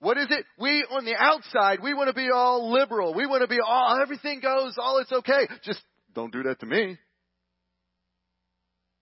What 0.00 0.16
is 0.16 0.26
it? 0.30 0.44
We, 0.58 0.84
on 0.90 1.04
the 1.04 1.14
outside, 1.14 1.80
we 1.82 1.94
want 1.94 2.08
to 2.08 2.14
be 2.14 2.28
all 2.34 2.72
liberal. 2.72 3.14
We 3.14 3.26
want 3.26 3.42
to 3.42 3.48
be 3.48 3.58
all, 3.64 3.96
oh, 3.98 4.02
everything 4.02 4.40
goes, 4.40 4.74
all 4.78 4.98
it's 4.98 5.12
okay. 5.12 5.46
Just 5.62 5.80
don't 6.14 6.32
do 6.32 6.42
that 6.44 6.58
to 6.60 6.66
me. 6.66 6.96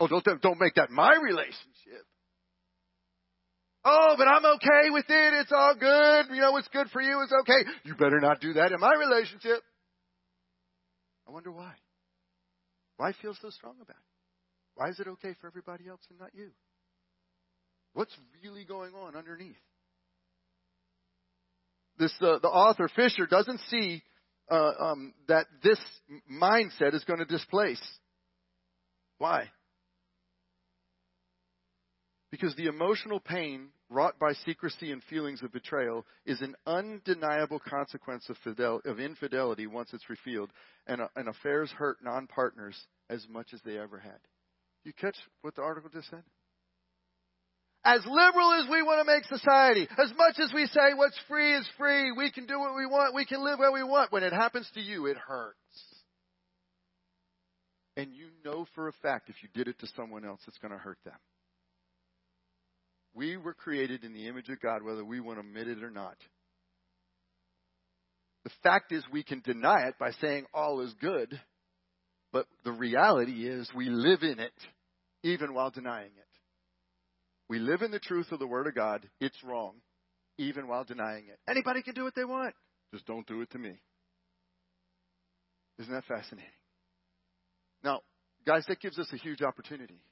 Oh, 0.01 0.09
don't, 0.09 0.25
don't 0.43 0.61
make 0.61 0.75
that 0.75 0.91
my 0.91 1.15
relationship. 1.23 2.05
Oh, 3.85 4.15
but 4.19 4.29
I'm 4.29 4.45
okay 4.45 4.91
with 4.91 5.07
it. 5.09 5.35
It's 5.41 5.53
all 5.53 5.75
good. 5.75 6.35
You 6.35 6.41
know, 6.41 6.53
what's 6.53 6.69
good 6.69 6.89
for 6.91 7.01
you 7.01 7.23
is 7.23 7.33
okay. 7.41 7.71
You 7.85 7.95
better 7.95 8.21
not 8.21 8.41
do 8.41 8.53
that 8.55 8.73
in 8.73 8.81
my 8.81 8.93
relationship. 8.95 9.63
I 11.27 11.31
wonder 11.31 11.53
why. 11.53 11.73
Why 12.97 13.13
feel 13.23 13.35
so 13.41 13.51
strong 13.51 13.77
about 13.81 13.97
it? 13.97 14.75
Why 14.75 14.89
is 14.89 14.99
it 14.99 15.07
okay 15.09 15.35
for 15.41 15.47
everybody 15.47 15.89
else 15.89 16.01
and 16.11 16.19
not 16.19 16.31
you? 16.35 16.51
What's 17.95 18.17
really 18.43 18.65
going 18.65 18.95
on 18.95 19.17
underneath? 19.17 19.57
This 21.99 22.13
uh, 22.21 22.39
the 22.41 22.49
author 22.49 22.89
Fisher 22.95 23.27
doesn't 23.27 23.61
see 23.69 24.03
uh, 24.51 24.73
um, 24.79 25.15
that 25.27 25.47
this 25.63 25.81
mindset 26.31 26.95
is 26.95 27.05
going 27.05 27.19
to 27.19 27.25
displace. 27.25 27.83
Why? 29.19 29.51
Because 32.31 32.55
the 32.55 32.67
emotional 32.67 33.21
pain 33.21 33.69
wrought 33.91 34.19
by 34.19 34.33
secrecy 34.45 34.93
and 34.93 35.03
feelings 35.05 35.43
of 35.43 35.53
betrayal 35.53 36.05
is 36.27 36.41
an 36.43 36.55
undeniable 36.67 37.59
consequence 37.59 38.29
of, 38.29 38.37
fidel- 38.45 38.83
of 38.85 39.01
infidelity 39.01 39.67
once 39.67 39.91
it's 39.93 40.11
revealed, 40.11 40.51
and, 40.87 41.01
uh, 41.01 41.09
and 41.17 41.29
affairs 41.29 41.71
hurt 41.71 41.97
non 42.03 42.27
partners 42.27 42.77
as 43.09 43.27
much 43.29 43.49
as 43.55 43.61
they 43.65 43.79
ever 43.79 43.99
had. 43.99 44.19
You 44.85 44.93
catch 44.93 45.17
what 45.41 45.57
the 45.57 45.63
article 45.63 45.91
just 45.93 46.11
said? 46.11 46.23
As 47.89 48.05
liberal 48.05 48.53
as 48.53 48.69
we 48.71 48.83
want 48.83 49.01
to 49.01 49.11
make 49.11 49.25
society, 49.25 49.89
as 49.97 50.13
much 50.15 50.39
as 50.39 50.53
we 50.53 50.67
say 50.67 50.93
what's 50.95 51.19
free 51.27 51.57
is 51.57 51.67
free, 51.79 52.13
we 52.13 52.31
can 52.31 52.45
do 52.45 52.59
what 52.59 52.77
we 52.77 52.85
want, 52.85 53.15
we 53.15 53.25
can 53.25 53.43
live 53.43 53.59
where 53.59 53.73
we 53.73 53.83
want, 53.83 54.13
when 54.13 54.23
it 54.23 54.33
happens 54.35 54.69
to 54.75 54.81
you, 54.81 55.07
it 55.07 55.17
hurts. 55.17 55.57
And 57.97 58.13
you 58.13 58.27
know 58.45 58.67
for 58.75 58.89
a 58.89 58.93
fact 59.01 59.31
if 59.31 59.37
you 59.43 59.49
did 59.55 59.69
it 59.69 59.79
to 59.79 59.87
someone 59.97 60.27
else, 60.27 60.41
it's 60.47 60.59
going 60.59 60.73
to 60.73 60.79
hurt 60.79 60.99
them. 61.07 61.17
We 63.15 63.39
were 63.39 63.55
created 63.55 64.05
in 64.05 64.13
the 64.13 64.29
image 64.29 64.51
of 64.51 64.61
God, 64.61 64.83
whether 64.83 65.03
we 65.03 65.21
want 65.21 65.39
to 65.39 65.47
admit 65.47 65.69
it 65.69 65.83
or 65.83 65.91
not. 65.91 66.17
The 68.45 68.51
fact 68.63 68.93
is, 68.93 69.03
we 69.11 69.23
can 69.23 69.41
deny 69.41 69.89
it 69.89 69.95
by 69.99 70.11
saying 70.21 70.45
all 70.53 70.83
is 70.83 70.93
good, 71.01 71.41
but 72.35 72.45
the 72.67 72.73
reality 72.73 73.49
is 73.49 73.67
we 73.75 73.89
live 73.89 74.23
in 74.23 74.41
it 74.41 74.53
even 75.23 75.55
while 75.55 75.71
denying 75.71 76.13
it. 76.19 76.28
We 77.49 77.59
live 77.59 77.83
in 77.83 77.91
the 77.91 77.99
truth 77.99 78.31
of 78.31 78.39
the 78.39 78.47
Word 78.47 78.67
of 78.67 78.75
God. 78.75 79.09
It's 79.21 79.43
wrong, 79.43 79.77
even 80.37 80.69
while 80.69 80.85
denying 80.85 81.25
it. 81.29 81.39
Anybody 81.49 81.83
can 81.83 81.95
do 81.95 82.05
what 82.05 82.15
they 82.15 82.25
want. 82.25 82.55
Just 82.93 83.07
don't 83.07 83.27
do 83.27 83.41
it 83.41 83.51
to 83.51 83.59
me. 83.59 83.81
Isn't 85.79 85.93
that 85.93 86.05
fascinating? 86.05 86.51
Now, 87.83 88.01
guys, 88.47 88.65
that 88.69 88.81
gives 88.81 88.99
us 88.99 89.09
a 89.13 89.17
huge 89.17 89.43
opportunity. 89.43 90.03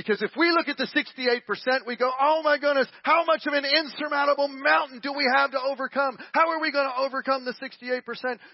Because 0.00 0.22
if 0.22 0.30
we 0.34 0.50
look 0.50 0.66
at 0.68 0.78
the 0.78 0.88
68%, 0.96 1.86
we 1.86 1.94
go, 1.94 2.10
oh 2.18 2.40
my 2.42 2.56
goodness, 2.56 2.88
how 3.02 3.22
much 3.26 3.44
of 3.46 3.52
an 3.52 3.66
insurmountable 3.66 4.48
mountain 4.48 5.00
do 5.00 5.12
we 5.12 5.28
have 5.36 5.50
to 5.50 5.60
overcome? 5.60 6.16
How 6.32 6.48
are 6.48 6.58
we 6.58 6.72
going 6.72 6.88
to 6.88 7.02
overcome 7.04 7.44
the 7.44 7.52
68%? 7.52 8.00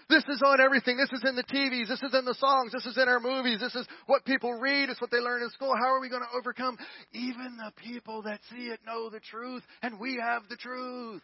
This 0.09 0.23
is 0.27 0.41
on 0.45 0.59
everything. 0.59 0.97
This 0.97 1.11
is 1.13 1.23
in 1.23 1.37
the 1.37 1.45
TVs. 1.45 1.87
This 1.87 2.03
is 2.03 2.13
in 2.13 2.25
the 2.25 2.33
songs. 2.33 2.73
This 2.73 2.85
is 2.85 2.97
in 2.97 3.07
our 3.07 3.21
movies. 3.21 3.61
This 3.61 3.75
is 3.75 3.87
what 4.07 4.25
people 4.25 4.59
read. 4.59 4.89
It's 4.89 4.99
what 4.99 5.09
they 5.09 5.19
learn 5.19 5.41
in 5.41 5.49
school. 5.51 5.73
How 5.81 5.93
are 5.93 6.01
we 6.01 6.09
going 6.09 6.23
to 6.23 6.37
overcome? 6.37 6.77
Even 7.13 7.55
the 7.55 7.71
people 7.81 8.23
that 8.23 8.41
see 8.51 8.67
it 8.67 8.81
know 8.85 9.09
the 9.09 9.21
truth, 9.21 9.63
and 9.81 10.01
we 10.01 10.19
have 10.21 10.41
the 10.49 10.57
truth. 10.57 11.21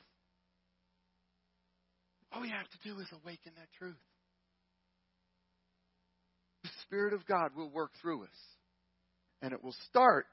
All 2.32 2.42
we 2.42 2.50
have 2.50 2.70
to 2.70 2.90
do 2.90 2.98
is 3.02 3.08
awaken 3.12 3.52
that 3.58 3.68
truth. 3.78 4.00
The 6.64 6.70
Spirit 6.84 7.14
of 7.14 7.26
God 7.26 7.52
will 7.58 7.70
work 7.70 7.92
through 8.02 8.24
us. 8.24 8.53
And 9.44 9.52
it 9.52 9.62
will 9.62 9.76
start 9.90 10.26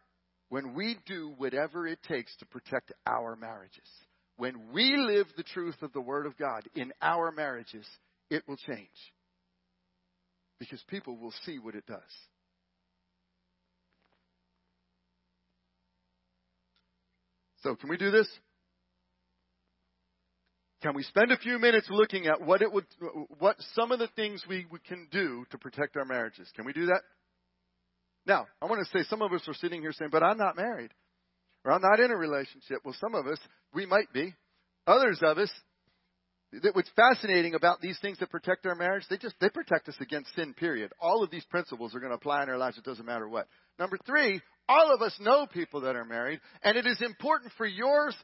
when 0.51 0.73
we 0.73 0.97
do 1.05 1.35
whatever 1.37 1.87
it 1.87 1.99
takes 2.05 2.35
to 2.37 2.47
protect 2.47 2.93
our 3.07 3.37
marriages. 3.37 3.89
When 4.37 4.73
we 4.73 4.97
live 4.97 5.27
the 5.37 5.43
truth 5.43 5.77
of 5.83 5.93
the 5.93 6.01
Word 6.01 6.27
of 6.27 6.39
God 6.39 6.63
in 6.75 6.93
our 7.03 7.33
marriages, 7.33 7.87
it 8.31 8.45
will 8.47 8.57
change. 8.57 8.89
Because 10.61 10.83
people 10.89 11.17
will 11.17 11.35
see 11.45 11.59
what 11.59 11.75
it 11.75 11.85
does. 11.87 12.01
So, 17.63 17.75
can 17.75 17.91
we 17.91 17.97
do 17.97 18.11
this? 18.11 18.29
Can 20.83 20.95
we 20.95 21.03
spend 21.03 21.31
a 21.33 21.37
few 21.37 21.59
minutes 21.59 21.89
looking 21.91 22.27
at 22.27 22.41
what 22.41 22.63
it 22.63 22.73
would, 22.73 22.87
what 23.39 23.57
some 23.75 23.93
of 23.93 23.99
the 23.99 24.09
things 24.17 24.43
we, 24.49 24.67
we 24.71 24.79
can 24.79 25.09
do 25.11 25.45
to 25.51 25.59
protect 25.59 25.97
our 25.97 26.07
marriages? 26.07 26.49
Can 26.57 26.65
we 26.65 26.73
do 26.73 26.87
that? 26.87 27.03
Now, 28.31 28.47
I 28.63 28.67
want 28.67 28.81
to 28.87 28.97
say 28.97 29.05
some 29.11 29.23
of 29.23 29.33
us 29.33 29.43
are 29.49 29.55
sitting 29.55 29.81
here 29.81 29.91
saying, 29.91 30.13
but 30.13 30.23
I'm 30.23 30.39
not 30.39 30.57
married. 30.57 30.93
Or 31.65 31.73
I'm 31.73 31.83
not 31.83 31.99
in 31.99 32.13
a 32.13 32.17
relationship. 32.17 32.79
Well, 32.85 32.95
some 33.01 33.17
of 33.17 33.27
us, 33.27 33.39
we 33.75 33.87
might 33.87 34.13
be. 34.13 34.33
Others 34.87 35.19
of 35.25 35.39
us, 35.39 35.51
what's 36.73 36.93
fascinating 36.95 37.57
about 37.57 37.81
these 37.81 37.99
things 38.01 38.21
that 38.21 38.31
protect 38.31 38.67
our 38.67 38.77
marriage, 38.77 39.03
they 39.11 39.17
just, 39.17 39.35
they 39.41 39.49
protect 39.49 39.89
us 39.89 39.97
against 40.01 40.33
sin, 40.37 40.55
period. 40.55 40.93
All 41.01 41.25
of 41.25 41.33
these 41.33 41.45
principles 41.47 41.93
are 41.93 41.99
going 41.99 42.13
to 42.13 42.17
apply 42.17 42.45
in 42.45 42.49
our 42.49 42.57
lives. 42.57 42.79
It 42.79 42.85
doesn't 42.85 43.05
matter 43.05 43.29
what. 43.29 43.49
Number 43.81 43.99
three, 44.07 44.41
all 44.69 44.95
of 44.95 45.03
us 45.03 45.17
know 45.19 45.49
people 45.53 45.81
that 45.81 45.97
are 45.97 46.05
married, 46.05 46.39
and 46.63 46.77
it 46.77 46.87
is 46.87 47.03
important 47.03 47.51
for 47.59 47.67
yours, 47.67 48.15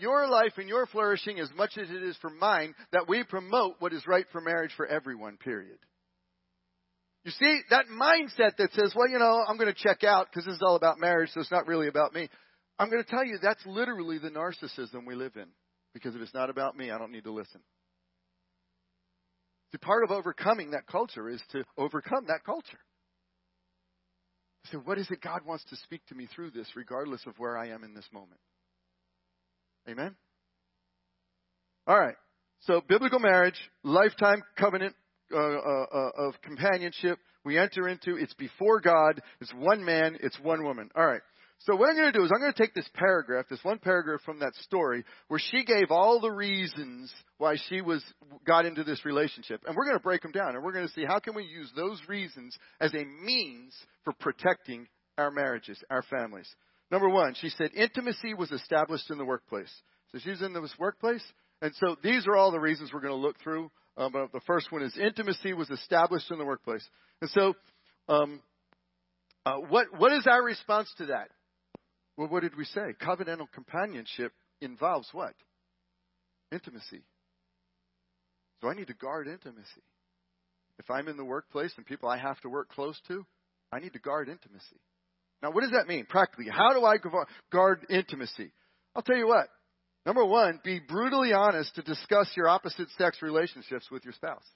your 0.00 0.24
uh, 0.24 0.30
life 0.30 0.54
and 0.56 0.66
your 0.66 0.86
flourishing 0.86 1.40
as 1.40 1.50
much 1.54 1.72
as 1.76 1.90
it 1.90 2.02
is 2.02 2.16
for 2.22 2.30
mine 2.30 2.74
that 2.92 3.06
we 3.06 3.22
promote 3.22 3.74
what 3.80 3.92
is 3.92 4.06
right 4.06 4.24
for 4.32 4.40
marriage 4.40 4.72
for 4.78 4.86
everyone, 4.86 5.36
period. 5.36 5.76
You 7.26 7.32
see, 7.32 7.60
that 7.70 7.86
mindset 7.88 8.56
that 8.58 8.72
says, 8.72 8.92
well, 8.94 9.08
you 9.08 9.18
know, 9.18 9.44
I'm 9.48 9.58
going 9.58 9.72
to 9.72 9.74
check 9.74 10.04
out 10.04 10.28
because 10.30 10.46
this 10.46 10.54
is 10.54 10.62
all 10.64 10.76
about 10.76 11.00
marriage, 11.00 11.30
so 11.34 11.40
it's 11.40 11.50
not 11.50 11.66
really 11.66 11.88
about 11.88 12.14
me. 12.14 12.28
I'm 12.78 12.88
going 12.88 13.02
to 13.02 13.10
tell 13.10 13.24
you 13.24 13.38
that's 13.42 13.66
literally 13.66 14.18
the 14.18 14.30
narcissism 14.30 15.04
we 15.04 15.16
live 15.16 15.32
in. 15.34 15.46
Because 15.92 16.14
if 16.14 16.22
it's 16.22 16.34
not 16.34 16.50
about 16.50 16.76
me, 16.76 16.92
I 16.92 16.98
don't 16.98 17.10
need 17.10 17.24
to 17.24 17.32
listen. 17.32 17.60
See, 19.72 19.78
part 19.78 20.04
of 20.04 20.12
overcoming 20.12 20.70
that 20.70 20.86
culture 20.86 21.28
is 21.28 21.42
to 21.50 21.64
overcome 21.76 22.26
that 22.28 22.44
culture. 22.44 22.78
So, 24.70 24.78
what 24.78 24.96
is 24.98 25.10
it 25.10 25.20
God 25.20 25.40
wants 25.44 25.64
to 25.70 25.76
speak 25.82 26.06
to 26.10 26.14
me 26.14 26.28
through 26.32 26.52
this, 26.52 26.68
regardless 26.76 27.22
of 27.26 27.36
where 27.38 27.58
I 27.58 27.70
am 27.70 27.82
in 27.82 27.92
this 27.92 28.06
moment? 28.12 28.40
Amen? 29.88 30.14
All 31.88 31.98
right. 31.98 32.16
So, 32.60 32.82
biblical 32.88 33.18
marriage, 33.18 33.58
lifetime 33.82 34.42
covenant 34.56 34.94
uh, 35.32 35.36
uh, 35.36 35.86
uh, 35.92 36.10
of 36.28 36.40
companionship 36.42 37.18
we 37.44 37.58
enter 37.58 37.88
into. 37.88 38.16
It's 38.16 38.34
before 38.34 38.80
God. 38.80 39.20
It's 39.40 39.52
one 39.54 39.84
man. 39.84 40.18
It's 40.20 40.38
one 40.40 40.64
woman. 40.64 40.90
All 40.96 41.06
right. 41.06 41.22
So 41.60 41.74
what 41.74 41.88
I'm 41.88 41.96
going 41.96 42.12
to 42.12 42.18
do 42.18 42.24
is 42.24 42.30
I'm 42.34 42.40
going 42.40 42.52
to 42.52 42.62
take 42.62 42.74
this 42.74 42.88
paragraph, 42.94 43.46
this 43.48 43.64
one 43.64 43.78
paragraph 43.78 44.20
from 44.24 44.40
that 44.40 44.54
story, 44.56 45.04
where 45.28 45.40
she 45.40 45.64
gave 45.64 45.90
all 45.90 46.20
the 46.20 46.30
reasons 46.30 47.12
why 47.38 47.56
she 47.68 47.80
was 47.80 48.04
got 48.46 48.66
into 48.66 48.84
this 48.84 49.04
relationship, 49.04 49.62
and 49.66 49.74
we're 49.74 49.86
going 49.86 49.96
to 49.96 50.02
break 50.02 50.22
them 50.22 50.32
down, 50.32 50.54
and 50.54 50.62
we're 50.62 50.72
going 50.72 50.86
to 50.86 50.92
see 50.92 51.04
how 51.04 51.18
can 51.18 51.34
we 51.34 51.44
use 51.44 51.70
those 51.74 52.00
reasons 52.08 52.56
as 52.80 52.92
a 52.92 53.04
means 53.24 53.74
for 54.04 54.12
protecting 54.20 54.86
our 55.16 55.30
marriages, 55.30 55.82
our 55.88 56.02
families. 56.02 56.48
Number 56.90 57.08
one, 57.08 57.34
she 57.34 57.48
said 57.48 57.70
intimacy 57.74 58.34
was 58.34 58.52
established 58.52 59.10
in 59.10 59.18
the 59.18 59.24
workplace. 59.24 59.72
So 60.12 60.18
she's 60.18 60.42
in 60.42 60.52
this 60.52 60.74
workplace, 60.78 61.24
and 61.62 61.72
so 61.76 61.96
these 62.02 62.26
are 62.26 62.36
all 62.36 62.52
the 62.52 62.60
reasons 62.60 62.92
we're 62.92 63.00
going 63.00 63.12
to 63.12 63.26
look 63.26 63.40
through. 63.42 63.70
Um, 63.96 64.12
but 64.12 64.32
the 64.32 64.40
first 64.46 64.70
one 64.70 64.82
is 64.82 64.96
intimacy 64.96 65.52
was 65.52 65.70
established 65.70 66.30
in 66.30 66.38
the 66.38 66.44
workplace. 66.44 66.86
And 67.20 67.30
so, 67.30 67.54
um, 68.08 68.40
uh, 69.44 69.56
what 69.56 69.86
what 69.96 70.12
is 70.12 70.26
our 70.26 70.42
response 70.42 70.92
to 70.98 71.06
that? 71.06 71.28
Well, 72.16 72.28
what 72.28 72.42
did 72.42 72.56
we 72.56 72.64
say? 72.64 72.94
Covenantal 73.00 73.50
companionship 73.52 74.32
involves 74.60 75.08
what? 75.12 75.34
Intimacy. 76.52 77.02
So 78.60 78.68
I 78.68 78.74
need 78.74 78.86
to 78.86 78.94
guard 78.94 79.28
intimacy. 79.28 79.82
If 80.78 80.90
I'm 80.90 81.08
in 81.08 81.16
the 81.16 81.24
workplace 81.24 81.72
and 81.76 81.86
people 81.86 82.08
I 82.08 82.18
have 82.18 82.40
to 82.40 82.48
work 82.48 82.68
close 82.70 82.98
to, 83.08 83.24
I 83.72 83.80
need 83.80 83.92
to 83.94 83.98
guard 83.98 84.28
intimacy. 84.28 84.80
Now, 85.42 85.50
what 85.50 85.62
does 85.62 85.72
that 85.72 85.86
mean 85.86 86.06
practically? 86.06 86.46
How 86.50 86.72
do 86.72 86.84
I 86.84 86.96
guard 87.52 87.86
intimacy? 87.90 88.52
I'll 88.94 89.02
tell 89.02 89.16
you 89.16 89.26
what. 89.26 89.48
Number 90.06 90.24
one, 90.24 90.60
be 90.62 90.78
brutally 90.78 91.32
honest 91.32 91.74
to 91.74 91.82
discuss 91.82 92.30
your 92.36 92.48
opposite 92.48 92.88
sex 92.96 93.20
relationships 93.22 93.90
with 93.90 94.04
your 94.04 94.14
spouse. 94.14 94.46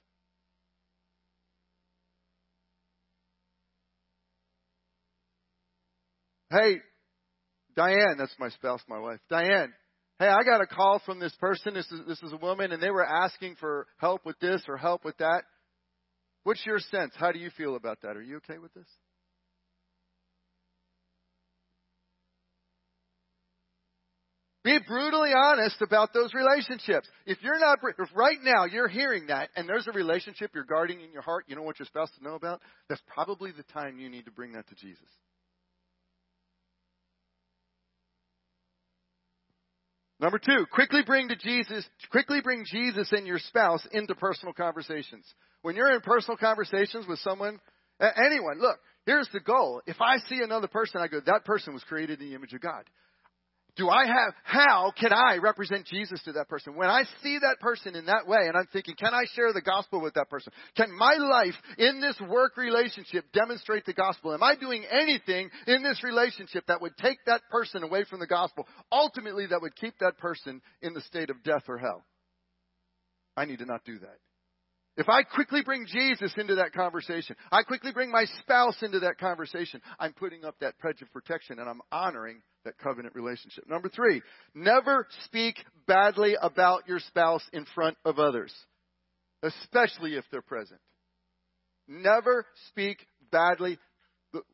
Hey, 6.49 6.77
Diane, 7.75 8.15
that's 8.17 8.35
my 8.39 8.49
spouse, 8.49 8.81
my 8.87 8.99
wife. 8.99 9.19
Diane, 9.29 9.73
hey, 10.19 10.27
I 10.27 10.43
got 10.43 10.61
a 10.61 10.67
call 10.67 11.01
from 11.05 11.19
this 11.19 11.35
person. 11.35 11.73
This 11.73 11.89
is, 11.91 11.99
this 12.07 12.23
is 12.23 12.31
a 12.31 12.37
woman, 12.37 12.71
and 12.71 12.81
they 12.81 12.89
were 12.89 13.05
asking 13.05 13.55
for 13.59 13.87
help 13.97 14.25
with 14.25 14.39
this 14.39 14.61
or 14.69 14.77
help 14.77 15.03
with 15.03 15.17
that. 15.17 15.43
What's 16.43 16.65
your 16.65 16.79
sense? 16.79 17.13
How 17.17 17.33
do 17.33 17.39
you 17.39 17.49
feel 17.57 17.75
about 17.75 18.01
that? 18.03 18.15
Are 18.15 18.21
you 18.21 18.37
okay 18.37 18.57
with 18.57 18.73
this? 18.73 18.87
Be 24.63 24.77
brutally 24.87 25.31
honest 25.35 25.81
about 25.81 26.13
those 26.13 26.33
relationships. 26.35 27.07
If 27.25 27.39
you're 27.41 27.59
not, 27.59 27.79
if 27.97 28.09
right 28.15 28.37
now 28.43 28.65
you're 28.65 28.87
hearing 28.87 29.27
that 29.27 29.49
and 29.55 29.67
there's 29.67 29.87
a 29.87 29.91
relationship 29.91 30.51
you're 30.53 30.63
guarding 30.63 31.01
in 31.01 31.11
your 31.11 31.23
heart, 31.23 31.45
you 31.47 31.55
don't 31.55 31.65
want 31.65 31.79
your 31.79 31.87
spouse 31.87 32.11
to 32.17 32.23
know 32.23 32.35
about, 32.35 32.61
that's 32.87 33.01
probably 33.07 33.51
the 33.51 33.63
time 33.73 33.97
you 33.97 34.07
need 34.07 34.25
to 34.25 34.31
bring 34.31 34.53
that 34.53 34.67
to 34.69 34.75
Jesus. 34.75 34.99
Number 40.19 40.37
two, 40.37 40.67
quickly 40.71 41.01
bring 41.03 41.29
to 41.29 41.35
Jesus, 41.35 41.83
quickly 42.11 42.41
bring 42.41 42.63
Jesus 42.71 43.11
and 43.11 43.25
your 43.25 43.39
spouse 43.39 43.85
into 43.91 44.13
personal 44.13 44.53
conversations. 44.53 45.25
When 45.63 45.75
you're 45.75 45.91
in 45.95 46.01
personal 46.01 46.37
conversations 46.37 47.07
with 47.07 47.17
someone, 47.19 47.59
anyone, 47.99 48.59
look, 48.59 48.77
here's 49.07 49.27
the 49.33 49.39
goal. 49.39 49.81
If 49.87 49.99
I 49.99 50.17
see 50.29 50.41
another 50.43 50.67
person, 50.67 51.01
I 51.01 51.07
go, 51.07 51.19
that 51.25 51.45
person 51.45 51.73
was 51.73 51.83
created 51.85 52.21
in 52.21 52.29
the 52.29 52.35
image 52.35 52.53
of 52.53 52.61
God 52.61 52.83
do 53.77 53.89
I 53.89 54.05
have, 54.05 54.33
how 54.43 54.91
can 54.99 55.13
I 55.13 55.37
represent 55.37 55.85
Jesus 55.85 56.21
to 56.23 56.33
that 56.33 56.49
person? 56.49 56.75
When 56.75 56.89
I 56.89 57.03
see 57.23 57.39
that 57.39 57.57
person 57.61 57.95
in 57.95 58.05
that 58.07 58.27
way 58.27 58.39
and 58.47 58.57
I'm 58.57 58.67
thinking, 58.73 58.95
can 58.95 59.13
I 59.13 59.23
share 59.33 59.53
the 59.53 59.61
gospel 59.61 60.01
with 60.01 60.15
that 60.15 60.29
person? 60.29 60.51
Can 60.75 60.91
my 60.95 61.15
life 61.15 61.55
in 61.77 62.01
this 62.01 62.19
work 62.29 62.57
relationship 62.57 63.25
demonstrate 63.31 63.85
the 63.85 63.93
gospel? 63.93 64.33
Am 64.33 64.43
I 64.43 64.55
doing 64.55 64.83
anything 64.91 65.49
in 65.67 65.83
this 65.83 66.03
relationship 66.03 66.65
that 66.67 66.81
would 66.81 66.97
take 66.97 67.17
that 67.27 67.41
person 67.49 67.83
away 67.83 68.03
from 68.09 68.19
the 68.19 68.27
gospel? 68.27 68.67
Ultimately, 68.91 69.47
that 69.47 69.61
would 69.61 69.75
keep 69.75 69.97
that 69.99 70.17
person 70.17 70.61
in 70.81 70.93
the 70.93 71.01
state 71.01 71.29
of 71.29 71.41
death 71.43 71.63
or 71.69 71.77
hell. 71.77 72.03
I 73.37 73.45
need 73.45 73.59
to 73.59 73.65
not 73.65 73.85
do 73.85 73.99
that. 73.99 74.17
If 74.97 75.07
I 75.07 75.23
quickly 75.23 75.61
bring 75.63 75.85
Jesus 75.87 76.33
into 76.37 76.55
that 76.55 76.73
conversation, 76.73 77.37
I 77.51 77.63
quickly 77.63 77.93
bring 77.93 78.11
my 78.11 78.25
spouse 78.41 78.75
into 78.81 78.99
that 78.99 79.17
conversation, 79.19 79.81
I'm 79.99 80.13
putting 80.13 80.43
up 80.43 80.55
that 80.59 80.79
pledge 80.79 81.01
of 81.01 81.11
protection 81.13 81.59
and 81.59 81.69
I'm 81.69 81.81
honoring 81.91 82.41
that 82.65 82.77
covenant 82.77 83.15
relationship. 83.15 83.69
Number 83.69 83.87
three, 83.87 84.21
never 84.53 85.07
speak 85.25 85.55
badly 85.87 86.35
about 86.41 86.87
your 86.89 86.99
spouse 86.99 87.43
in 87.53 87.65
front 87.73 87.97
of 88.03 88.19
others, 88.19 88.53
especially 89.43 90.15
if 90.15 90.25
they're 90.29 90.41
present. 90.41 90.81
Never 91.87 92.45
speak 92.69 92.97
badly. 93.31 93.79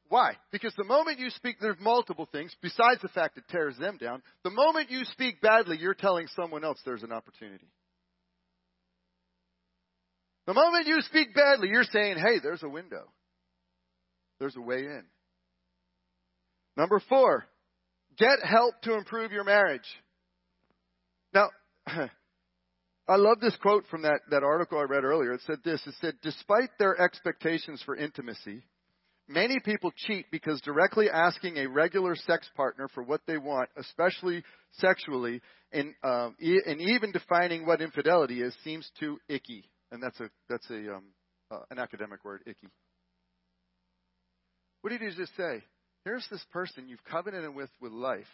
Why? 0.07 0.33
Because 0.51 0.73
the 0.77 0.83
moment 0.83 1.19
you 1.19 1.31
speak, 1.31 1.57
there's 1.59 1.79
multiple 1.79 2.27
things 2.31 2.55
besides 2.61 3.01
the 3.01 3.09
fact 3.09 3.38
it 3.38 3.43
tears 3.49 3.75
them 3.77 3.97
down. 3.97 4.21
The 4.43 4.51
moment 4.51 4.91
you 4.91 5.03
speak 5.05 5.41
badly, 5.41 5.77
you're 5.79 5.95
telling 5.95 6.27
someone 6.35 6.63
else 6.63 6.79
there's 6.85 7.03
an 7.03 7.11
opportunity. 7.11 7.67
The 10.48 10.54
moment 10.54 10.88
you 10.88 11.02
speak 11.02 11.36
badly, 11.36 11.68
you're 11.68 11.84
saying, 11.84 12.16
hey, 12.18 12.39
there's 12.41 12.64
a 12.64 12.70
window. 12.70 13.04
There's 14.39 14.56
a 14.56 14.62
way 14.62 14.80
in. 14.80 15.04
Number 16.78 17.02
four, 17.10 17.45
get 18.18 18.39
help 18.43 18.82
to 18.84 18.93
improve 18.93 19.34
your 19.34 19.43
marriage. 19.43 19.82
Now, 21.34 21.50
I 21.88 23.16
love 23.16 23.41
this 23.41 23.58
quote 23.62 23.88
from 23.91 24.04
that, 24.04 24.22
that 24.32 24.43
article 24.43 24.80
I 24.80 24.84
read 24.84 25.04
earlier. 25.04 25.34
It 25.34 25.41
said 25.45 25.60
this. 25.66 25.82
It 25.86 25.95
said, 26.00 26.14
despite 26.22 26.70
their 26.80 27.00
expectations 27.02 27.82
for 27.86 27.98
intimacy, 27.98 28.64
many 29.28 29.60
people 29.60 29.91
cheat 30.08 30.28
because 30.32 30.62
directly 30.62 31.10
asking 31.10 31.58
a 31.58 31.68
regular 31.68 32.16
sex 32.16 32.50
partner 32.56 32.88
for 32.93 33.04
what 33.04 33.22
they 33.28 33.38
want, 33.38 33.70
especially 33.76 34.43
sexually, 34.74 35.41
and, 35.74 35.93
um, 36.06 36.36
e- 36.39 36.62
and 36.66 36.80
even 36.80 37.12
defining 37.12 37.66
what 37.66 37.82
infidelity 37.82 38.41
is, 38.41 38.56
seems 38.64 38.89
too 38.98 39.20
icky 39.28 39.66
and 39.91 40.01
that's 40.01 40.19
a 40.19 40.29
that's 40.49 40.69
a 40.69 40.95
um, 40.95 41.03
uh, 41.51 41.59
an 41.71 41.79
academic 41.79 42.23
word, 42.25 42.41
icky. 42.45 42.67
What 44.81 44.91
did 44.91 45.01
he 45.01 45.15
just 45.15 45.35
say? 45.35 45.63
Here's 46.05 46.27
this 46.29 46.43
person 46.51 46.88
you've 46.88 47.03
covenanted 47.03 47.55
with 47.55 47.69
with 47.81 47.91
life. 47.91 48.25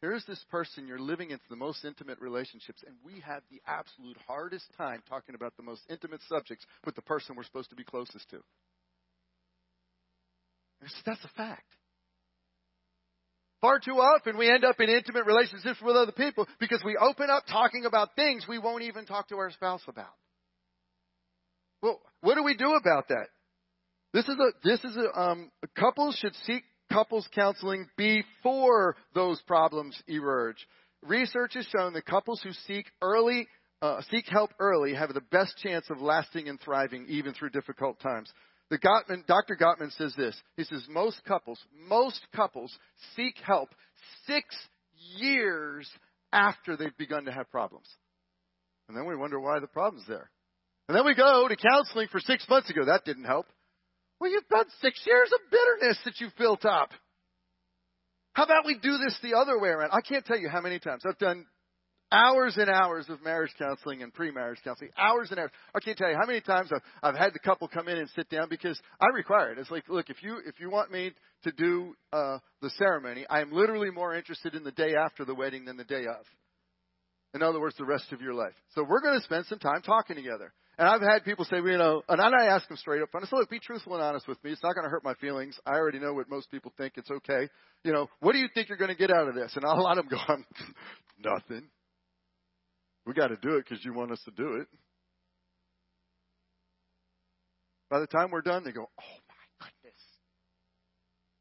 Here's 0.00 0.24
this 0.26 0.44
person 0.50 0.86
you're 0.86 0.98
living 0.98 1.30
into 1.30 1.44
the 1.48 1.56
most 1.56 1.84
intimate 1.84 2.20
relationships, 2.20 2.82
and 2.86 2.94
we 3.02 3.20
have 3.20 3.42
the 3.50 3.62
absolute 3.66 4.18
hardest 4.26 4.66
time 4.76 5.02
talking 5.08 5.34
about 5.34 5.56
the 5.56 5.62
most 5.62 5.80
intimate 5.88 6.20
subjects 6.28 6.66
with 6.84 6.94
the 6.94 7.02
person 7.02 7.36
we're 7.36 7.44
supposed 7.44 7.70
to 7.70 7.76
be 7.76 7.84
closest 7.84 8.28
to. 8.30 8.40
That's 11.06 11.24
a 11.24 11.28
fact. 11.36 11.64
Far 13.62 13.78
too 13.78 13.92
often 13.92 14.36
we 14.36 14.50
end 14.50 14.62
up 14.62 14.78
in 14.78 14.90
intimate 14.90 15.24
relationships 15.24 15.80
with 15.82 15.96
other 15.96 16.12
people 16.12 16.46
because 16.60 16.82
we 16.84 16.98
open 16.98 17.30
up 17.30 17.44
talking 17.46 17.86
about 17.86 18.14
things 18.14 18.44
we 18.46 18.58
won't 18.58 18.82
even 18.82 19.06
talk 19.06 19.28
to 19.28 19.36
our 19.36 19.50
spouse 19.52 19.80
about. 19.88 20.12
Well, 21.84 22.00
what 22.22 22.36
do 22.36 22.42
we 22.42 22.56
do 22.56 22.72
about 22.80 23.08
that? 23.08 23.26
This 24.14 24.24
is 24.24 24.36
a 24.38 24.66
this 24.66 24.82
is 24.84 24.96
a 24.96 25.20
um, 25.20 25.50
couples 25.76 26.16
should 26.16 26.34
seek 26.46 26.62
couples 26.90 27.28
counseling 27.34 27.86
before 27.98 28.96
those 29.14 29.38
problems 29.42 29.94
emerge. 30.08 30.56
Research 31.02 31.52
has 31.52 31.66
shown 31.66 31.92
that 31.92 32.06
couples 32.06 32.40
who 32.42 32.52
seek 32.66 32.86
early 33.02 33.46
uh, 33.82 34.00
seek 34.10 34.24
help 34.30 34.52
early 34.58 34.94
have 34.94 35.12
the 35.12 35.20
best 35.30 35.58
chance 35.58 35.84
of 35.90 36.00
lasting 36.00 36.48
and 36.48 36.58
thriving 36.58 37.04
even 37.06 37.34
through 37.34 37.50
difficult 37.50 38.00
times. 38.00 38.32
The 38.70 38.78
Gottman, 38.78 39.26
Dr. 39.26 39.54
Gottman 39.54 39.94
says 39.94 40.14
this. 40.16 40.34
He 40.56 40.64
says 40.64 40.86
most 40.88 41.22
couples, 41.28 41.60
most 41.86 42.26
couples 42.34 42.74
seek 43.14 43.34
help 43.44 43.68
six 44.26 44.56
years 45.18 45.86
after 46.32 46.78
they've 46.78 46.96
begun 46.96 47.26
to 47.26 47.32
have 47.32 47.50
problems. 47.50 47.88
And 48.88 48.96
then 48.96 49.04
we 49.06 49.16
wonder 49.16 49.38
why 49.38 49.60
the 49.60 49.66
problem's 49.66 50.06
there. 50.08 50.30
And 50.88 50.96
then 50.96 51.04
we 51.06 51.14
go 51.14 51.48
to 51.48 51.56
counseling 51.56 52.08
for 52.10 52.20
six 52.20 52.46
months 52.48 52.70
ago. 52.70 52.84
That 52.84 53.04
didn't 53.04 53.24
help. 53.24 53.46
Well, 54.20 54.30
you've 54.30 54.48
got 54.48 54.66
six 54.80 55.00
years 55.06 55.30
of 55.32 55.50
bitterness 55.50 55.98
that 56.04 56.20
you've 56.20 56.36
built 56.36 56.64
up. 56.64 56.90
How 58.34 58.44
about 58.44 58.66
we 58.66 58.74
do 58.74 58.98
this 58.98 59.16
the 59.22 59.36
other 59.36 59.58
way 59.58 59.68
around? 59.68 59.90
I 59.92 60.00
can't 60.00 60.24
tell 60.24 60.38
you 60.38 60.48
how 60.48 60.60
many 60.60 60.78
times 60.78 61.02
I've 61.08 61.18
done 61.18 61.46
hours 62.10 62.56
and 62.56 62.68
hours 62.68 63.06
of 63.08 63.22
marriage 63.22 63.52
counseling 63.58 64.02
and 64.02 64.12
pre-marriage 64.12 64.58
counseling, 64.62 64.90
hours 64.96 65.30
and 65.30 65.40
hours. 65.40 65.50
I 65.74 65.80
can't 65.80 65.96
tell 65.96 66.10
you 66.10 66.16
how 66.20 66.26
many 66.26 66.40
times 66.40 66.70
I've, 66.72 66.82
I've 67.02 67.18
had 67.18 67.32
the 67.32 67.38
couple 67.38 67.68
come 67.68 67.88
in 67.88 67.98
and 67.98 68.08
sit 68.10 68.28
down 68.28 68.48
because 68.48 68.78
I 69.00 69.06
require 69.14 69.52
it. 69.52 69.58
It's 69.58 69.70
like, 69.70 69.88
look, 69.88 70.10
if 70.10 70.22
you 70.22 70.38
if 70.46 70.60
you 70.60 70.70
want 70.70 70.90
me 70.90 71.12
to 71.44 71.52
do 71.52 71.94
uh, 72.12 72.38
the 72.60 72.70
ceremony, 72.70 73.24
I 73.28 73.40
am 73.40 73.52
literally 73.52 73.90
more 73.90 74.14
interested 74.14 74.54
in 74.54 74.64
the 74.64 74.72
day 74.72 74.94
after 74.94 75.24
the 75.24 75.34
wedding 75.34 75.64
than 75.64 75.76
the 75.76 75.84
day 75.84 76.06
of. 76.06 76.24
In 77.34 77.42
other 77.42 77.60
words, 77.60 77.76
the 77.76 77.84
rest 77.84 78.12
of 78.12 78.20
your 78.20 78.32
life. 78.32 78.54
So 78.74 78.84
we're 78.88 79.00
going 79.00 79.18
to 79.18 79.24
spend 79.24 79.46
some 79.46 79.58
time 79.58 79.82
talking 79.82 80.14
together. 80.14 80.52
And 80.78 80.88
I've 80.88 81.00
had 81.00 81.24
people 81.24 81.44
say, 81.44 81.60
well, 81.60 81.72
you 81.72 81.78
know, 81.78 82.02
and 82.08 82.20
I 82.20 82.46
ask 82.46 82.66
them 82.68 82.76
straight 82.76 83.02
up 83.02 83.10
front. 83.10 83.26
I 83.26 83.28
say, 83.28 83.36
look, 83.36 83.50
be 83.50 83.58
truthful 83.58 83.94
and 83.94 84.02
honest 84.02 84.28
with 84.28 84.42
me. 84.44 84.52
It's 84.52 84.62
not 84.62 84.74
going 84.74 84.84
to 84.84 84.90
hurt 84.90 85.04
my 85.04 85.14
feelings. 85.14 85.58
I 85.66 85.72
already 85.72 85.98
know 85.98 86.14
what 86.14 86.30
most 86.30 86.50
people 86.50 86.72
think. 86.76 86.94
It's 86.96 87.10
okay. 87.10 87.48
You 87.82 87.92
know, 87.92 88.08
what 88.20 88.32
do 88.32 88.38
you 88.38 88.48
think 88.54 88.68
you're 88.68 88.78
going 88.78 88.90
to 88.90 88.96
get 88.96 89.10
out 89.10 89.28
of 89.28 89.34
this? 89.34 89.52
And 89.56 89.64
a 89.64 89.68
lot 89.68 89.98
of 89.98 90.08
them 90.08 90.18
go, 90.18 90.36
nothing. 91.30 91.68
We 93.04 93.14
got 93.14 93.28
to 93.28 93.36
do 93.36 93.56
it 93.56 93.66
because 93.68 93.84
you 93.84 93.92
want 93.92 94.12
us 94.12 94.20
to 94.24 94.30
do 94.30 94.54
it. 94.54 94.68
By 97.90 98.00
the 98.00 98.06
time 98.06 98.30
we're 98.30 98.42
done, 98.42 98.64
they 98.64 98.72
go, 98.72 98.88
oh 98.98 99.18
my 99.60 99.66
goodness. 99.82 100.00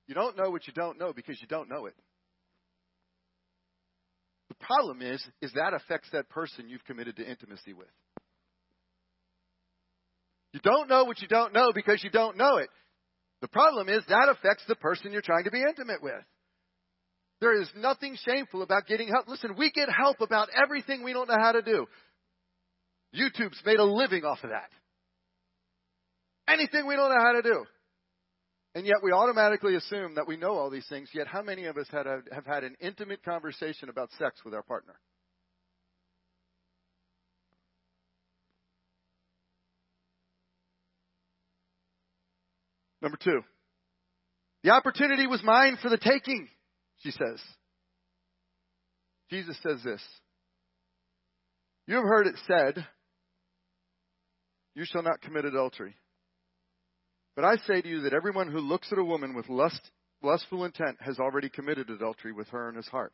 You 0.08 0.16
don't 0.16 0.38
know 0.38 0.50
what 0.50 0.68
you 0.68 0.74
don't 0.74 1.00
know 1.00 1.14
because 1.14 1.40
you 1.42 1.48
don't 1.48 1.70
know 1.70 1.86
it. 1.86 1.96
Problem 4.66 5.02
is, 5.02 5.22
is 5.42 5.52
that 5.54 5.74
affects 5.74 6.10
that 6.14 6.30
person 6.30 6.70
you've 6.70 6.86
committed 6.86 7.18
to 7.18 7.30
intimacy 7.30 7.74
with. 7.74 7.88
You 10.54 10.60
don't 10.64 10.88
know 10.88 11.04
what 11.04 11.22
you 11.22 11.28
don't 11.28 11.54
know 11.54 11.72
because 11.74 12.04
you 12.04 12.10
don't 12.10 12.38
know 12.38 12.58
it. 12.58 12.70
The 13.42 13.48
problem 13.48 13.90
is 13.90 14.04
that 14.08 14.30
affects 14.30 14.64
the 14.68 14.76
person 14.76 15.12
you're 15.12 15.22
trying 15.22 15.44
to 15.46 15.52
be 15.52 15.62
intimate 15.62 16.02
with. 16.02 16.24
There 17.42 17.60
is 17.60 17.68
nothing 17.76 18.16
shameful 18.26 18.62
about 18.62 18.88
getting 18.88 19.10
help. 19.10 19.28
Listen, 19.28 19.56
we 19.58 19.70
get 19.72 19.90
help 19.90 20.22
about 20.22 20.48
everything 20.64 21.04
we 21.04 21.12
don't 21.12 21.28
know 21.28 21.40
how 21.40 21.52
to 21.52 21.62
do. 21.62 21.86
YouTube's 23.14 23.62
made 23.66 23.80
a 23.80 23.84
living 23.84 24.24
off 24.24 24.40
of 24.44 24.52
that. 24.52 24.70
Anything 26.48 26.88
we 26.88 26.96
don't 26.96 27.10
know 27.10 27.22
how 27.22 27.34
to 27.34 27.42
do. 27.42 27.66
And 28.76 28.88
yet 28.88 28.98
we 29.04 29.12
automatically 29.12 29.76
assume 29.76 30.16
that 30.16 30.28
we 30.28 30.36
know 30.36 30.58
all 30.58 30.70
these 30.70 30.88
things. 30.88 31.10
Yet 31.14 31.28
how 31.28 31.44
many 31.44 31.66
of 31.66 31.78
us 31.78 31.88
had 31.92 32.08
a, 32.08 32.22
have 32.32 32.46
had 32.46 32.64
an 32.64 32.76
intimate 32.80 33.24
conversation 33.24 33.90
about 33.90 34.10
sex 34.18 34.40
with 34.44 34.54
our 34.54 34.64
partner? 34.64 34.96
Number 43.02 43.18
two, 43.22 43.42
the 44.64 44.70
opportunity 44.70 45.28
was 45.28 45.44
mine 45.44 45.78
for 45.82 45.90
the 45.90 45.98
taking, 45.98 46.48
she 47.00 47.12
says. 47.12 47.42
Jesus 49.30 49.58
says 49.62 49.84
this 49.84 50.02
You 51.86 51.96
have 51.96 52.06
heard 52.06 52.28
it 52.28 52.36
said, 52.48 52.88
You 54.74 54.86
shall 54.86 55.04
not 55.04 55.22
commit 55.22 55.44
adultery. 55.44 55.96
But 57.36 57.46
I 57.46 57.56
say 57.68 57.82
to 57.82 57.88
you 57.88 58.02
that 58.02 58.14
everyone 58.14 58.52
who 58.52 58.60
looks 58.60 58.92
at 58.92 59.00
a 59.00 59.04
woman 59.04 59.34
with 59.34 59.50
lust 59.50 59.82
lustful 60.22 60.64
intent 60.64 60.98
has 61.02 61.20
already 61.20 61.50
committed 61.50 61.90
adultery 61.90 62.32
with 62.32 62.48
her 62.50 62.70
in 62.70 62.76
his 62.76 62.88
heart. 62.88 63.12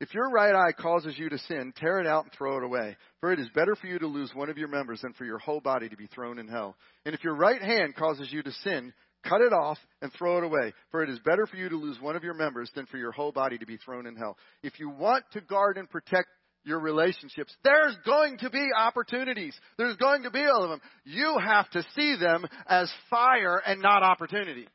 If 0.00 0.14
your 0.14 0.30
right 0.30 0.54
eye 0.54 0.72
causes 0.72 1.18
you 1.18 1.28
to 1.28 1.36
sin, 1.38 1.74
tear 1.76 2.00
it 2.00 2.06
out 2.06 2.24
and 2.24 2.32
throw 2.32 2.56
it 2.56 2.64
away. 2.64 2.96
For 3.20 3.32
it 3.32 3.38
is 3.38 3.50
better 3.54 3.76
for 3.76 3.86
you 3.86 3.98
to 3.98 4.06
lose 4.06 4.34
one 4.34 4.48
of 4.48 4.56
your 4.56 4.68
members 4.68 5.02
than 5.02 5.12
for 5.12 5.26
your 5.26 5.38
whole 5.38 5.60
body 5.60 5.90
to 5.90 5.96
be 5.96 6.06
thrown 6.06 6.38
in 6.38 6.48
hell. 6.48 6.74
And 7.04 7.14
if 7.14 7.22
your 7.22 7.34
right 7.34 7.60
hand 7.60 7.94
causes 7.94 8.32
you 8.32 8.42
to 8.42 8.52
sin, 8.64 8.94
cut 9.28 9.42
it 9.42 9.52
off 9.52 9.76
and 10.00 10.10
throw 10.12 10.38
it 10.38 10.44
away. 10.44 10.72
For 10.90 11.02
it 11.02 11.10
is 11.10 11.18
better 11.18 11.46
for 11.46 11.56
you 11.56 11.68
to 11.68 11.76
lose 11.76 12.00
one 12.00 12.16
of 12.16 12.24
your 12.24 12.32
members 12.32 12.70
than 12.74 12.86
for 12.86 12.96
your 12.96 13.12
whole 13.12 13.30
body 13.30 13.58
to 13.58 13.66
be 13.66 13.76
thrown 13.76 14.06
in 14.06 14.16
hell. 14.16 14.38
If 14.62 14.80
you 14.80 14.88
want 14.88 15.24
to 15.32 15.42
guard 15.42 15.76
and 15.76 15.90
protect 15.90 16.28
your 16.64 16.78
relationships, 16.78 17.54
there's 17.64 17.96
going 18.04 18.38
to 18.38 18.50
be 18.50 18.68
opportunities. 18.76 19.54
There's 19.78 19.96
going 19.96 20.24
to 20.24 20.30
be 20.30 20.44
all 20.44 20.64
of 20.64 20.70
them. 20.70 20.80
You 21.04 21.38
have 21.38 21.70
to 21.70 21.82
see 21.96 22.16
them 22.20 22.46
as 22.66 22.92
fire 23.08 23.60
and 23.64 23.80
not 23.80 24.02
opportunity. 24.02 24.68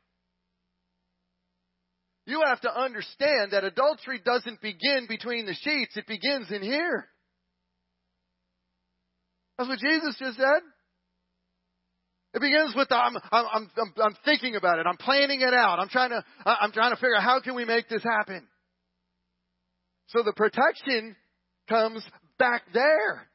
You 2.26 2.42
have 2.44 2.60
to 2.62 2.76
understand 2.76 3.52
that 3.52 3.62
adultery 3.62 4.20
doesn't 4.24 4.60
begin 4.60 5.06
between 5.08 5.46
the 5.46 5.54
sheets, 5.54 5.96
it 5.96 6.06
begins 6.08 6.50
in 6.50 6.62
here. 6.62 7.06
That's 9.56 9.68
what 9.68 9.78
Jesus 9.78 10.16
just 10.18 10.36
said. 10.36 10.62
It 12.34 12.40
begins 12.40 12.74
with 12.76 12.90
the, 12.90 12.96
I'm, 12.96 13.16
I'm, 13.32 13.46
I'm, 13.54 13.94
I'm 14.02 14.16
thinking 14.24 14.56
about 14.56 14.78
it. 14.78 14.86
I'm 14.86 14.98
planning 14.98 15.40
it 15.40 15.54
out. 15.54 15.78
I'm 15.78 15.88
trying 15.88 16.10
to, 16.10 16.22
I'm 16.44 16.72
trying 16.72 16.90
to 16.90 16.96
figure 16.96 17.16
out 17.16 17.22
how 17.22 17.40
can 17.40 17.54
we 17.54 17.64
make 17.64 17.88
this 17.88 18.02
happen. 18.02 18.46
So 20.08 20.22
the 20.22 20.34
protection 20.34 21.16
comes 21.68 22.04
back 22.38 22.62
there. 22.72 23.28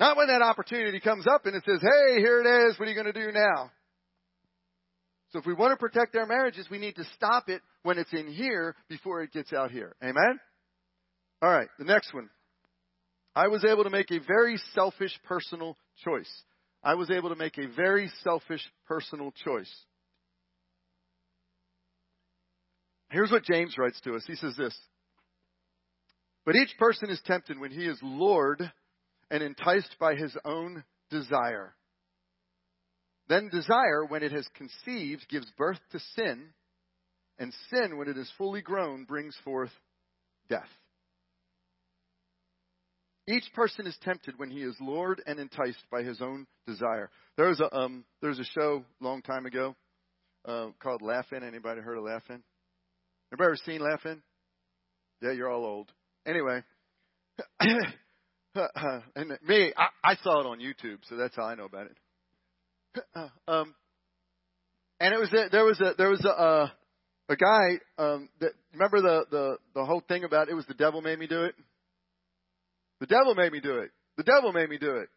Not 0.00 0.16
when 0.16 0.26
that 0.28 0.42
opportunity 0.42 1.00
comes 1.00 1.26
up 1.26 1.46
and 1.46 1.54
it 1.54 1.62
says, 1.64 1.80
hey, 1.80 2.20
here 2.20 2.40
it 2.40 2.68
is. 2.68 2.78
What 2.78 2.88
are 2.88 2.90
you 2.90 3.00
going 3.00 3.12
to 3.12 3.18
do 3.18 3.30
now? 3.32 3.70
So 5.30 5.38
if 5.38 5.46
we 5.46 5.54
want 5.54 5.72
to 5.72 5.76
protect 5.76 6.14
our 6.16 6.26
marriages, 6.26 6.66
we 6.70 6.78
need 6.78 6.96
to 6.96 7.04
stop 7.16 7.48
it 7.48 7.62
when 7.82 7.98
it's 7.98 8.12
in 8.12 8.26
here 8.26 8.74
before 8.88 9.22
it 9.22 9.32
gets 9.32 9.52
out 9.52 9.70
here. 9.70 9.94
Amen? 10.02 10.40
All 11.40 11.50
right, 11.50 11.68
the 11.78 11.84
next 11.84 12.12
one. 12.12 12.28
I 13.34 13.48
was 13.48 13.64
able 13.64 13.84
to 13.84 13.90
make 13.90 14.10
a 14.10 14.18
very 14.18 14.58
selfish 14.74 15.18
personal 15.24 15.76
choice. 16.04 16.30
I 16.84 16.94
was 16.94 17.10
able 17.10 17.30
to 17.30 17.36
make 17.36 17.56
a 17.58 17.66
very 17.66 18.10
selfish 18.22 18.60
personal 18.86 19.32
choice. 19.44 19.72
Here's 23.10 23.30
what 23.30 23.44
James 23.44 23.76
writes 23.78 24.00
to 24.02 24.14
us. 24.14 24.24
He 24.26 24.34
says 24.34 24.54
this 24.56 24.76
But 26.44 26.56
each 26.56 26.76
person 26.78 27.10
is 27.10 27.20
tempted 27.24 27.58
when 27.58 27.70
he 27.70 27.86
is 27.86 27.98
lured 28.02 28.72
and 29.30 29.42
enticed 29.42 29.96
by 30.00 30.14
his 30.14 30.36
own 30.44 30.84
desire. 31.10 31.74
Then 33.28 33.48
desire, 33.48 34.04
when 34.06 34.22
it 34.22 34.32
has 34.32 34.46
conceived, 34.54 35.26
gives 35.28 35.46
birth 35.56 35.78
to 35.92 36.00
sin, 36.16 36.48
and 37.38 37.54
sin, 37.70 37.96
when 37.96 38.08
it 38.08 38.18
is 38.18 38.30
fully 38.36 38.60
grown, 38.60 39.04
brings 39.04 39.36
forth 39.44 39.70
death. 40.48 40.68
Each 43.28 43.44
person 43.54 43.86
is 43.86 43.96
tempted 44.02 44.38
when 44.38 44.50
he 44.50 44.62
is 44.62 44.74
lured 44.80 45.22
and 45.26 45.38
enticed 45.38 45.84
by 45.90 46.02
his 46.02 46.20
own 46.20 46.46
desire. 46.66 47.08
There 47.36 47.48
was 47.48 47.60
a 47.60 47.74
um, 47.74 48.04
there 48.20 48.30
was 48.30 48.40
a 48.40 48.44
show 48.44 48.84
long 49.00 49.22
time 49.22 49.46
ago 49.46 49.76
uh, 50.44 50.68
called 50.82 51.02
Laugh-In. 51.02 51.44
Anybody 51.44 51.80
heard 51.80 51.96
of 51.96 52.04
Laugh-In? 52.04 52.42
Anybody 53.32 53.46
ever 53.46 53.56
seen 53.64 53.80
Laugh-In? 53.80 54.22
Yeah, 55.22 55.32
you're 55.32 55.50
all 55.50 55.64
old. 55.64 55.92
Anyway, 56.26 56.62
and 57.60 59.38
me, 59.46 59.72
I, 59.76 60.12
I 60.12 60.14
saw 60.22 60.40
it 60.40 60.46
on 60.46 60.60
YouTube, 60.60 60.98
so 61.08 61.16
that's 61.16 61.34
how 61.34 61.44
I 61.44 61.54
know 61.54 61.64
about 61.64 61.86
it. 61.86 61.96
um, 63.48 63.74
and 65.00 65.14
it 65.14 65.18
was 65.18 65.30
there 65.50 65.64
was 65.64 65.80
a 65.80 65.94
there 65.98 66.10
was 66.10 66.24
a 66.24 66.30
uh, 66.30 66.68
a 67.28 67.36
guy 67.36 67.80
um, 67.98 68.28
that 68.40 68.52
remember 68.72 69.00
the 69.00 69.24
the 69.30 69.56
the 69.74 69.84
whole 69.84 70.02
thing 70.06 70.24
about 70.24 70.48
it 70.48 70.54
was 70.54 70.66
the 70.66 70.74
devil 70.74 71.00
made 71.02 71.18
me 71.18 71.26
do 71.26 71.42
it. 71.44 71.54
The 73.00 73.06
devil 73.06 73.34
made 73.34 73.50
me 73.52 73.60
do 73.60 73.78
it. 73.78 73.90
The 74.16 74.22
devil 74.22 74.52
made 74.52 74.68
me 74.68 74.78
do 74.78 74.96
it. 74.96 75.08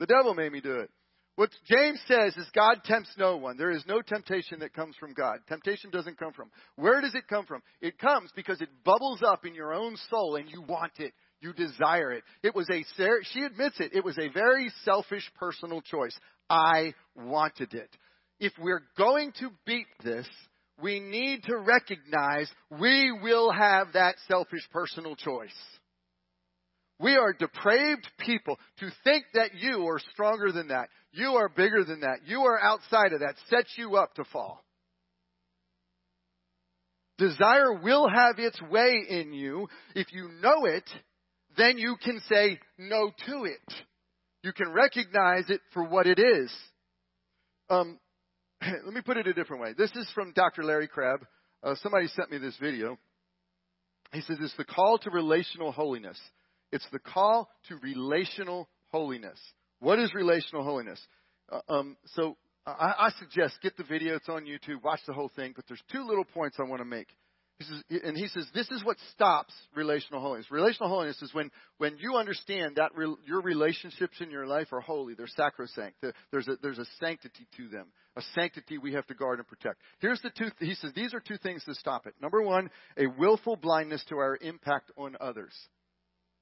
The 0.00 0.06
devil 0.06 0.34
made 0.34 0.50
me 0.50 0.60
do 0.60 0.80
it. 0.80 0.90
What 1.38 1.50
James 1.66 2.00
says 2.08 2.36
is 2.36 2.48
God 2.52 2.82
tempts 2.84 3.12
no 3.16 3.36
one. 3.36 3.56
There 3.56 3.70
is 3.70 3.84
no 3.86 4.02
temptation 4.02 4.58
that 4.58 4.74
comes 4.74 4.96
from 4.98 5.14
God. 5.14 5.38
Temptation 5.48 5.88
doesn't 5.88 6.18
come 6.18 6.32
from. 6.32 6.50
Where 6.74 7.00
does 7.00 7.14
it 7.14 7.28
come 7.28 7.46
from? 7.46 7.62
It 7.80 7.96
comes 7.96 8.32
because 8.34 8.60
it 8.60 8.68
bubbles 8.84 9.22
up 9.24 9.46
in 9.46 9.54
your 9.54 9.72
own 9.72 9.96
soul 10.10 10.34
and 10.34 10.50
you 10.50 10.62
want 10.62 10.94
it. 10.98 11.12
You 11.40 11.52
desire 11.52 12.10
it. 12.10 12.24
It 12.42 12.56
was 12.56 12.68
a, 12.68 12.82
she 13.30 13.42
admits 13.42 13.78
it, 13.78 13.92
it 13.94 14.04
was 14.04 14.18
a 14.18 14.26
very 14.34 14.68
selfish 14.84 15.30
personal 15.38 15.80
choice. 15.80 16.18
I 16.50 16.92
wanted 17.14 17.72
it. 17.72 17.90
If 18.40 18.54
we're 18.58 18.82
going 18.96 19.30
to 19.38 19.50
beat 19.64 19.86
this, 20.02 20.26
we 20.82 20.98
need 20.98 21.44
to 21.44 21.56
recognize 21.56 22.50
we 22.80 23.12
will 23.22 23.52
have 23.52 23.92
that 23.92 24.16
selfish 24.26 24.68
personal 24.72 25.14
choice. 25.14 25.54
We 27.00 27.16
are 27.16 27.32
depraved 27.32 28.06
people. 28.18 28.58
To 28.80 28.90
think 29.04 29.24
that 29.34 29.54
you 29.54 29.86
are 29.88 30.00
stronger 30.12 30.50
than 30.52 30.68
that, 30.68 30.88
you 31.12 31.34
are 31.34 31.48
bigger 31.48 31.84
than 31.84 32.00
that, 32.00 32.20
you 32.26 32.40
are 32.40 32.60
outside 32.60 33.12
of 33.12 33.20
that, 33.20 33.34
sets 33.48 33.72
you 33.76 33.96
up 33.96 34.14
to 34.14 34.24
fall. 34.24 34.64
Desire 37.18 37.74
will 37.74 38.08
have 38.08 38.38
its 38.38 38.60
way 38.62 39.04
in 39.08 39.32
you. 39.32 39.68
If 39.94 40.12
you 40.12 40.30
know 40.40 40.64
it, 40.66 40.88
then 41.56 41.76
you 41.76 41.96
can 42.02 42.20
say 42.28 42.60
no 42.78 43.10
to 43.26 43.44
it. 43.44 43.74
You 44.44 44.52
can 44.52 44.72
recognize 44.72 45.50
it 45.50 45.60
for 45.74 45.82
what 45.84 46.06
it 46.06 46.20
is. 46.20 46.52
Um, 47.68 47.98
let 48.62 48.94
me 48.94 49.00
put 49.04 49.16
it 49.16 49.26
a 49.26 49.32
different 49.32 49.62
way. 49.62 49.74
This 49.76 49.90
is 49.96 50.08
from 50.14 50.32
Dr. 50.32 50.62
Larry 50.62 50.86
Crabb. 50.86 51.26
Uh, 51.62 51.74
somebody 51.82 52.06
sent 52.08 52.30
me 52.30 52.38
this 52.38 52.56
video. 52.60 52.96
He 54.12 54.20
says 54.20 54.38
it's 54.40 54.56
the 54.56 54.64
call 54.64 54.98
to 54.98 55.10
relational 55.10 55.72
holiness. 55.72 56.18
It's 56.72 56.86
the 56.92 56.98
call 56.98 57.48
to 57.68 57.76
relational 57.76 58.68
holiness. 58.88 59.38
What 59.80 59.98
is 59.98 60.12
relational 60.14 60.64
holiness? 60.64 61.00
Uh, 61.50 61.60
um, 61.68 61.96
so 62.14 62.36
I, 62.66 62.94
I 62.98 63.10
suggest 63.18 63.58
get 63.62 63.76
the 63.76 63.84
video. 63.84 64.16
It's 64.16 64.28
on 64.28 64.44
YouTube. 64.44 64.82
Watch 64.82 65.00
the 65.06 65.14
whole 65.14 65.30
thing. 65.34 65.52
But 65.54 65.64
there's 65.68 65.82
two 65.90 66.02
little 66.02 66.24
points 66.24 66.58
I 66.58 66.64
want 66.64 66.80
to 66.80 66.84
make. 66.84 67.08
And 67.90 68.16
he 68.16 68.28
says, 68.28 68.46
this 68.54 68.70
is 68.70 68.84
what 68.84 68.96
stops 69.12 69.52
relational 69.74 70.20
holiness. 70.20 70.46
Relational 70.48 70.88
holiness 70.88 71.20
is 71.22 71.34
when, 71.34 71.50
when 71.78 71.96
you 71.98 72.14
understand 72.14 72.76
that 72.76 72.92
re, 72.94 73.12
your 73.26 73.40
relationships 73.40 74.20
in 74.20 74.30
your 74.30 74.46
life 74.46 74.68
are 74.72 74.80
holy. 74.80 75.14
They're 75.14 75.26
sacrosanct. 75.26 75.96
There's 76.30 76.46
a, 76.46 76.52
there's 76.62 76.78
a 76.78 76.86
sanctity 77.00 77.48
to 77.56 77.68
them. 77.68 77.86
A 78.16 78.22
sanctity 78.36 78.78
we 78.78 78.92
have 78.92 79.06
to 79.08 79.14
guard 79.14 79.40
and 79.40 79.48
protect. 79.48 79.80
Here's 79.98 80.20
the 80.22 80.30
two, 80.30 80.50
he 80.60 80.74
says, 80.74 80.92
these 80.94 81.12
are 81.14 81.20
two 81.20 81.36
things 81.36 81.64
that 81.66 81.74
stop 81.76 82.06
it. 82.06 82.14
Number 82.22 82.42
one, 82.42 82.70
a 82.96 83.06
willful 83.18 83.56
blindness 83.56 84.04
to 84.08 84.18
our 84.18 84.38
impact 84.40 84.92
on 84.96 85.16
others 85.20 85.52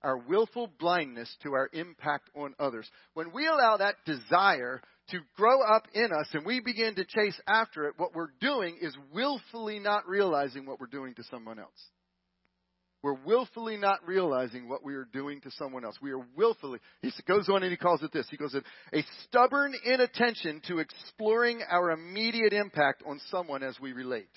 our 0.07 0.16
willful 0.16 0.70
blindness 0.78 1.28
to 1.42 1.52
our 1.54 1.68
impact 1.72 2.30
on 2.36 2.54
others. 2.61 2.88
When 3.14 3.32
we 3.32 3.48
allow 3.48 3.78
that 3.78 3.96
desire 4.07 4.80
to 5.11 5.18
grow 5.36 5.62
up 5.62 5.88
in 5.94 6.11
us 6.12 6.28
and 6.32 6.46
we 6.46 6.61
begin 6.61 6.94
to 6.94 7.04
chase 7.04 7.38
after 7.48 7.88
it, 7.88 7.94
what 7.96 8.14
we're 8.14 8.30
doing 8.40 8.78
is 8.80 8.96
willfully 9.12 9.80
not 9.80 10.09
realizing 10.09 10.64
what 10.64 10.78
we're 10.78 10.86
doing 10.86 11.14
to 11.14 11.24
someone 11.24 11.59
else. 11.59 11.90
We're 13.02 13.18
willfully 13.24 13.76
not 13.76 13.98
realizing 14.07 14.68
what 14.68 14.84
we 14.84 14.94
are 14.94 15.09
doing 15.12 15.40
to 15.40 15.50
someone 15.59 15.84
else. 15.84 15.96
We 16.00 16.12
are 16.12 16.24
willfully, 16.36 16.78
he 17.02 17.11
goes 17.26 17.48
on 17.48 17.64
and 17.64 17.72
he 17.72 17.76
calls 17.76 18.02
it 18.04 18.12
this. 18.12 18.26
He 18.30 18.36
goes, 18.36 18.54
a 18.54 19.04
stubborn 19.24 19.74
inattention 19.84 20.62
to 20.68 20.78
exploring 20.78 21.62
our 21.68 21.90
immediate 21.90 22.52
impact 22.52 23.02
on 23.04 23.20
someone 23.30 23.64
as 23.64 23.78
we 23.80 23.92
relate. 23.92 24.30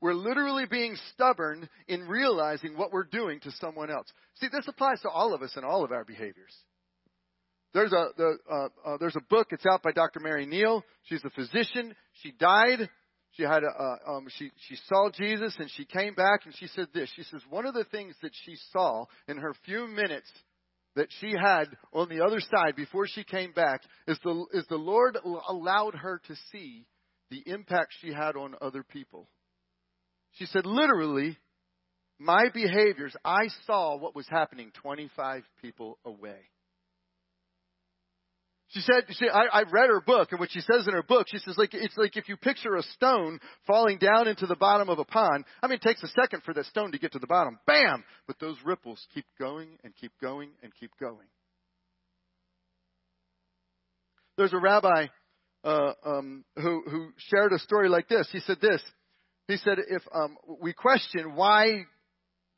We're 0.00 0.14
literally 0.14 0.66
being 0.66 0.96
stubborn 1.12 1.68
in 1.88 2.02
realizing 2.02 2.76
what 2.76 2.92
we're 2.92 3.04
doing 3.04 3.40
to 3.40 3.50
someone 3.52 3.90
else. 3.90 4.06
See, 4.36 4.48
this 4.52 4.68
applies 4.68 5.00
to 5.02 5.08
all 5.08 5.34
of 5.34 5.42
us 5.42 5.52
and 5.56 5.64
all 5.64 5.84
of 5.84 5.92
our 5.92 6.04
behaviors. 6.04 6.54
There's 7.72 7.92
a 7.92 8.06
the, 8.16 8.38
uh, 8.50 8.68
uh, 8.86 8.96
there's 8.98 9.16
a 9.16 9.24
book. 9.28 9.48
It's 9.50 9.66
out 9.70 9.82
by 9.82 9.92
Dr. 9.92 10.20
Mary 10.20 10.46
Neal. 10.46 10.84
She's 11.04 11.24
a 11.24 11.30
physician. 11.30 11.94
She 12.22 12.32
died. 12.32 12.88
She 13.32 13.42
had 13.42 13.62
a 13.64 13.68
uh, 13.68 14.16
um, 14.16 14.26
she 14.38 14.50
she 14.68 14.76
saw 14.86 15.10
Jesus 15.10 15.54
and 15.58 15.70
she 15.70 15.84
came 15.84 16.14
back 16.14 16.40
and 16.46 16.54
she 16.56 16.68
said 16.68 16.88
this. 16.94 17.10
She 17.14 17.22
says 17.24 17.42
one 17.50 17.66
of 17.66 17.74
the 17.74 17.84
things 17.84 18.14
that 18.22 18.32
she 18.44 18.56
saw 18.72 19.04
in 19.28 19.36
her 19.36 19.54
few 19.64 19.86
minutes 19.86 20.30
that 20.94 21.08
she 21.20 21.32
had 21.38 21.66
on 21.92 22.08
the 22.08 22.24
other 22.24 22.40
side 22.40 22.76
before 22.76 23.06
she 23.06 23.24
came 23.24 23.52
back 23.52 23.82
is 24.08 24.18
the 24.24 24.46
is 24.54 24.64
the 24.68 24.76
Lord 24.76 25.18
allowed 25.48 25.96
her 25.96 26.20
to 26.28 26.34
see 26.50 26.86
the 27.30 27.42
impact 27.44 27.92
she 28.00 28.12
had 28.12 28.36
on 28.36 28.54
other 28.62 28.82
people. 28.82 29.28
She 30.36 30.46
said, 30.46 30.66
literally, 30.66 31.38
my 32.18 32.44
behaviors, 32.52 33.14
I 33.24 33.48
saw 33.66 33.96
what 33.96 34.14
was 34.14 34.26
happening 34.28 34.70
25 34.82 35.42
people 35.62 35.98
away. 36.04 36.38
She 38.68 38.80
said, 38.80 39.04
she, 39.10 39.28
I, 39.28 39.60
I 39.60 39.62
read 39.62 39.88
her 39.88 40.00
book, 40.00 40.32
and 40.32 40.40
what 40.40 40.50
she 40.50 40.60
says 40.60 40.86
in 40.86 40.92
her 40.92 41.02
book, 41.02 41.28
she 41.30 41.38
says, 41.38 41.56
like, 41.56 41.72
it's 41.72 41.96
like 41.96 42.16
if 42.16 42.28
you 42.28 42.36
picture 42.36 42.74
a 42.74 42.82
stone 42.82 43.38
falling 43.66 43.98
down 43.98 44.26
into 44.26 44.46
the 44.46 44.56
bottom 44.56 44.88
of 44.88 44.98
a 44.98 45.04
pond. 45.04 45.44
I 45.62 45.68
mean, 45.68 45.76
it 45.76 45.82
takes 45.82 46.02
a 46.02 46.08
second 46.08 46.42
for 46.42 46.52
that 46.52 46.66
stone 46.66 46.90
to 46.92 46.98
get 46.98 47.12
to 47.12 47.18
the 47.18 47.28
bottom. 47.28 47.58
Bam! 47.66 48.04
But 48.26 48.40
those 48.40 48.56
ripples 48.64 49.06
keep 49.14 49.24
going 49.38 49.68
and 49.84 49.94
keep 49.94 50.12
going 50.20 50.50
and 50.62 50.72
keep 50.78 50.90
going. 51.00 51.28
There's 54.36 54.52
a 54.52 54.58
rabbi 54.58 55.06
uh, 55.64 55.92
um, 56.04 56.44
who, 56.56 56.82
who 56.90 57.10
shared 57.16 57.52
a 57.52 57.58
story 57.60 57.88
like 57.88 58.08
this. 58.08 58.28
He 58.32 58.40
said 58.40 58.60
this 58.60 58.82
He 59.48 59.56
said, 59.58 59.78
if 59.88 60.02
um, 60.12 60.36
we 60.60 60.72
question 60.72 61.36
why 61.36 61.84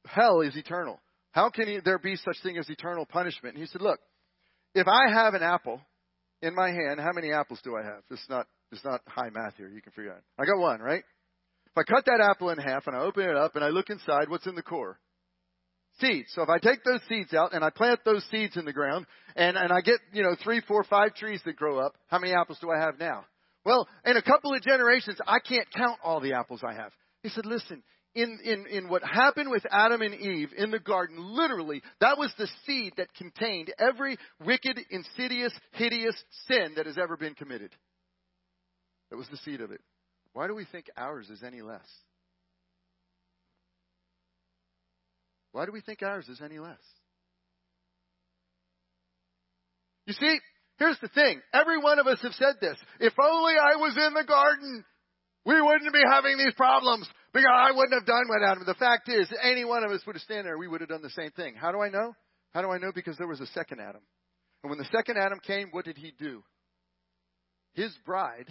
hell 0.06 0.40
is 0.40 0.56
eternal, 0.56 1.00
how 1.32 1.50
can 1.50 1.82
there 1.84 1.98
be 1.98 2.16
such 2.16 2.36
thing 2.42 2.56
as 2.56 2.68
eternal 2.70 3.04
punishment? 3.04 3.54
And 3.54 3.62
he 3.62 3.70
said, 3.70 3.82
look, 3.82 4.00
if 4.74 4.86
I 4.88 5.12
have 5.12 5.34
an 5.34 5.42
apple 5.42 5.80
in 6.40 6.54
my 6.54 6.68
hand, 6.68 7.00
how 7.00 7.12
many 7.12 7.32
apples 7.32 7.60
do 7.62 7.76
I 7.76 7.84
have? 7.84 8.02
This 8.08 8.20
is 8.20 8.28
not, 8.30 8.46
this 8.70 8.80
is 8.80 8.84
not 8.84 9.02
high 9.06 9.30
math 9.30 9.56
here. 9.56 9.68
You 9.68 9.82
can 9.82 9.92
figure 9.92 10.12
out. 10.12 10.22
I 10.38 10.46
got 10.46 10.58
one, 10.58 10.80
right? 10.80 11.02
If 11.66 11.76
I 11.76 11.82
cut 11.82 12.06
that 12.06 12.20
apple 12.20 12.50
in 12.50 12.58
half 12.58 12.86
and 12.86 12.96
I 12.96 13.00
open 13.00 13.24
it 13.24 13.36
up 13.36 13.54
and 13.54 13.64
I 13.64 13.68
look 13.68 13.90
inside, 13.90 14.28
what's 14.28 14.46
in 14.46 14.54
the 14.54 14.62
core? 14.62 14.98
Seeds. 16.00 16.32
So 16.34 16.42
if 16.42 16.48
I 16.48 16.58
take 16.58 16.84
those 16.84 17.00
seeds 17.08 17.34
out 17.34 17.52
and 17.52 17.64
I 17.64 17.70
plant 17.70 18.00
those 18.04 18.24
seeds 18.30 18.56
in 18.56 18.64
the 18.64 18.72
ground 18.72 19.06
and, 19.36 19.56
and 19.56 19.72
I 19.72 19.80
get, 19.80 20.00
you 20.12 20.22
know, 20.22 20.36
three, 20.42 20.62
four, 20.66 20.84
five 20.84 21.14
trees 21.14 21.40
that 21.44 21.56
grow 21.56 21.78
up, 21.78 21.96
how 22.06 22.18
many 22.18 22.32
apples 22.32 22.58
do 22.60 22.70
I 22.70 22.78
have 22.78 22.98
now? 22.98 23.24
Well, 23.64 23.88
in 24.04 24.16
a 24.16 24.22
couple 24.22 24.54
of 24.54 24.62
generations, 24.62 25.18
I 25.26 25.40
can't 25.40 25.70
count 25.74 25.98
all 26.02 26.20
the 26.20 26.34
apples 26.34 26.62
I 26.66 26.74
have. 26.74 26.92
He 27.22 27.28
said, 27.28 27.44
listen, 27.44 27.82
in, 28.14 28.38
in, 28.44 28.66
in 28.66 28.88
what 28.88 29.02
happened 29.02 29.50
with 29.50 29.64
Adam 29.70 30.00
and 30.00 30.14
Eve 30.14 30.50
in 30.56 30.70
the 30.70 30.78
garden, 30.78 31.16
literally, 31.18 31.82
that 32.00 32.18
was 32.18 32.32
the 32.38 32.48
seed 32.66 32.94
that 32.96 33.12
contained 33.14 33.72
every 33.78 34.16
wicked, 34.44 34.78
insidious, 34.90 35.52
hideous 35.72 36.16
sin 36.46 36.74
that 36.76 36.86
has 36.86 36.98
ever 36.98 37.16
been 37.16 37.34
committed. 37.34 37.70
That 39.10 39.16
was 39.16 39.28
the 39.30 39.36
seed 39.38 39.60
of 39.60 39.70
it. 39.70 39.80
Why 40.32 40.46
do 40.46 40.54
we 40.54 40.64
think 40.64 40.86
ours 40.96 41.28
is 41.28 41.42
any 41.42 41.62
less? 41.62 41.86
Why 45.52 45.66
do 45.66 45.72
we 45.72 45.80
think 45.80 46.02
ours 46.02 46.28
is 46.28 46.40
any 46.42 46.58
less? 46.58 46.76
You 50.06 50.14
see, 50.14 50.38
here's 50.78 50.98
the 51.00 51.08
thing. 51.08 51.40
Every 51.52 51.78
one 51.78 51.98
of 51.98 52.06
us 52.06 52.18
have 52.22 52.34
said 52.34 52.56
this. 52.60 52.76
If 53.00 53.14
only 53.20 53.54
I 53.54 53.76
was 53.76 53.96
in 53.96 54.14
the 54.14 54.24
garden, 54.24 54.84
we 55.44 55.60
wouldn't 55.60 55.92
be 55.92 56.02
having 56.10 56.38
these 56.38 56.54
problems 56.54 57.08
because 57.32 57.48
I 57.52 57.70
wouldn't 57.72 57.94
have 57.94 58.06
done 58.06 58.28
what 58.28 58.42
Adam. 58.42 58.64
The 58.66 58.74
fact 58.74 59.08
is, 59.08 59.28
any 59.42 59.64
one 59.64 59.84
of 59.84 59.90
us 59.90 60.02
would 60.06 60.16
have 60.16 60.22
stand 60.22 60.46
there, 60.46 60.58
we 60.58 60.68
would 60.68 60.80
have 60.80 60.90
done 60.90 61.02
the 61.02 61.10
same 61.10 61.30
thing. 61.32 61.54
How 61.54 61.72
do 61.72 61.80
I 61.80 61.88
know? 61.88 62.14
How 62.52 62.62
do 62.62 62.70
I 62.70 62.78
know? 62.78 62.92
Because 62.94 63.16
there 63.18 63.28
was 63.28 63.40
a 63.40 63.46
second 63.46 63.80
Adam. 63.80 64.02
And 64.62 64.70
when 64.70 64.78
the 64.78 64.88
second 64.92 65.16
Adam 65.18 65.38
came, 65.46 65.68
what 65.70 65.84
did 65.84 65.96
he 65.96 66.12
do? 66.18 66.42
His 67.74 67.92
bride, 68.04 68.46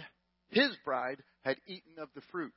his 0.48 0.70
bride 0.84 1.22
had 1.42 1.58
eaten 1.66 2.00
of 2.00 2.08
the 2.14 2.22
fruit. 2.32 2.54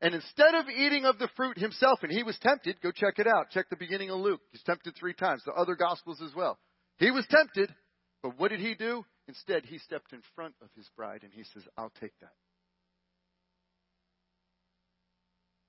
And 0.00 0.14
instead 0.14 0.54
of 0.54 0.68
eating 0.68 1.04
of 1.04 1.18
the 1.18 1.28
fruit 1.36 1.58
himself, 1.58 2.00
and 2.02 2.10
he 2.10 2.22
was 2.22 2.38
tempted, 2.42 2.80
go 2.82 2.90
check 2.90 3.18
it 3.18 3.26
out. 3.26 3.50
Check 3.50 3.70
the 3.70 3.76
beginning 3.76 4.10
of 4.10 4.20
Luke. 4.20 4.40
He's 4.52 4.62
tempted 4.62 4.94
three 4.96 5.14
times, 5.14 5.42
the 5.44 5.52
other 5.52 5.76
gospels 5.76 6.20
as 6.22 6.34
well. 6.34 6.58
He 6.98 7.10
was 7.10 7.26
tempted, 7.30 7.74
but 8.22 8.38
what 8.38 8.50
did 8.50 8.60
he 8.60 8.74
do? 8.74 9.04
Instead, 9.26 9.64
he 9.64 9.78
stepped 9.78 10.12
in 10.12 10.20
front 10.34 10.54
of 10.62 10.68
his 10.76 10.88
bride 10.96 11.22
and 11.22 11.32
he 11.32 11.44
says, 11.44 11.62
I'll 11.76 11.92
take 12.00 12.12
that. 12.20 12.32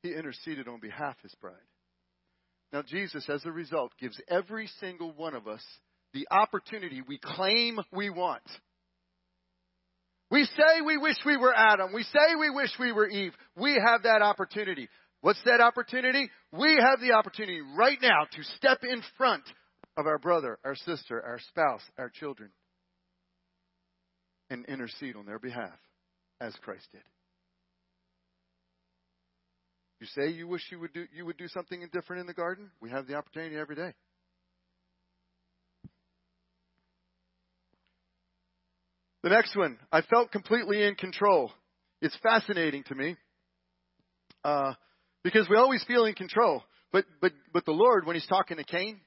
He 0.03 0.13
interceded 0.13 0.67
on 0.67 0.79
behalf 0.79 1.15
of 1.15 1.21
his 1.23 1.35
bride. 1.35 1.55
Now, 2.73 2.81
Jesus, 2.81 3.27
as 3.29 3.45
a 3.45 3.51
result, 3.51 3.93
gives 3.99 4.19
every 4.27 4.67
single 4.79 5.13
one 5.13 5.33
of 5.33 5.47
us 5.47 5.63
the 6.13 6.27
opportunity 6.29 7.01
we 7.01 7.17
claim 7.17 7.79
we 7.91 8.09
want. 8.09 8.43
We 10.31 10.43
say 10.45 10.81
we 10.85 10.97
wish 10.97 11.17
we 11.25 11.37
were 11.37 11.53
Adam. 11.55 11.93
We 11.93 12.03
say 12.03 12.35
we 12.39 12.49
wish 12.49 12.71
we 12.79 12.91
were 12.91 13.07
Eve. 13.07 13.33
We 13.55 13.73
have 13.73 14.03
that 14.03 14.21
opportunity. 14.21 14.89
What's 15.21 15.41
that 15.45 15.61
opportunity? 15.61 16.29
We 16.51 16.75
have 16.75 16.99
the 16.99 17.13
opportunity 17.13 17.61
right 17.77 17.97
now 18.01 18.25
to 18.31 18.43
step 18.57 18.79
in 18.83 19.01
front 19.17 19.43
of 19.97 20.07
our 20.07 20.17
brother, 20.17 20.59
our 20.65 20.75
sister, 20.75 21.23
our 21.23 21.39
spouse, 21.39 21.81
our 21.97 22.09
children, 22.09 22.51
and 24.49 24.65
intercede 24.65 25.15
on 25.15 25.25
their 25.25 25.39
behalf 25.39 25.77
as 26.39 26.53
Christ 26.61 26.87
did. 26.91 27.01
You 29.99 30.07
say 30.07 30.31
you 30.31 30.47
wish 30.47 30.61
you 30.71 30.79
would 30.79 30.93
do 30.93 31.05
you 31.15 31.25
would 31.25 31.37
do 31.37 31.47
something 31.47 31.87
different 31.93 32.21
in 32.21 32.27
the 32.27 32.33
garden? 32.33 32.69
We 32.81 32.89
have 32.89 33.07
the 33.07 33.15
opportunity 33.15 33.55
every 33.55 33.75
day. 33.75 33.93
The 39.23 39.29
next 39.29 39.55
one, 39.55 39.79
I 39.91 40.01
felt 40.01 40.31
completely 40.31 40.83
in 40.83 40.93
control. 40.95 41.51
It's 41.99 42.15
fascinating 42.21 42.83
to 42.83 42.95
me 42.95 43.15
uh, 44.43 44.73
because 45.23 45.49
we 45.49 45.57
always 45.57 45.83
feel 45.87 46.05
in 46.05 46.13
control. 46.13 46.63
But 46.91 47.05
but 47.21 47.31
but 47.51 47.65
the 47.65 47.71
Lord, 47.71 48.05
when 48.05 48.15
He's 48.15 48.27
talking 48.27 48.57
to 48.57 48.63
Cain, 48.63 48.99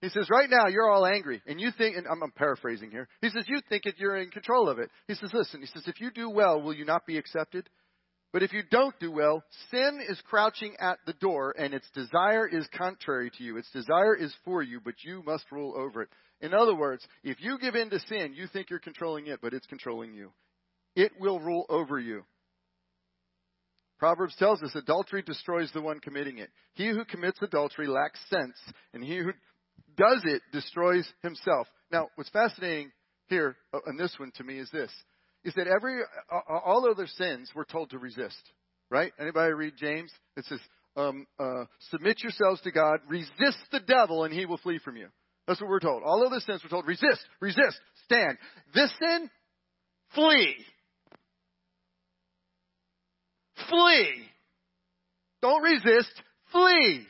He 0.00 0.08
says, 0.10 0.28
"Right 0.30 0.48
now 0.50 0.68
you're 0.68 0.90
all 0.90 1.06
angry, 1.06 1.42
and 1.46 1.60
you 1.60 1.70
think." 1.76 1.96
And 1.96 2.06
I'm, 2.06 2.22
I'm 2.22 2.32
paraphrasing 2.32 2.90
here. 2.90 3.08
He 3.22 3.30
says, 3.30 3.44
"You 3.48 3.60
think 3.68 3.84
that 3.84 3.98
you're 3.98 4.16
in 4.16 4.30
control 4.30 4.68
of 4.68 4.78
it." 4.78 4.90
He 5.08 5.14
says, 5.14 5.30
"Listen." 5.32 5.60
He 5.60 5.66
says, 5.66 5.84
"If 5.86 6.00
you 6.00 6.10
do 6.10 6.28
well, 6.28 6.60
will 6.60 6.74
you 6.74 6.84
not 6.84 7.06
be 7.06 7.18
accepted?" 7.18 7.68
But 8.32 8.42
if 8.42 8.52
you 8.52 8.62
don't 8.70 8.98
do 9.00 9.10
well, 9.10 9.42
sin 9.70 10.00
is 10.06 10.20
crouching 10.28 10.76
at 10.78 10.98
the 11.06 11.14
door, 11.14 11.54
and 11.58 11.72
its 11.72 11.88
desire 11.94 12.46
is 12.46 12.68
contrary 12.76 13.30
to 13.38 13.42
you. 13.42 13.56
Its 13.56 13.70
desire 13.70 14.14
is 14.14 14.34
for 14.44 14.62
you, 14.62 14.80
but 14.84 15.02
you 15.02 15.22
must 15.24 15.50
rule 15.50 15.74
over 15.74 16.02
it. 16.02 16.10
In 16.40 16.52
other 16.52 16.74
words, 16.74 17.06
if 17.24 17.40
you 17.40 17.58
give 17.58 17.76
in 17.76 17.88
to 17.88 17.98
sin, 18.00 18.34
you 18.34 18.46
think 18.46 18.68
you're 18.68 18.78
controlling 18.78 19.28
it, 19.28 19.40
but 19.40 19.54
it's 19.54 19.66
controlling 19.66 20.12
you. 20.12 20.32
It 20.94 21.12
will 21.18 21.40
rule 21.40 21.64
over 21.70 21.98
you. 21.98 22.24
Proverbs 23.98 24.36
tells 24.36 24.62
us 24.62 24.74
adultery 24.74 25.22
destroys 25.22 25.72
the 25.72 25.80
one 25.80 26.00
committing 26.00 26.36
it. 26.36 26.50
He 26.74 26.88
who 26.88 27.06
commits 27.06 27.40
adultery 27.40 27.86
lacks 27.86 28.20
sense, 28.28 28.58
and 28.92 29.02
he 29.02 29.16
who 29.16 29.32
does 29.96 30.22
it 30.24 30.42
destroys 30.52 31.06
himself. 31.22 31.66
Now, 31.90 32.08
what's 32.16 32.30
fascinating 32.30 32.92
here 33.28 33.56
in 33.86 33.96
this 33.96 34.14
one 34.18 34.32
to 34.36 34.44
me 34.44 34.58
is 34.58 34.70
this 34.70 34.90
is 35.44 35.54
that 35.54 35.68
every 35.68 36.00
all 36.48 36.88
other 36.90 37.06
sins 37.06 37.50
we're 37.54 37.64
told 37.64 37.90
to 37.90 37.98
resist. 37.98 38.42
Right? 38.90 39.12
Anybody 39.18 39.52
read 39.52 39.74
James? 39.76 40.12
It 40.36 40.44
says, 40.44 40.60
um, 40.96 41.26
uh, 41.40 41.64
"Submit 41.90 42.22
yourselves 42.22 42.60
to 42.62 42.70
God, 42.70 43.00
resist 43.08 43.58
the 43.72 43.80
devil, 43.80 44.24
and 44.24 44.32
he 44.32 44.46
will 44.46 44.58
flee 44.58 44.78
from 44.78 44.96
you." 44.96 45.08
That's 45.46 45.60
what 45.60 45.70
we're 45.70 45.80
told. 45.80 46.02
All 46.04 46.26
other 46.26 46.40
sins 46.40 46.60
we're 46.62 46.70
told, 46.70 46.86
resist, 46.86 47.24
resist, 47.40 47.80
stand. 48.04 48.36
This 48.74 48.92
sin, 49.00 49.30
flee. 50.14 50.56
Flee. 53.68 54.28
Don't 55.42 55.62
resist, 55.62 56.22
flee. 56.50 57.06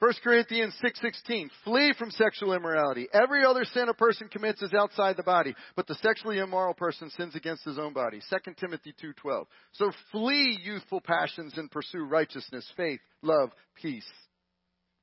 1 0.00 0.12
Corinthians 0.24 0.74
6:16 0.82 1.50
Flee 1.62 1.92
from 1.98 2.10
sexual 2.10 2.54
immorality. 2.54 3.06
Every 3.12 3.44
other 3.44 3.64
sin 3.66 3.90
a 3.90 3.94
person 3.94 4.28
commits 4.28 4.62
is 4.62 4.72
outside 4.72 5.16
the 5.16 5.22
body, 5.22 5.54
but 5.76 5.86
the 5.86 5.94
sexually 5.96 6.38
immoral 6.38 6.72
person 6.72 7.10
sins 7.10 7.34
against 7.34 7.64
his 7.64 7.78
own 7.78 7.92
body. 7.92 8.20
2 8.30 8.56
Timothy 8.56 8.94
2:12. 8.94 9.46
So 9.72 9.92
flee 10.10 10.58
youthful 10.62 11.02
passions 11.02 11.56
and 11.58 11.70
pursue 11.70 12.04
righteousness, 12.04 12.66
faith, 12.76 13.00
love, 13.22 13.50
peace. 13.74 14.10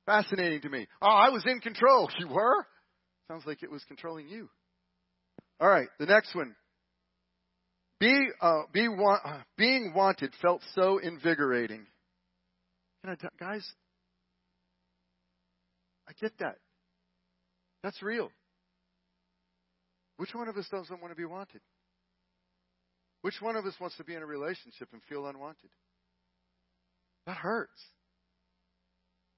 Fascinating 0.07 0.61
to 0.61 0.69
me. 0.69 0.87
Oh, 1.01 1.07
I 1.07 1.29
was 1.29 1.45
in 1.45 1.59
control. 1.59 2.09
You 2.19 2.27
were? 2.27 2.65
Sounds 3.27 3.45
like 3.45 3.61
it 3.61 3.69
was 3.69 3.83
controlling 3.83 4.27
you. 4.27 4.49
All 5.59 5.69
right, 5.69 5.89
the 5.99 6.05
next 6.05 6.33
one. 6.33 6.55
Be, 7.99 8.29
uh, 8.41 8.61
be 8.71 8.87
wa- 8.87 9.41
being 9.57 9.93
wanted 9.95 10.33
felt 10.41 10.61
so 10.75 10.97
invigorating. 10.99 11.85
Can 13.03 13.11
I 13.11 13.15
t- 13.15 13.27
guys, 13.39 13.67
I 16.07 16.13
get 16.19 16.37
that. 16.39 16.57
That's 17.83 18.01
real. 18.01 18.31
Which 20.17 20.33
one 20.33 20.47
of 20.47 20.57
us 20.57 20.67
doesn't 20.69 21.01
want 21.01 21.11
to 21.11 21.17
be 21.17 21.25
wanted? 21.25 21.61
Which 23.21 23.35
one 23.39 23.55
of 23.55 23.65
us 23.65 23.73
wants 23.79 23.97
to 23.97 24.03
be 24.03 24.15
in 24.15 24.21
a 24.21 24.25
relationship 24.25 24.89
and 24.93 25.01
feel 25.09 25.27
unwanted? 25.27 25.69
That 27.25 27.37
hurts. 27.37 27.81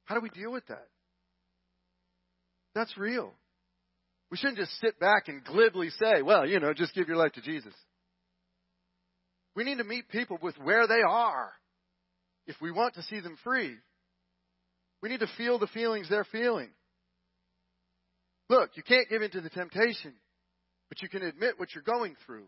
How 0.05 0.15
do 0.15 0.21
we 0.21 0.29
deal 0.29 0.51
with 0.51 0.65
that? 0.67 0.87
That's 2.75 2.95
real. 2.97 3.33
We 4.31 4.37
shouldn't 4.37 4.59
just 4.59 4.79
sit 4.79 4.99
back 4.99 5.27
and 5.27 5.43
glibly 5.43 5.89
say, 5.89 6.21
well, 6.21 6.47
you 6.47 6.59
know, 6.59 6.73
just 6.73 6.93
give 6.93 7.07
your 7.07 7.17
life 7.17 7.33
to 7.33 7.41
Jesus. 7.41 7.73
We 9.55 9.63
need 9.63 9.79
to 9.79 9.83
meet 9.83 10.07
people 10.09 10.37
with 10.41 10.55
where 10.59 10.87
they 10.87 11.01
are 11.05 11.51
if 12.45 12.55
we 12.61 12.71
want 12.71 12.93
to 12.95 13.03
see 13.03 13.19
them 13.19 13.37
free. 13.43 13.75
We 15.01 15.09
need 15.09 15.21
to 15.21 15.29
feel 15.37 15.59
the 15.59 15.67
feelings 15.67 16.07
they're 16.09 16.25
feeling. 16.25 16.69
Look, 18.49 18.71
you 18.75 18.83
can't 18.83 19.07
give 19.09 19.21
in 19.21 19.31
to 19.31 19.41
the 19.41 19.49
temptation, 19.49 20.13
but 20.89 21.01
you 21.01 21.09
can 21.09 21.23
admit 21.23 21.59
what 21.59 21.73
you're 21.73 21.83
going 21.83 22.15
through. 22.25 22.47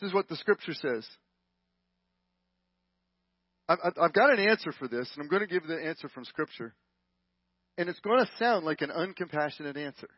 This 0.00 0.08
is 0.08 0.14
what 0.14 0.28
the 0.28 0.36
scripture 0.36 0.74
says. 0.74 1.06
I've 3.68 4.12
got 4.12 4.32
an 4.32 4.48
answer 4.48 4.72
for 4.72 4.88
this, 4.88 5.10
and 5.14 5.22
I'm 5.22 5.28
going 5.28 5.40
to 5.40 5.52
give 5.52 5.66
the 5.66 5.82
answer 5.82 6.08
from 6.08 6.24
scripture. 6.24 6.74
And 7.78 7.88
it's 7.88 8.00
going 8.00 8.24
to 8.24 8.30
sound 8.38 8.64
like 8.64 8.80
an 8.80 8.90
uncompassionate 8.90 9.76
answer. 9.76 10.08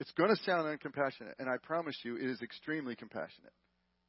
It's 0.00 0.12
going 0.12 0.30
to 0.30 0.42
sound 0.44 0.66
uncompassionate, 0.66 1.34
and 1.38 1.48
I 1.48 1.56
promise 1.62 1.96
you 2.04 2.16
it 2.16 2.24
is 2.24 2.42
extremely 2.42 2.94
compassionate. 2.94 3.52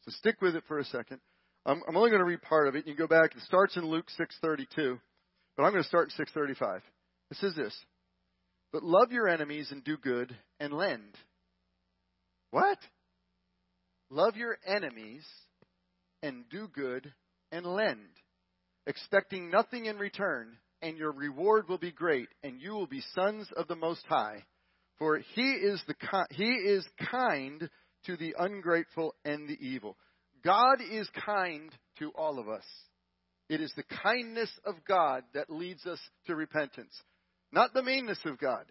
So 0.01 0.11
stick 0.11 0.41
with 0.41 0.55
it 0.55 0.63
for 0.67 0.79
a 0.79 0.85
second. 0.85 1.19
I'm, 1.65 1.81
I'm 1.87 1.97
only 1.97 2.09
going 2.09 2.21
to 2.21 2.25
read 2.25 2.41
part 2.41 2.67
of 2.67 2.75
it. 2.75 2.87
You 2.87 2.95
can 2.95 3.05
go 3.05 3.07
back. 3.07 3.35
It 3.35 3.43
starts 3.43 3.75
in 3.77 3.85
Luke 3.85 4.07
6:32, 4.19 4.99
but 5.55 5.63
I'm 5.63 5.71
going 5.71 5.83
to 5.83 5.87
start 5.87 6.11
in 6.17 6.25
6:35. 6.25 6.81
It 7.31 7.37
says 7.37 7.55
this: 7.55 7.75
But 8.71 8.83
love 8.83 9.11
your 9.11 9.27
enemies 9.27 9.71
and 9.71 9.83
do 9.83 9.97
good 9.97 10.35
and 10.59 10.73
lend. 10.73 11.15
What? 12.51 12.77
Love 14.09 14.35
your 14.35 14.57
enemies 14.65 15.23
and 16.23 16.49
do 16.49 16.67
good 16.67 17.13
and 17.51 17.65
lend, 17.65 18.09
expecting 18.87 19.49
nothing 19.49 19.85
in 19.85 19.97
return, 19.97 20.57
and 20.81 20.97
your 20.97 21.11
reward 21.11 21.69
will 21.69 21.77
be 21.77 21.91
great, 21.91 22.27
and 22.43 22.59
you 22.61 22.71
will 22.71 22.87
be 22.87 23.03
sons 23.13 23.47
of 23.55 23.67
the 23.67 23.75
Most 23.75 24.03
High. 24.07 24.45
For 24.97 25.19
he 25.35 25.51
is, 25.51 25.81
the, 25.87 25.95
he 26.31 26.49
is 26.49 26.85
kind 27.11 27.69
to 28.05 28.17
the 28.17 28.35
ungrateful 28.37 29.15
and 29.23 29.47
the 29.47 29.57
evil. 29.61 29.95
God 30.43 30.81
is 30.81 31.09
kind 31.25 31.71
to 31.99 32.09
all 32.11 32.39
of 32.39 32.47
us. 32.49 32.65
It 33.49 33.61
is 33.61 33.73
the 33.75 33.83
kindness 34.03 34.51
of 34.65 34.75
God 34.87 35.23
that 35.33 35.49
leads 35.49 35.85
us 35.85 35.99
to 36.27 36.35
repentance, 36.35 36.93
not 37.51 37.73
the 37.73 37.83
meanness 37.83 38.19
of 38.25 38.37
God. 38.37 38.65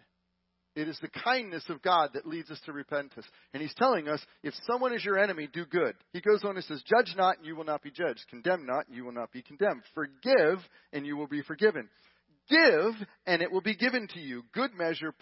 It 0.75 0.87
is 0.87 0.97
the 1.01 1.09
kindness 1.09 1.63
of 1.67 1.81
God 1.81 2.11
that 2.13 2.27
leads 2.27 2.49
us 2.51 2.59
to 2.65 2.71
repentance. 2.71 3.25
And 3.53 3.61
he's 3.61 3.73
telling 3.73 4.07
us, 4.07 4.21
if 4.43 4.53
someone 4.69 4.93
is 4.93 5.03
your 5.03 5.17
enemy, 5.17 5.49
do 5.51 5.65
good. 5.65 5.95
He 6.13 6.21
goes 6.21 6.45
on 6.45 6.55
and 6.55 6.63
says, 6.63 6.81
Judge 6.85 7.15
not, 7.17 7.37
and 7.37 7.45
you 7.45 7.55
will 7.55 7.65
not 7.65 7.81
be 7.81 7.91
judged. 7.91 8.23
Condemn 8.29 8.65
not, 8.65 8.87
and 8.87 8.95
you 8.95 9.03
will 9.03 9.11
not 9.11 9.31
be 9.31 9.41
condemned. 9.41 9.81
Forgive, 9.93 10.59
and 10.93 11.05
you 11.05 11.17
will 11.17 11.27
be 11.27 11.41
forgiven. 11.41 11.89
Give, 12.49 12.95
and 13.27 13.43
it 13.43 13.51
will 13.51 13.61
be 13.61 13.75
given 13.75 14.07
to 14.15 14.19
you. 14.19 14.43
Good 14.53 14.73
measure, 14.73 15.13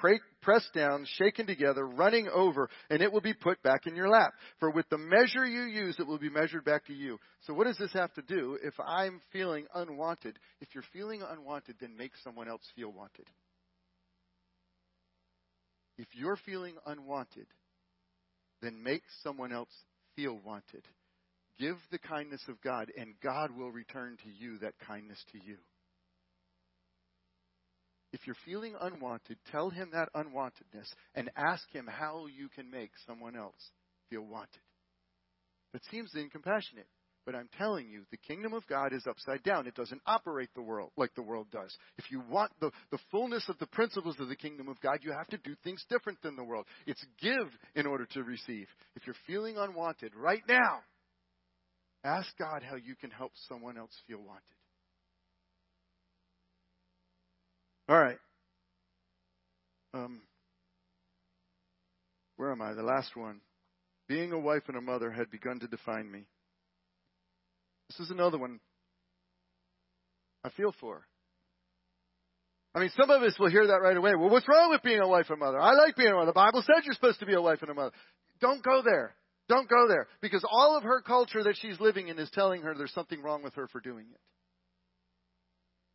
pressed 0.41 0.73
down, 0.73 1.05
shaken 1.17 1.45
together, 1.45 1.85
running 1.85 2.29
over, 2.33 2.69
and 2.89 3.01
it 3.01 3.11
will 3.11 3.21
be 3.21 3.33
put 3.33 3.61
back 3.63 3.85
in 3.85 3.97
your 3.97 4.07
lap. 4.07 4.31
For 4.59 4.71
with 4.71 4.87
the 4.89 4.97
measure 4.97 5.45
you 5.45 5.63
use, 5.63 5.97
it 5.99 6.07
will 6.07 6.19
be 6.19 6.29
measured 6.29 6.63
back 6.63 6.85
to 6.85 6.93
you. 6.93 7.19
So 7.41 7.53
what 7.53 7.67
does 7.67 7.77
this 7.77 7.91
have 7.93 8.13
to 8.13 8.21
do 8.21 8.57
if 8.63 8.73
I'm 8.79 9.19
feeling 9.33 9.65
unwanted? 9.75 10.39
If 10.61 10.69
you're 10.73 10.85
feeling 10.93 11.21
unwanted, 11.21 11.75
then 11.81 11.97
make 11.97 12.13
someone 12.23 12.47
else 12.47 12.63
feel 12.77 12.93
wanted. 12.93 13.27
If 15.97 16.07
you're 16.13 16.37
feeling 16.45 16.75
unwanted, 16.85 17.47
then 18.61 18.81
make 18.81 19.03
someone 19.23 19.51
else 19.51 19.73
feel 20.15 20.39
wanted. 20.45 20.83
Give 21.59 21.75
the 21.91 21.99
kindness 21.99 22.43
of 22.47 22.61
God, 22.61 22.89
and 22.97 23.15
God 23.21 23.51
will 23.51 23.71
return 23.71 24.15
to 24.23 24.29
you 24.29 24.59
that 24.59 24.75
kindness 24.87 25.17
to 25.33 25.39
you. 25.45 25.57
If 28.13 28.21
you're 28.25 28.37
feeling 28.45 28.73
unwanted, 28.79 29.37
tell 29.51 29.69
him 29.69 29.91
that 29.93 30.09
unwantedness 30.15 30.87
and 31.15 31.29
ask 31.35 31.69
him 31.71 31.87
how 31.87 32.27
you 32.27 32.47
can 32.49 32.71
make 32.71 32.91
someone 33.05 33.35
else 33.35 33.71
feel 34.09 34.21
wanted. 34.21 34.61
That 35.73 35.83
seems 35.91 36.11
incompassionate. 36.15 36.87
But 37.25 37.35
I'm 37.35 37.49
telling 37.57 37.89
you, 37.89 38.03
the 38.09 38.15
kingdom 38.15 38.53
of 38.53 38.65
God 38.67 38.93
is 38.93 39.05
upside 39.05 39.43
down. 39.43 39.67
It 39.67 39.75
doesn't 39.75 40.01
operate 40.05 40.47
the 40.55 40.61
world 40.61 40.91
like 40.95 41.13
the 41.13 41.21
world 41.21 41.47
does. 41.51 41.75
If 41.97 42.09
you 42.09 42.21
want 42.29 42.53
the, 42.61 42.71
the 42.89 42.99
fullness 43.11 43.43
of 43.49 43.59
the 43.59 43.67
principles 43.67 44.15
of 44.21 44.29
the 44.29 44.35
kingdom 44.37 44.69
of 44.69 44.79
God, 44.79 44.99
you 45.01 45.11
have 45.11 45.27
to 45.27 45.37
do 45.37 45.53
things 45.61 45.83
different 45.89 46.21
than 46.21 46.37
the 46.37 46.43
world. 46.45 46.65
It's 46.85 47.05
give 47.19 47.51
in 47.75 47.85
order 47.85 48.05
to 48.13 48.23
receive. 48.23 48.67
If 48.95 49.05
you're 49.05 49.15
feeling 49.27 49.57
unwanted 49.57 50.15
right 50.15 50.43
now, 50.47 50.79
ask 52.05 52.29
God 52.39 52.63
how 52.63 52.77
you 52.77 52.95
can 52.95 53.11
help 53.11 53.33
someone 53.49 53.77
else 53.77 53.91
feel 54.07 54.19
wanted. 54.19 54.56
All 57.89 57.97
right. 57.97 58.17
Um, 59.93 60.21
where 62.35 62.51
am 62.51 62.61
I? 62.61 62.73
The 62.73 62.83
last 62.83 63.15
one. 63.15 63.41
Being 64.07 64.31
a 64.31 64.39
wife 64.39 64.63
and 64.67 64.77
a 64.77 64.81
mother 64.81 65.11
had 65.11 65.29
begun 65.31 65.59
to 65.59 65.67
define 65.67 66.09
me. 66.09 66.25
This 67.89 67.99
is 67.99 68.11
another 68.11 68.37
one 68.37 68.59
I 70.43 70.49
feel 70.49 70.73
for. 70.79 71.05
I 72.75 72.79
mean, 72.79 72.91
some 72.95 73.09
of 73.09 73.23
us 73.23 73.33
will 73.39 73.49
hear 73.49 73.67
that 73.67 73.81
right 73.81 73.97
away. 73.97 74.13
Well, 74.15 74.29
what's 74.29 74.47
wrong 74.47 74.69
with 74.69 74.83
being 74.83 74.99
a 74.99 75.07
wife 75.07 75.25
and 75.29 75.41
a 75.41 75.45
mother? 75.45 75.59
I 75.59 75.73
like 75.73 75.95
being 75.95 76.11
a 76.11 76.15
mother. 76.15 76.27
The 76.27 76.33
Bible 76.33 76.61
says 76.61 76.85
you're 76.85 76.93
supposed 76.93 77.19
to 77.21 77.25
be 77.25 77.33
a 77.33 77.41
wife 77.41 77.61
and 77.61 77.71
a 77.71 77.73
mother. 77.73 77.91
Don't 78.39 78.63
go 78.63 78.81
there. 78.85 79.15
Don't 79.49 79.67
go 79.69 79.87
there. 79.87 80.07
Because 80.21 80.45
all 80.49 80.77
of 80.77 80.83
her 80.83 81.01
culture 81.01 81.43
that 81.43 81.57
she's 81.59 81.79
living 81.79 82.09
in 82.09 82.19
is 82.19 82.29
telling 82.31 82.61
her 82.61 82.75
there's 82.77 82.93
something 82.93 83.21
wrong 83.21 83.41
with 83.41 83.55
her 83.55 83.67
for 83.67 83.81
doing 83.81 84.05
it. 84.11 84.19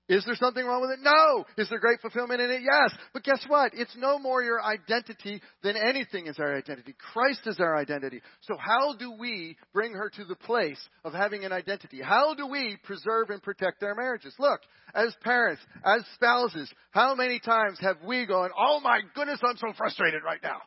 Is 0.08 0.24
there 0.24 0.34
something 0.34 0.64
wrong 0.64 0.80
with 0.80 0.90
it? 0.90 0.98
No. 1.00 1.44
Is 1.56 1.68
there 1.70 1.78
great 1.78 2.00
fulfillment 2.00 2.40
in 2.40 2.50
it? 2.50 2.62
Yes. 2.62 2.92
But 3.12 3.22
guess 3.22 3.42
what? 3.46 3.72
It's 3.74 3.96
no 3.96 4.18
more 4.18 4.42
your 4.42 4.60
identity 4.62 5.40
than 5.62 5.76
anything 5.76 6.26
is 6.26 6.38
our 6.38 6.56
identity. 6.56 6.94
Christ 7.12 7.46
is 7.46 7.60
our 7.60 7.76
identity. 7.76 8.20
So 8.42 8.56
how 8.58 8.94
do 8.98 9.12
we 9.12 9.56
bring 9.72 9.92
her 9.92 10.10
to 10.16 10.24
the 10.24 10.34
place 10.34 10.80
of 11.04 11.12
having 11.12 11.44
an 11.44 11.52
identity? 11.52 12.00
How 12.02 12.34
do 12.34 12.48
we 12.48 12.76
preserve 12.82 13.30
and 13.30 13.42
protect 13.42 13.82
our 13.84 13.94
marriages? 13.94 14.34
Look, 14.38 14.60
as 14.92 15.14
parents, 15.22 15.62
as 15.84 16.02
spouses, 16.14 16.70
how 16.90 17.14
many 17.14 17.38
times 17.38 17.78
have 17.80 17.96
we 18.04 18.26
gone, 18.26 18.50
oh 18.58 18.80
my 18.80 19.00
goodness, 19.14 19.40
I'm 19.42 19.56
so 19.56 19.72
frustrated 19.78 20.22
right 20.24 20.42
now? 20.42 20.58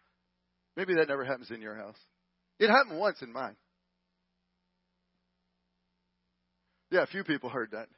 Maybe 0.77 0.95
that 0.95 1.09
never 1.09 1.25
happens 1.25 1.51
in 1.51 1.61
your 1.61 1.75
house. 1.75 1.97
It 2.59 2.69
happened 2.69 2.99
once 2.99 3.21
in 3.21 3.33
mine. 3.33 3.55
Yeah, 6.89 7.03
a 7.03 7.07
few 7.07 7.23
people 7.25 7.49
heard 7.49 7.71
that. 7.71 7.89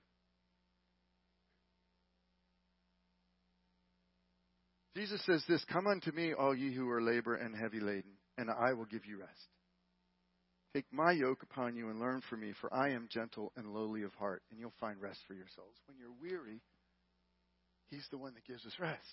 Jesus 4.98 5.24
says 5.28 5.44
this 5.48 5.64
Come 5.66 5.86
unto 5.86 6.12
me, 6.12 6.34
all 6.34 6.56
ye 6.56 6.74
who 6.74 6.90
are 6.90 7.02
labor 7.02 7.36
and 7.36 7.56
heavy 7.56 7.80
laden, 7.80 8.18
and 8.36 8.50
I 8.50 8.74
will 8.74 8.86
give 8.86 9.06
you 9.06 9.20
rest. 9.20 9.48
Take 10.74 10.86
my 10.92 11.12
yoke 11.12 11.44
upon 11.44 11.76
you 11.76 11.90
and 11.90 12.00
learn 12.00 12.24
from 12.28 12.42
me, 12.42 12.54
for 12.60 12.74
I 12.74 12.90
am 12.94 13.08
gentle 13.12 13.52
and 13.56 13.74
lowly 13.74 14.02
of 14.02 14.14
heart, 14.16 14.42
and 14.50 14.60
you'll 14.60 14.74
find 14.80 15.00
rest 15.00 15.20
for 15.28 15.36
yourselves. 15.36 15.78
When 15.86 15.98
you're 16.00 16.10
weary, 16.20 16.62
He's 17.92 18.08
the 18.10 18.18
one 18.18 18.34
that 18.34 18.46
gives 18.46 18.66
us 18.66 18.74
rest. 18.80 19.06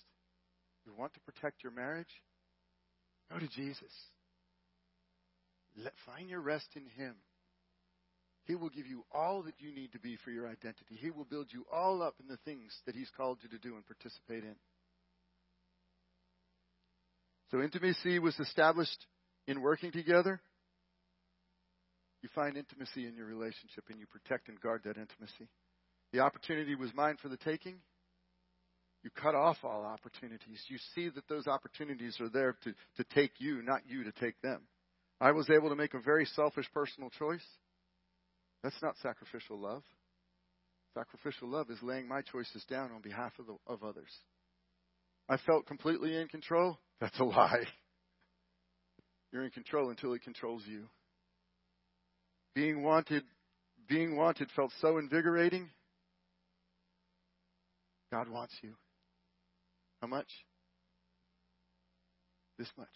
You 0.87 0.93
want 0.97 1.13
to 1.13 1.19
protect 1.19 1.61
your 1.61 1.71
marriage? 1.71 2.21
Go 3.31 3.37
to 3.37 3.47
Jesus. 3.47 3.93
Let, 5.77 5.93
find 6.07 6.29
your 6.29 6.41
rest 6.41 6.67
in 6.75 6.87
Him. 6.97 7.13
He 8.45 8.55
will 8.55 8.69
give 8.69 8.87
you 8.87 9.03
all 9.13 9.43
that 9.43 9.59
you 9.59 9.71
need 9.71 9.91
to 9.91 9.99
be 9.99 10.17
for 10.23 10.31
your 10.31 10.47
identity. 10.47 10.97
He 10.99 11.11
will 11.11 11.25
build 11.25 11.49
you 11.51 11.63
all 11.71 12.01
up 12.01 12.15
in 12.19 12.27
the 12.27 12.37
things 12.37 12.75
that 12.87 12.95
He's 12.95 13.11
called 13.15 13.37
you 13.43 13.49
to 13.49 13.59
do 13.59 13.75
and 13.75 13.85
participate 13.85 14.43
in. 14.43 14.55
So 17.55 17.61
intimacy 17.61 18.19
was 18.19 18.37
established 18.37 19.05
in 19.47 19.61
working 19.61 19.93
together. 19.93 20.41
You 22.21 22.27
find 22.35 22.57
intimacy 22.57 23.07
in 23.07 23.15
your 23.15 23.27
relationship 23.27 23.85
and 23.89 23.97
you 23.97 24.05
protect 24.07 24.49
and 24.49 24.59
guard 24.59 24.81
that 24.83 24.97
intimacy. 24.97 25.47
The 26.11 26.19
opportunity 26.19 26.75
was 26.75 26.93
mine 26.93 27.15
for 27.21 27.29
the 27.29 27.37
taking. 27.37 27.75
You 29.03 29.09
cut 29.09 29.35
off 29.35 29.55
all 29.63 29.85
opportunities. 29.85 30.65
You 30.67 30.77
see 30.95 31.07
that 31.07 31.29
those 31.29 31.47
opportunities 31.47 32.17
are 32.19 32.27
there 32.27 32.57
to, 32.65 32.73
to 32.97 33.15
take 33.15 33.31
you, 33.37 33.61
not 33.61 33.83
you 33.87 34.03
to 34.03 34.11
take 34.11 34.41
them. 34.41 34.63
I 35.21 35.31
was 35.31 35.49
able 35.49 35.69
to 35.69 35.77
make 35.77 35.93
a 35.93 36.01
very 36.01 36.25
selfish 36.25 36.69
personal 36.73 37.09
choice. 37.09 37.45
That's 38.63 38.81
not 38.81 38.95
sacrificial 39.01 39.57
love. 39.57 39.83
Sacrificial 40.93 41.47
love 41.47 41.69
is 41.69 41.81
laying 41.81 42.05
my 42.05 42.21
choices 42.21 42.65
down 42.69 42.91
on 42.91 42.99
behalf 42.99 43.31
of, 43.39 43.45
the, 43.45 43.55
of 43.65 43.81
others. 43.81 44.11
I 45.29 45.37
felt 45.37 45.67
completely 45.67 46.17
in 46.17 46.27
control. 46.27 46.79
That's 46.99 47.19
a 47.19 47.23
lie. 47.23 47.65
You're 49.31 49.43
in 49.43 49.51
control 49.51 49.89
until 49.89 50.13
it 50.13 50.23
controls 50.23 50.63
you. 50.65 50.85
Being 52.53 52.83
wanted, 52.83 53.23
being 53.89 54.15
wanted 54.15 54.49
felt 54.55 54.71
so 54.79 54.97
invigorating. 54.97 55.69
God 58.11 58.29
wants 58.29 58.53
you. 58.61 58.75
How 60.01 60.07
much? 60.07 60.29
This 62.57 62.69
much. 62.77 62.87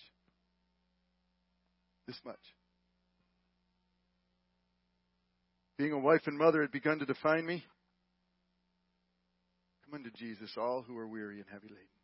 This 2.08 2.18
much. 2.24 2.40
Being 5.78 5.92
a 5.92 6.00
wife 6.00 6.22
and 6.26 6.38
mother 6.38 6.62
had 6.62 6.72
begun 6.72 7.00
to 7.00 7.06
define 7.06 7.46
me. 7.46 7.64
Come 9.86 9.96
unto 9.96 10.10
Jesus, 10.18 10.52
all 10.58 10.84
who 10.88 10.98
are 10.98 11.08
weary 11.08 11.38
and 11.38 11.46
heavy 11.52 11.68
laden. 11.68 11.99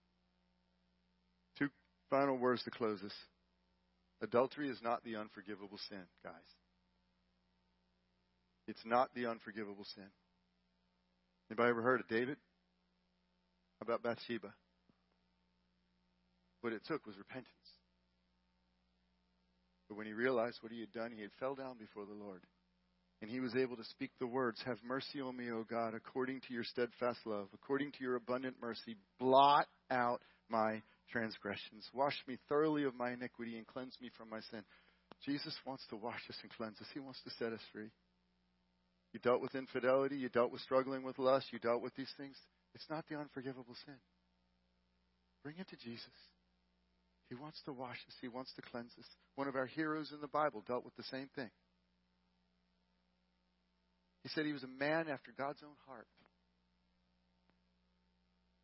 Final 2.10 2.38
words 2.38 2.64
to 2.64 2.72
close 2.72 3.02
this. 3.02 3.14
Adultery 4.22 4.70
is 4.70 4.80
not 4.82 5.04
the 5.04 5.16
unforgivable 5.16 5.80
sin, 5.90 6.04
guys. 6.24 6.34
It's 8.68 8.86
not 8.86 9.14
the 9.14 9.28
unforgivable 9.28 9.86
sin. 9.96 10.08
Anybody 11.50 11.70
ever 11.70 11.82
heard 11.82 12.00
of 12.00 12.08
David? 12.08 12.38
How 13.80 13.86
about 13.86 14.04
Bathsheba? 14.04 14.54
What 16.62 16.74
it 16.74 16.82
took 16.88 17.06
was 17.06 17.18
repentance. 17.18 17.50
But 19.88 19.98
when 19.98 20.08
he 20.08 20.14
realized 20.14 20.58
what 20.62 20.72
he 20.72 20.80
had 20.80 20.92
done, 20.92 21.12
he 21.16 21.22
had 21.22 21.32
fell 21.40 21.54
down 21.54 21.78
before 21.78 22.06
the 22.06 22.14
Lord. 22.14 22.42
And 23.22 23.30
he 23.30 23.40
was 23.40 23.56
able 23.56 23.76
to 23.78 23.84
speak 23.84 24.12
the 24.20 24.28
words, 24.28 24.62
Have 24.66 24.80
mercy 24.84 25.22
on 25.22 25.38
me, 25.38 25.52
O 25.52 25.64
God, 25.64 25.94
according 25.94 26.42
to 26.42 26.54
your 26.54 26.64
steadfast 26.64 27.20
love, 27.26 27.48
according 27.54 27.92
to 27.94 27.98
your 28.02 28.16
abundant 28.16 28.56
mercy. 28.60 28.96
Blot 29.20 29.68
out 29.92 30.22
my 30.50 30.82
transgressions. 31.12 31.88
Wash 31.94 32.16
me 32.28 32.38
thoroughly 32.50 32.84
of 32.84 32.96
my 32.96 33.12
iniquity 33.12 33.58
and 33.58 33.68
cleanse 33.68 33.96
me 34.02 34.10
from 34.18 34.30
my 34.30 34.42
sin. 34.52 34.64
Jesus 35.26 35.56
wants 35.66 35.84
to 35.90 35.96
wash 35.96 36.22
us 36.30 36.38
and 36.42 36.52
cleanse 36.52 36.80
us. 36.82 36.88
He 36.94 37.00
wants 37.00 37.22
to 37.24 37.30
set 37.32 37.54
us 37.54 37.62
free. 37.72 37.90
You 39.14 39.20
dealt 39.20 39.42
with 39.42 39.56
infidelity. 39.56 40.18
You 40.18 40.30
dealt 40.30 40.52
with 40.52 40.62
struggling 40.62 41.04
with 41.04 41.20
lust. 41.20 41.48
You 41.52 41.60
dealt 41.60 41.82
with 41.82 41.96
these 41.96 42.12
things. 42.18 42.36
It's 42.74 42.90
not 42.90 43.06
the 43.08 43.16
unforgivable 43.16 43.76
sin. 43.86 43.96
Bring 45.44 45.56
it 45.58 45.70
to 45.70 45.78
Jesus. 45.78 46.18
He 47.30 47.36
wants 47.36 47.62
to 47.66 47.74
wash 47.74 47.98
us, 48.08 48.16
He 48.22 48.28
wants 48.28 48.52
to 48.56 48.62
cleanse 48.62 48.92
us. 49.00 49.06
One 49.36 49.48
of 49.48 49.56
our 49.56 49.66
heroes 49.66 50.12
in 50.14 50.22
the 50.22 50.28
Bible 50.28 50.64
dealt 50.68 50.86
with 50.86 50.96
the 50.96 51.04
same 51.04 51.30
thing. 51.36 51.50
He 54.22 54.30
said 54.30 54.46
he 54.46 54.54
was 54.54 54.64
a 54.64 54.68
man 54.68 55.08
after 55.08 55.32
God's 55.38 55.62
own 55.64 55.76
heart. 55.88 56.08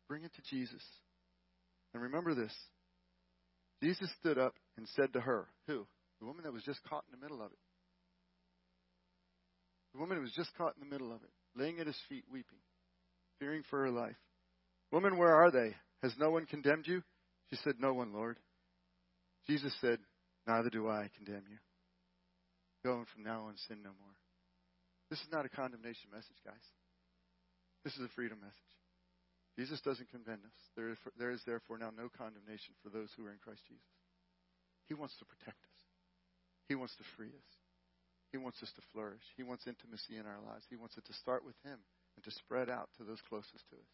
Bring 0.08 0.24
it 0.24 0.34
to 0.34 0.42
Jesus. 0.50 0.82
And 1.94 2.02
remember 2.02 2.34
this 2.34 2.54
Jesus 3.82 4.10
stood 4.20 4.38
up 4.38 4.54
and 4.76 4.86
said 4.96 5.12
to 5.12 5.20
her, 5.20 5.48
Who? 5.66 5.86
The 6.20 6.26
woman 6.26 6.44
that 6.44 6.52
was 6.52 6.62
just 6.62 6.80
caught 6.88 7.04
in 7.12 7.18
the 7.18 7.22
middle 7.22 7.44
of 7.44 7.50
it. 7.52 7.58
The 9.92 10.00
woman 10.00 10.16
who 10.16 10.22
was 10.22 10.32
just 10.32 10.54
caught 10.56 10.74
in 10.80 10.88
the 10.88 10.92
middle 10.92 11.12
of 11.12 11.22
it, 11.22 11.30
laying 11.54 11.80
at 11.80 11.86
his 11.86 11.98
feet, 12.08 12.24
weeping, 12.30 12.58
fearing 13.38 13.62
for 13.68 13.80
her 13.80 13.90
life. 13.90 14.16
Woman, 14.90 15.18
where 15.18 15.34
are 15.34 15.50
they? 15.50 15.74
Has 16.02 16.14
no 16.18 16.30
one 16.30 16.46
condemned 16.46 16.86
you? 16.86 17.02
She 17.50 17.56
said, 17.64 17.74
No 17.78 17.92
one, 17.92 18.12
Lord. 18.12 18.38
Jesus 19.46 19.74
said, 19.80 19.98
Neither 20.46 20.70
do 20.70 20.88
I 20.88 21.10
condemn 21.16 21.44
you. 21.50 21.58
Go 22.84 22.98
and 22.98 23.06
from 23.08 23.24
now 23.24 23.44
on 23.46 23.54
sin 23.68 23.78
no 23.82 23.90
more. 23.90 24.16
This 25.10 25.20
is 25.20 25.28
not 25.30 25.44
a 25.44 25.48
condemnation 25.48 26.10
message, 26.10 26.38
guys. 26.44 26.54
This 27.84 27.94
is 27.94 28.00
a 28.00 28.08
freedom 28.14 28.38
message. 28.40 28.71
Jesus 29.56 29.80
doesn't 29.84 30.08
condemn 30.08 30.40
us. 30.44 30.58
There 30.76 30.88
is, 30.88 30.98
there 31.18 31.30
is 31.30 31.42
therefore 31.44 31.76
now 31.76 31.92
no 31.92 32.08
condemnation 32.08 32.72
for 32.82 32.88
those 32.88 33.12
who 33.16 33.26
are 33.26 33.32
in 33.32 33.42
Christ 33.42 33.60
Jesus. 33.68 33.92
He 34.88 34.94
wants 34.94 35.16
to 35.20 35.24
protect 35.28 35.60
us. 35.60 35.80
He 36.68 36.74
wants 36.74 36.96
to 36.96 37.04
free 37.16 37.32
us. 37.32 37.50
He 38.32 38.38
wants 38.40 38.62
us 38.62 38.72
to 38.76 38.82
flourish. 38.92 39.22
He 39.36 39.44
wants 39.44 39.68
intimacy 39.68 40.16
in 40.16 40.24
our 40.24 40.40
lives. 40.40 40.64
He 40.70 40.76
wants 40.76 40.96
it 40.96 41.04
to 41.04 41.12
start 41.20 41.44
with 41.44 41.56
Him 41.64 41.76
and 42.16 42.24
to 42.24 42.30
spread 42.30 42.70
out 42.70 42.88
to 42.96 43.04
those 43.04 43.20
closest 43.28 43.68
to 43.68 43.76
us. 43.76 43.92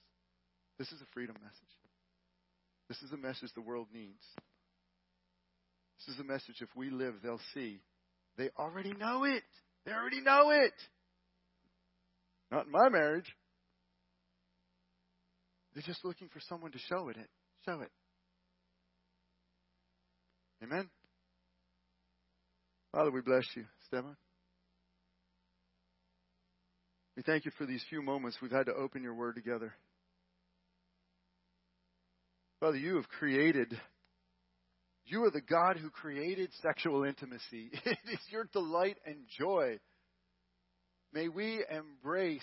This 0.79 0.93
is 0.95 1.03
a 1.03 1.11
freedom 1.13 1.35
message. 1.43 1.75
This 2.89 3.03
is 3.03 3.13
a 3.13 3.19
message 3.19 3.51
the 3.55 3.61
world 3.61 3.89
needs. 3.93 4.23
This 5.99 6.15
is 6.15 6.21
a 6.21 6.25
message 6.25 6.63
if 6.63 6.71
we 6.77 6.91
live, 6.91 7.15
they'll 7.23 7.41
see. 7.53 7.81
They 8.37 8.51
already 8.57 8.95
know 8.95 9.25
it. 9.25 9.43
They 9.85 9.93
already 9.93 10.21
know 10.21 10.51
it. 10.51 10.73
Not 12.53 12.67
in 12.67 12.73
my 12.73 12.89
marriage. 12.89 13.27
They're 15.79 15.95
just 15.95 16.05
looking 16.05 16.29
for 16.29 16.41
someone 16.49 16.73
to 16.73 16.79
show 16.89 17.09
it. 17.09 17.17
Show 17.65 17.83
it. 17.83 17.91
Amen. 20.61 20.91
Father, 22.91 23.13
we 23.13 23.21
bless 23.21 23.45
you. 23.55 23.65
Stefan. 23.87 24.17
We 27.17 27.23
thank 27.23 27.45
you 27.45 27.53
for 27.57 27.65
these 27.65 27.85
few 27.89 28.03
moments 28.03 28.39
we've 28.43 28.51
had 28.51 28.67
to 28.67 28.75
open 28.75 29.05
your 29.05 29.15
word 29.15 29.37
together. 29.37 29.73
Father, 32.59 32.77
you 32.77 32.97
have 32.97 33.09
created, 33.09 33.81
you 35.07 35.23
are 35.23 35.31
the 35.31 35.41
God 35.41 35.77
who 35.77 35.91
created 35.91 36.51
sexual 36.61 37.05
intimacy. 37.05 37.71
It 37.85 37.99
is 38.13 38.19
your 38.33 38.49
delight 38.53 38.97
and 39.07 39.19
joy. 39.39 39.79
May 41.13 41.29
we 41.29 41.65
embrace 41.71 42.43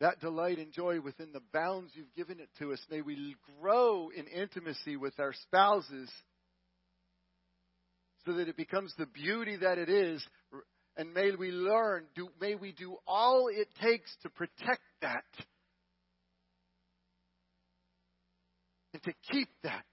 that 0.00 0.20
delight 0.20 0.58
and 0.58 0.72
joy 0.72 1.00
within 1.00 1.32
the 1.32 1.42
bounds 1.52 1.90
you've 1.94 2.14
given 2.14 2.40
it 2.40 2.48
to 2.58 2.72
us. 2.72 2.80
May 2.90 3.00
we 3.00 3.36
grow 3.60 4.10
in 4.14 4.26
intimacy 4.26 4.96
with 4.96 5.18
our 5.18 5.32
spouses 5.32 6.10
so 8.26 8.34
that 8.34 8.48
it 8.48 8.56
becomes 8.56 8.92
the 8.98 9.06
beauty 9.06 9.56
that 9.56 9.78
it 9.78 9.88
is. 9.88 10.24
And 10.96 11.14
may 11.14 11.30
we 11.34 11.50
learn, 11.50 12.04
do, 12.14 12.28
may 12.40 12.54
we 12.54 12.72
do 12.72 12.96
all 13.06 13.48
it 13.50 13.68
takes 13.82 14.10
to 14.22 14.30
protect 14.30 14.82
that 15.02 15.24
and 18.92 19.02
to 19.02 19.12
keep 19.30 19.48
that. 19.62 19.84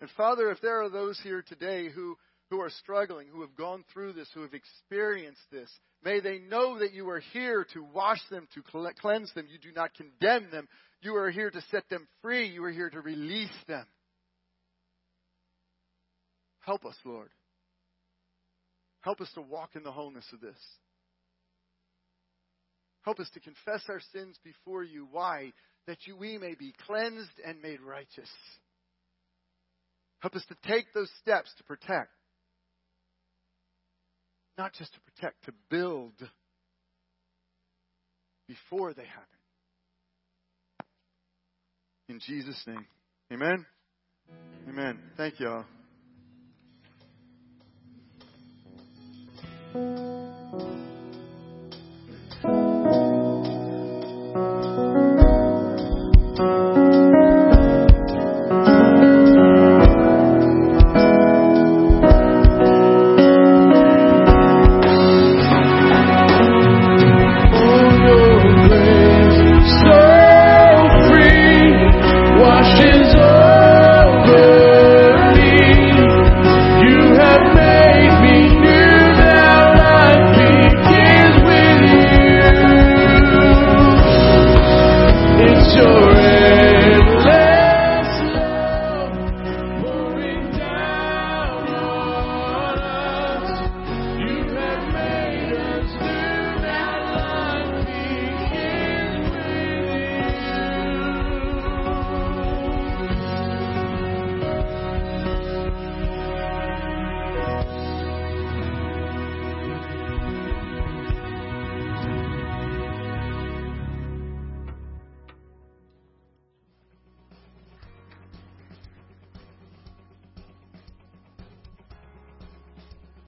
And 0.00 0.10
Father, 0.16 0.50
if 0.50 0.60
there 0.60 0.82
are 0.82 0.90
those 0.90 1.18
here 1.22 1.42
today 1.42 1.88
who, 1.88 2.16
who 2.50 2.60
are 2.60 2.70
struggling, 2.70 3.28
who 3.28 3.42
have 3.42 3.54
gone 3.54 3.84
through 3.92 4.14
this, 4.14 4.28
who 4.34 4.42
have 4.42 4.54
experienced 4.54 5.42
this, 5.52 5.70
may 6.02 6.20
they 6.20 6.38
know 6.38 6.78
that 6.78 6.94
you 6.94 7.08
are 7.10 7.20
here 7.32 7.66
to 7.74 7.84
wash 7.94 8.20
them, 8.30 8.48
to 8.54 8.62
cleanse 9.00 9.32
them. 9.34 9.46
You 9.50 9.58
do 9.58 9.74
not 9.74 9.94
condemn 9.94 10.50
them. 10.50 10.68
You 11.00 11.14
are 11.16 11.30
here 11.30 11.50
to 11.50 11.60
set 11.70 11.88
them 11.90 12.08
free. 12.22 12.48
You 12.48 12.64
are 12.64 12.72
here 12.72 12.90
to 12.90 13.00
release 13.00 13.50
them. 13.66 13.84
Help 16.60 16.84
us, 16.84 16.96
Lord. 17.04 17.30
Help 19.02 19.20
us 19.20 19.30
to 19.34 19.42
walk 19.42 19.70
in 19.74 19.82
the 19.82 19.92
wholeness 19.92 20.26
of 20.32 20.40
this. 20.40 20.58
Help 23.02 23.20
us 23.20 23.30
to 23.32 23.40
confess 23.40 23.82
our 23.88 24.00
sins 24.12 24.36
before 24.44 24.82
you. 24.82 25.06
Why? 25.10 25.52
That 25.86 25.98
you, 26.06 26.16
we 26.16 26.36
may 26.36 26.54
be 26.54 26.74
cleansed 26.86 27.40
and 27.46 27.62
made 27.62 27.80
righteous. 27.80 28.28
Help 30.20 30.34
us 30.34 30.44
to 30.48 30.68
take 30.68 30.92
those 30.92 31.10
steps 31.22 31.50
to 31.56 31.64
protect. 31.64 32.10
Not 34.58 34.74
just 34.74 34.92
to 34.92 35.00
protect, 35.00 35.44
to 35.44 35.52
build 35.70 36.12
before 38.48 38.92
they 38.92 39.04
happen. 39.04 39.24
In 42.08 42.18
Jesus' 42.18 42.60
name. 42.66 42.84
Amen. 43.32 43.64
Amen. 44.68 44.98
Thank 45.16 45.38
you 45.38 45.48
all. 45.48 45.64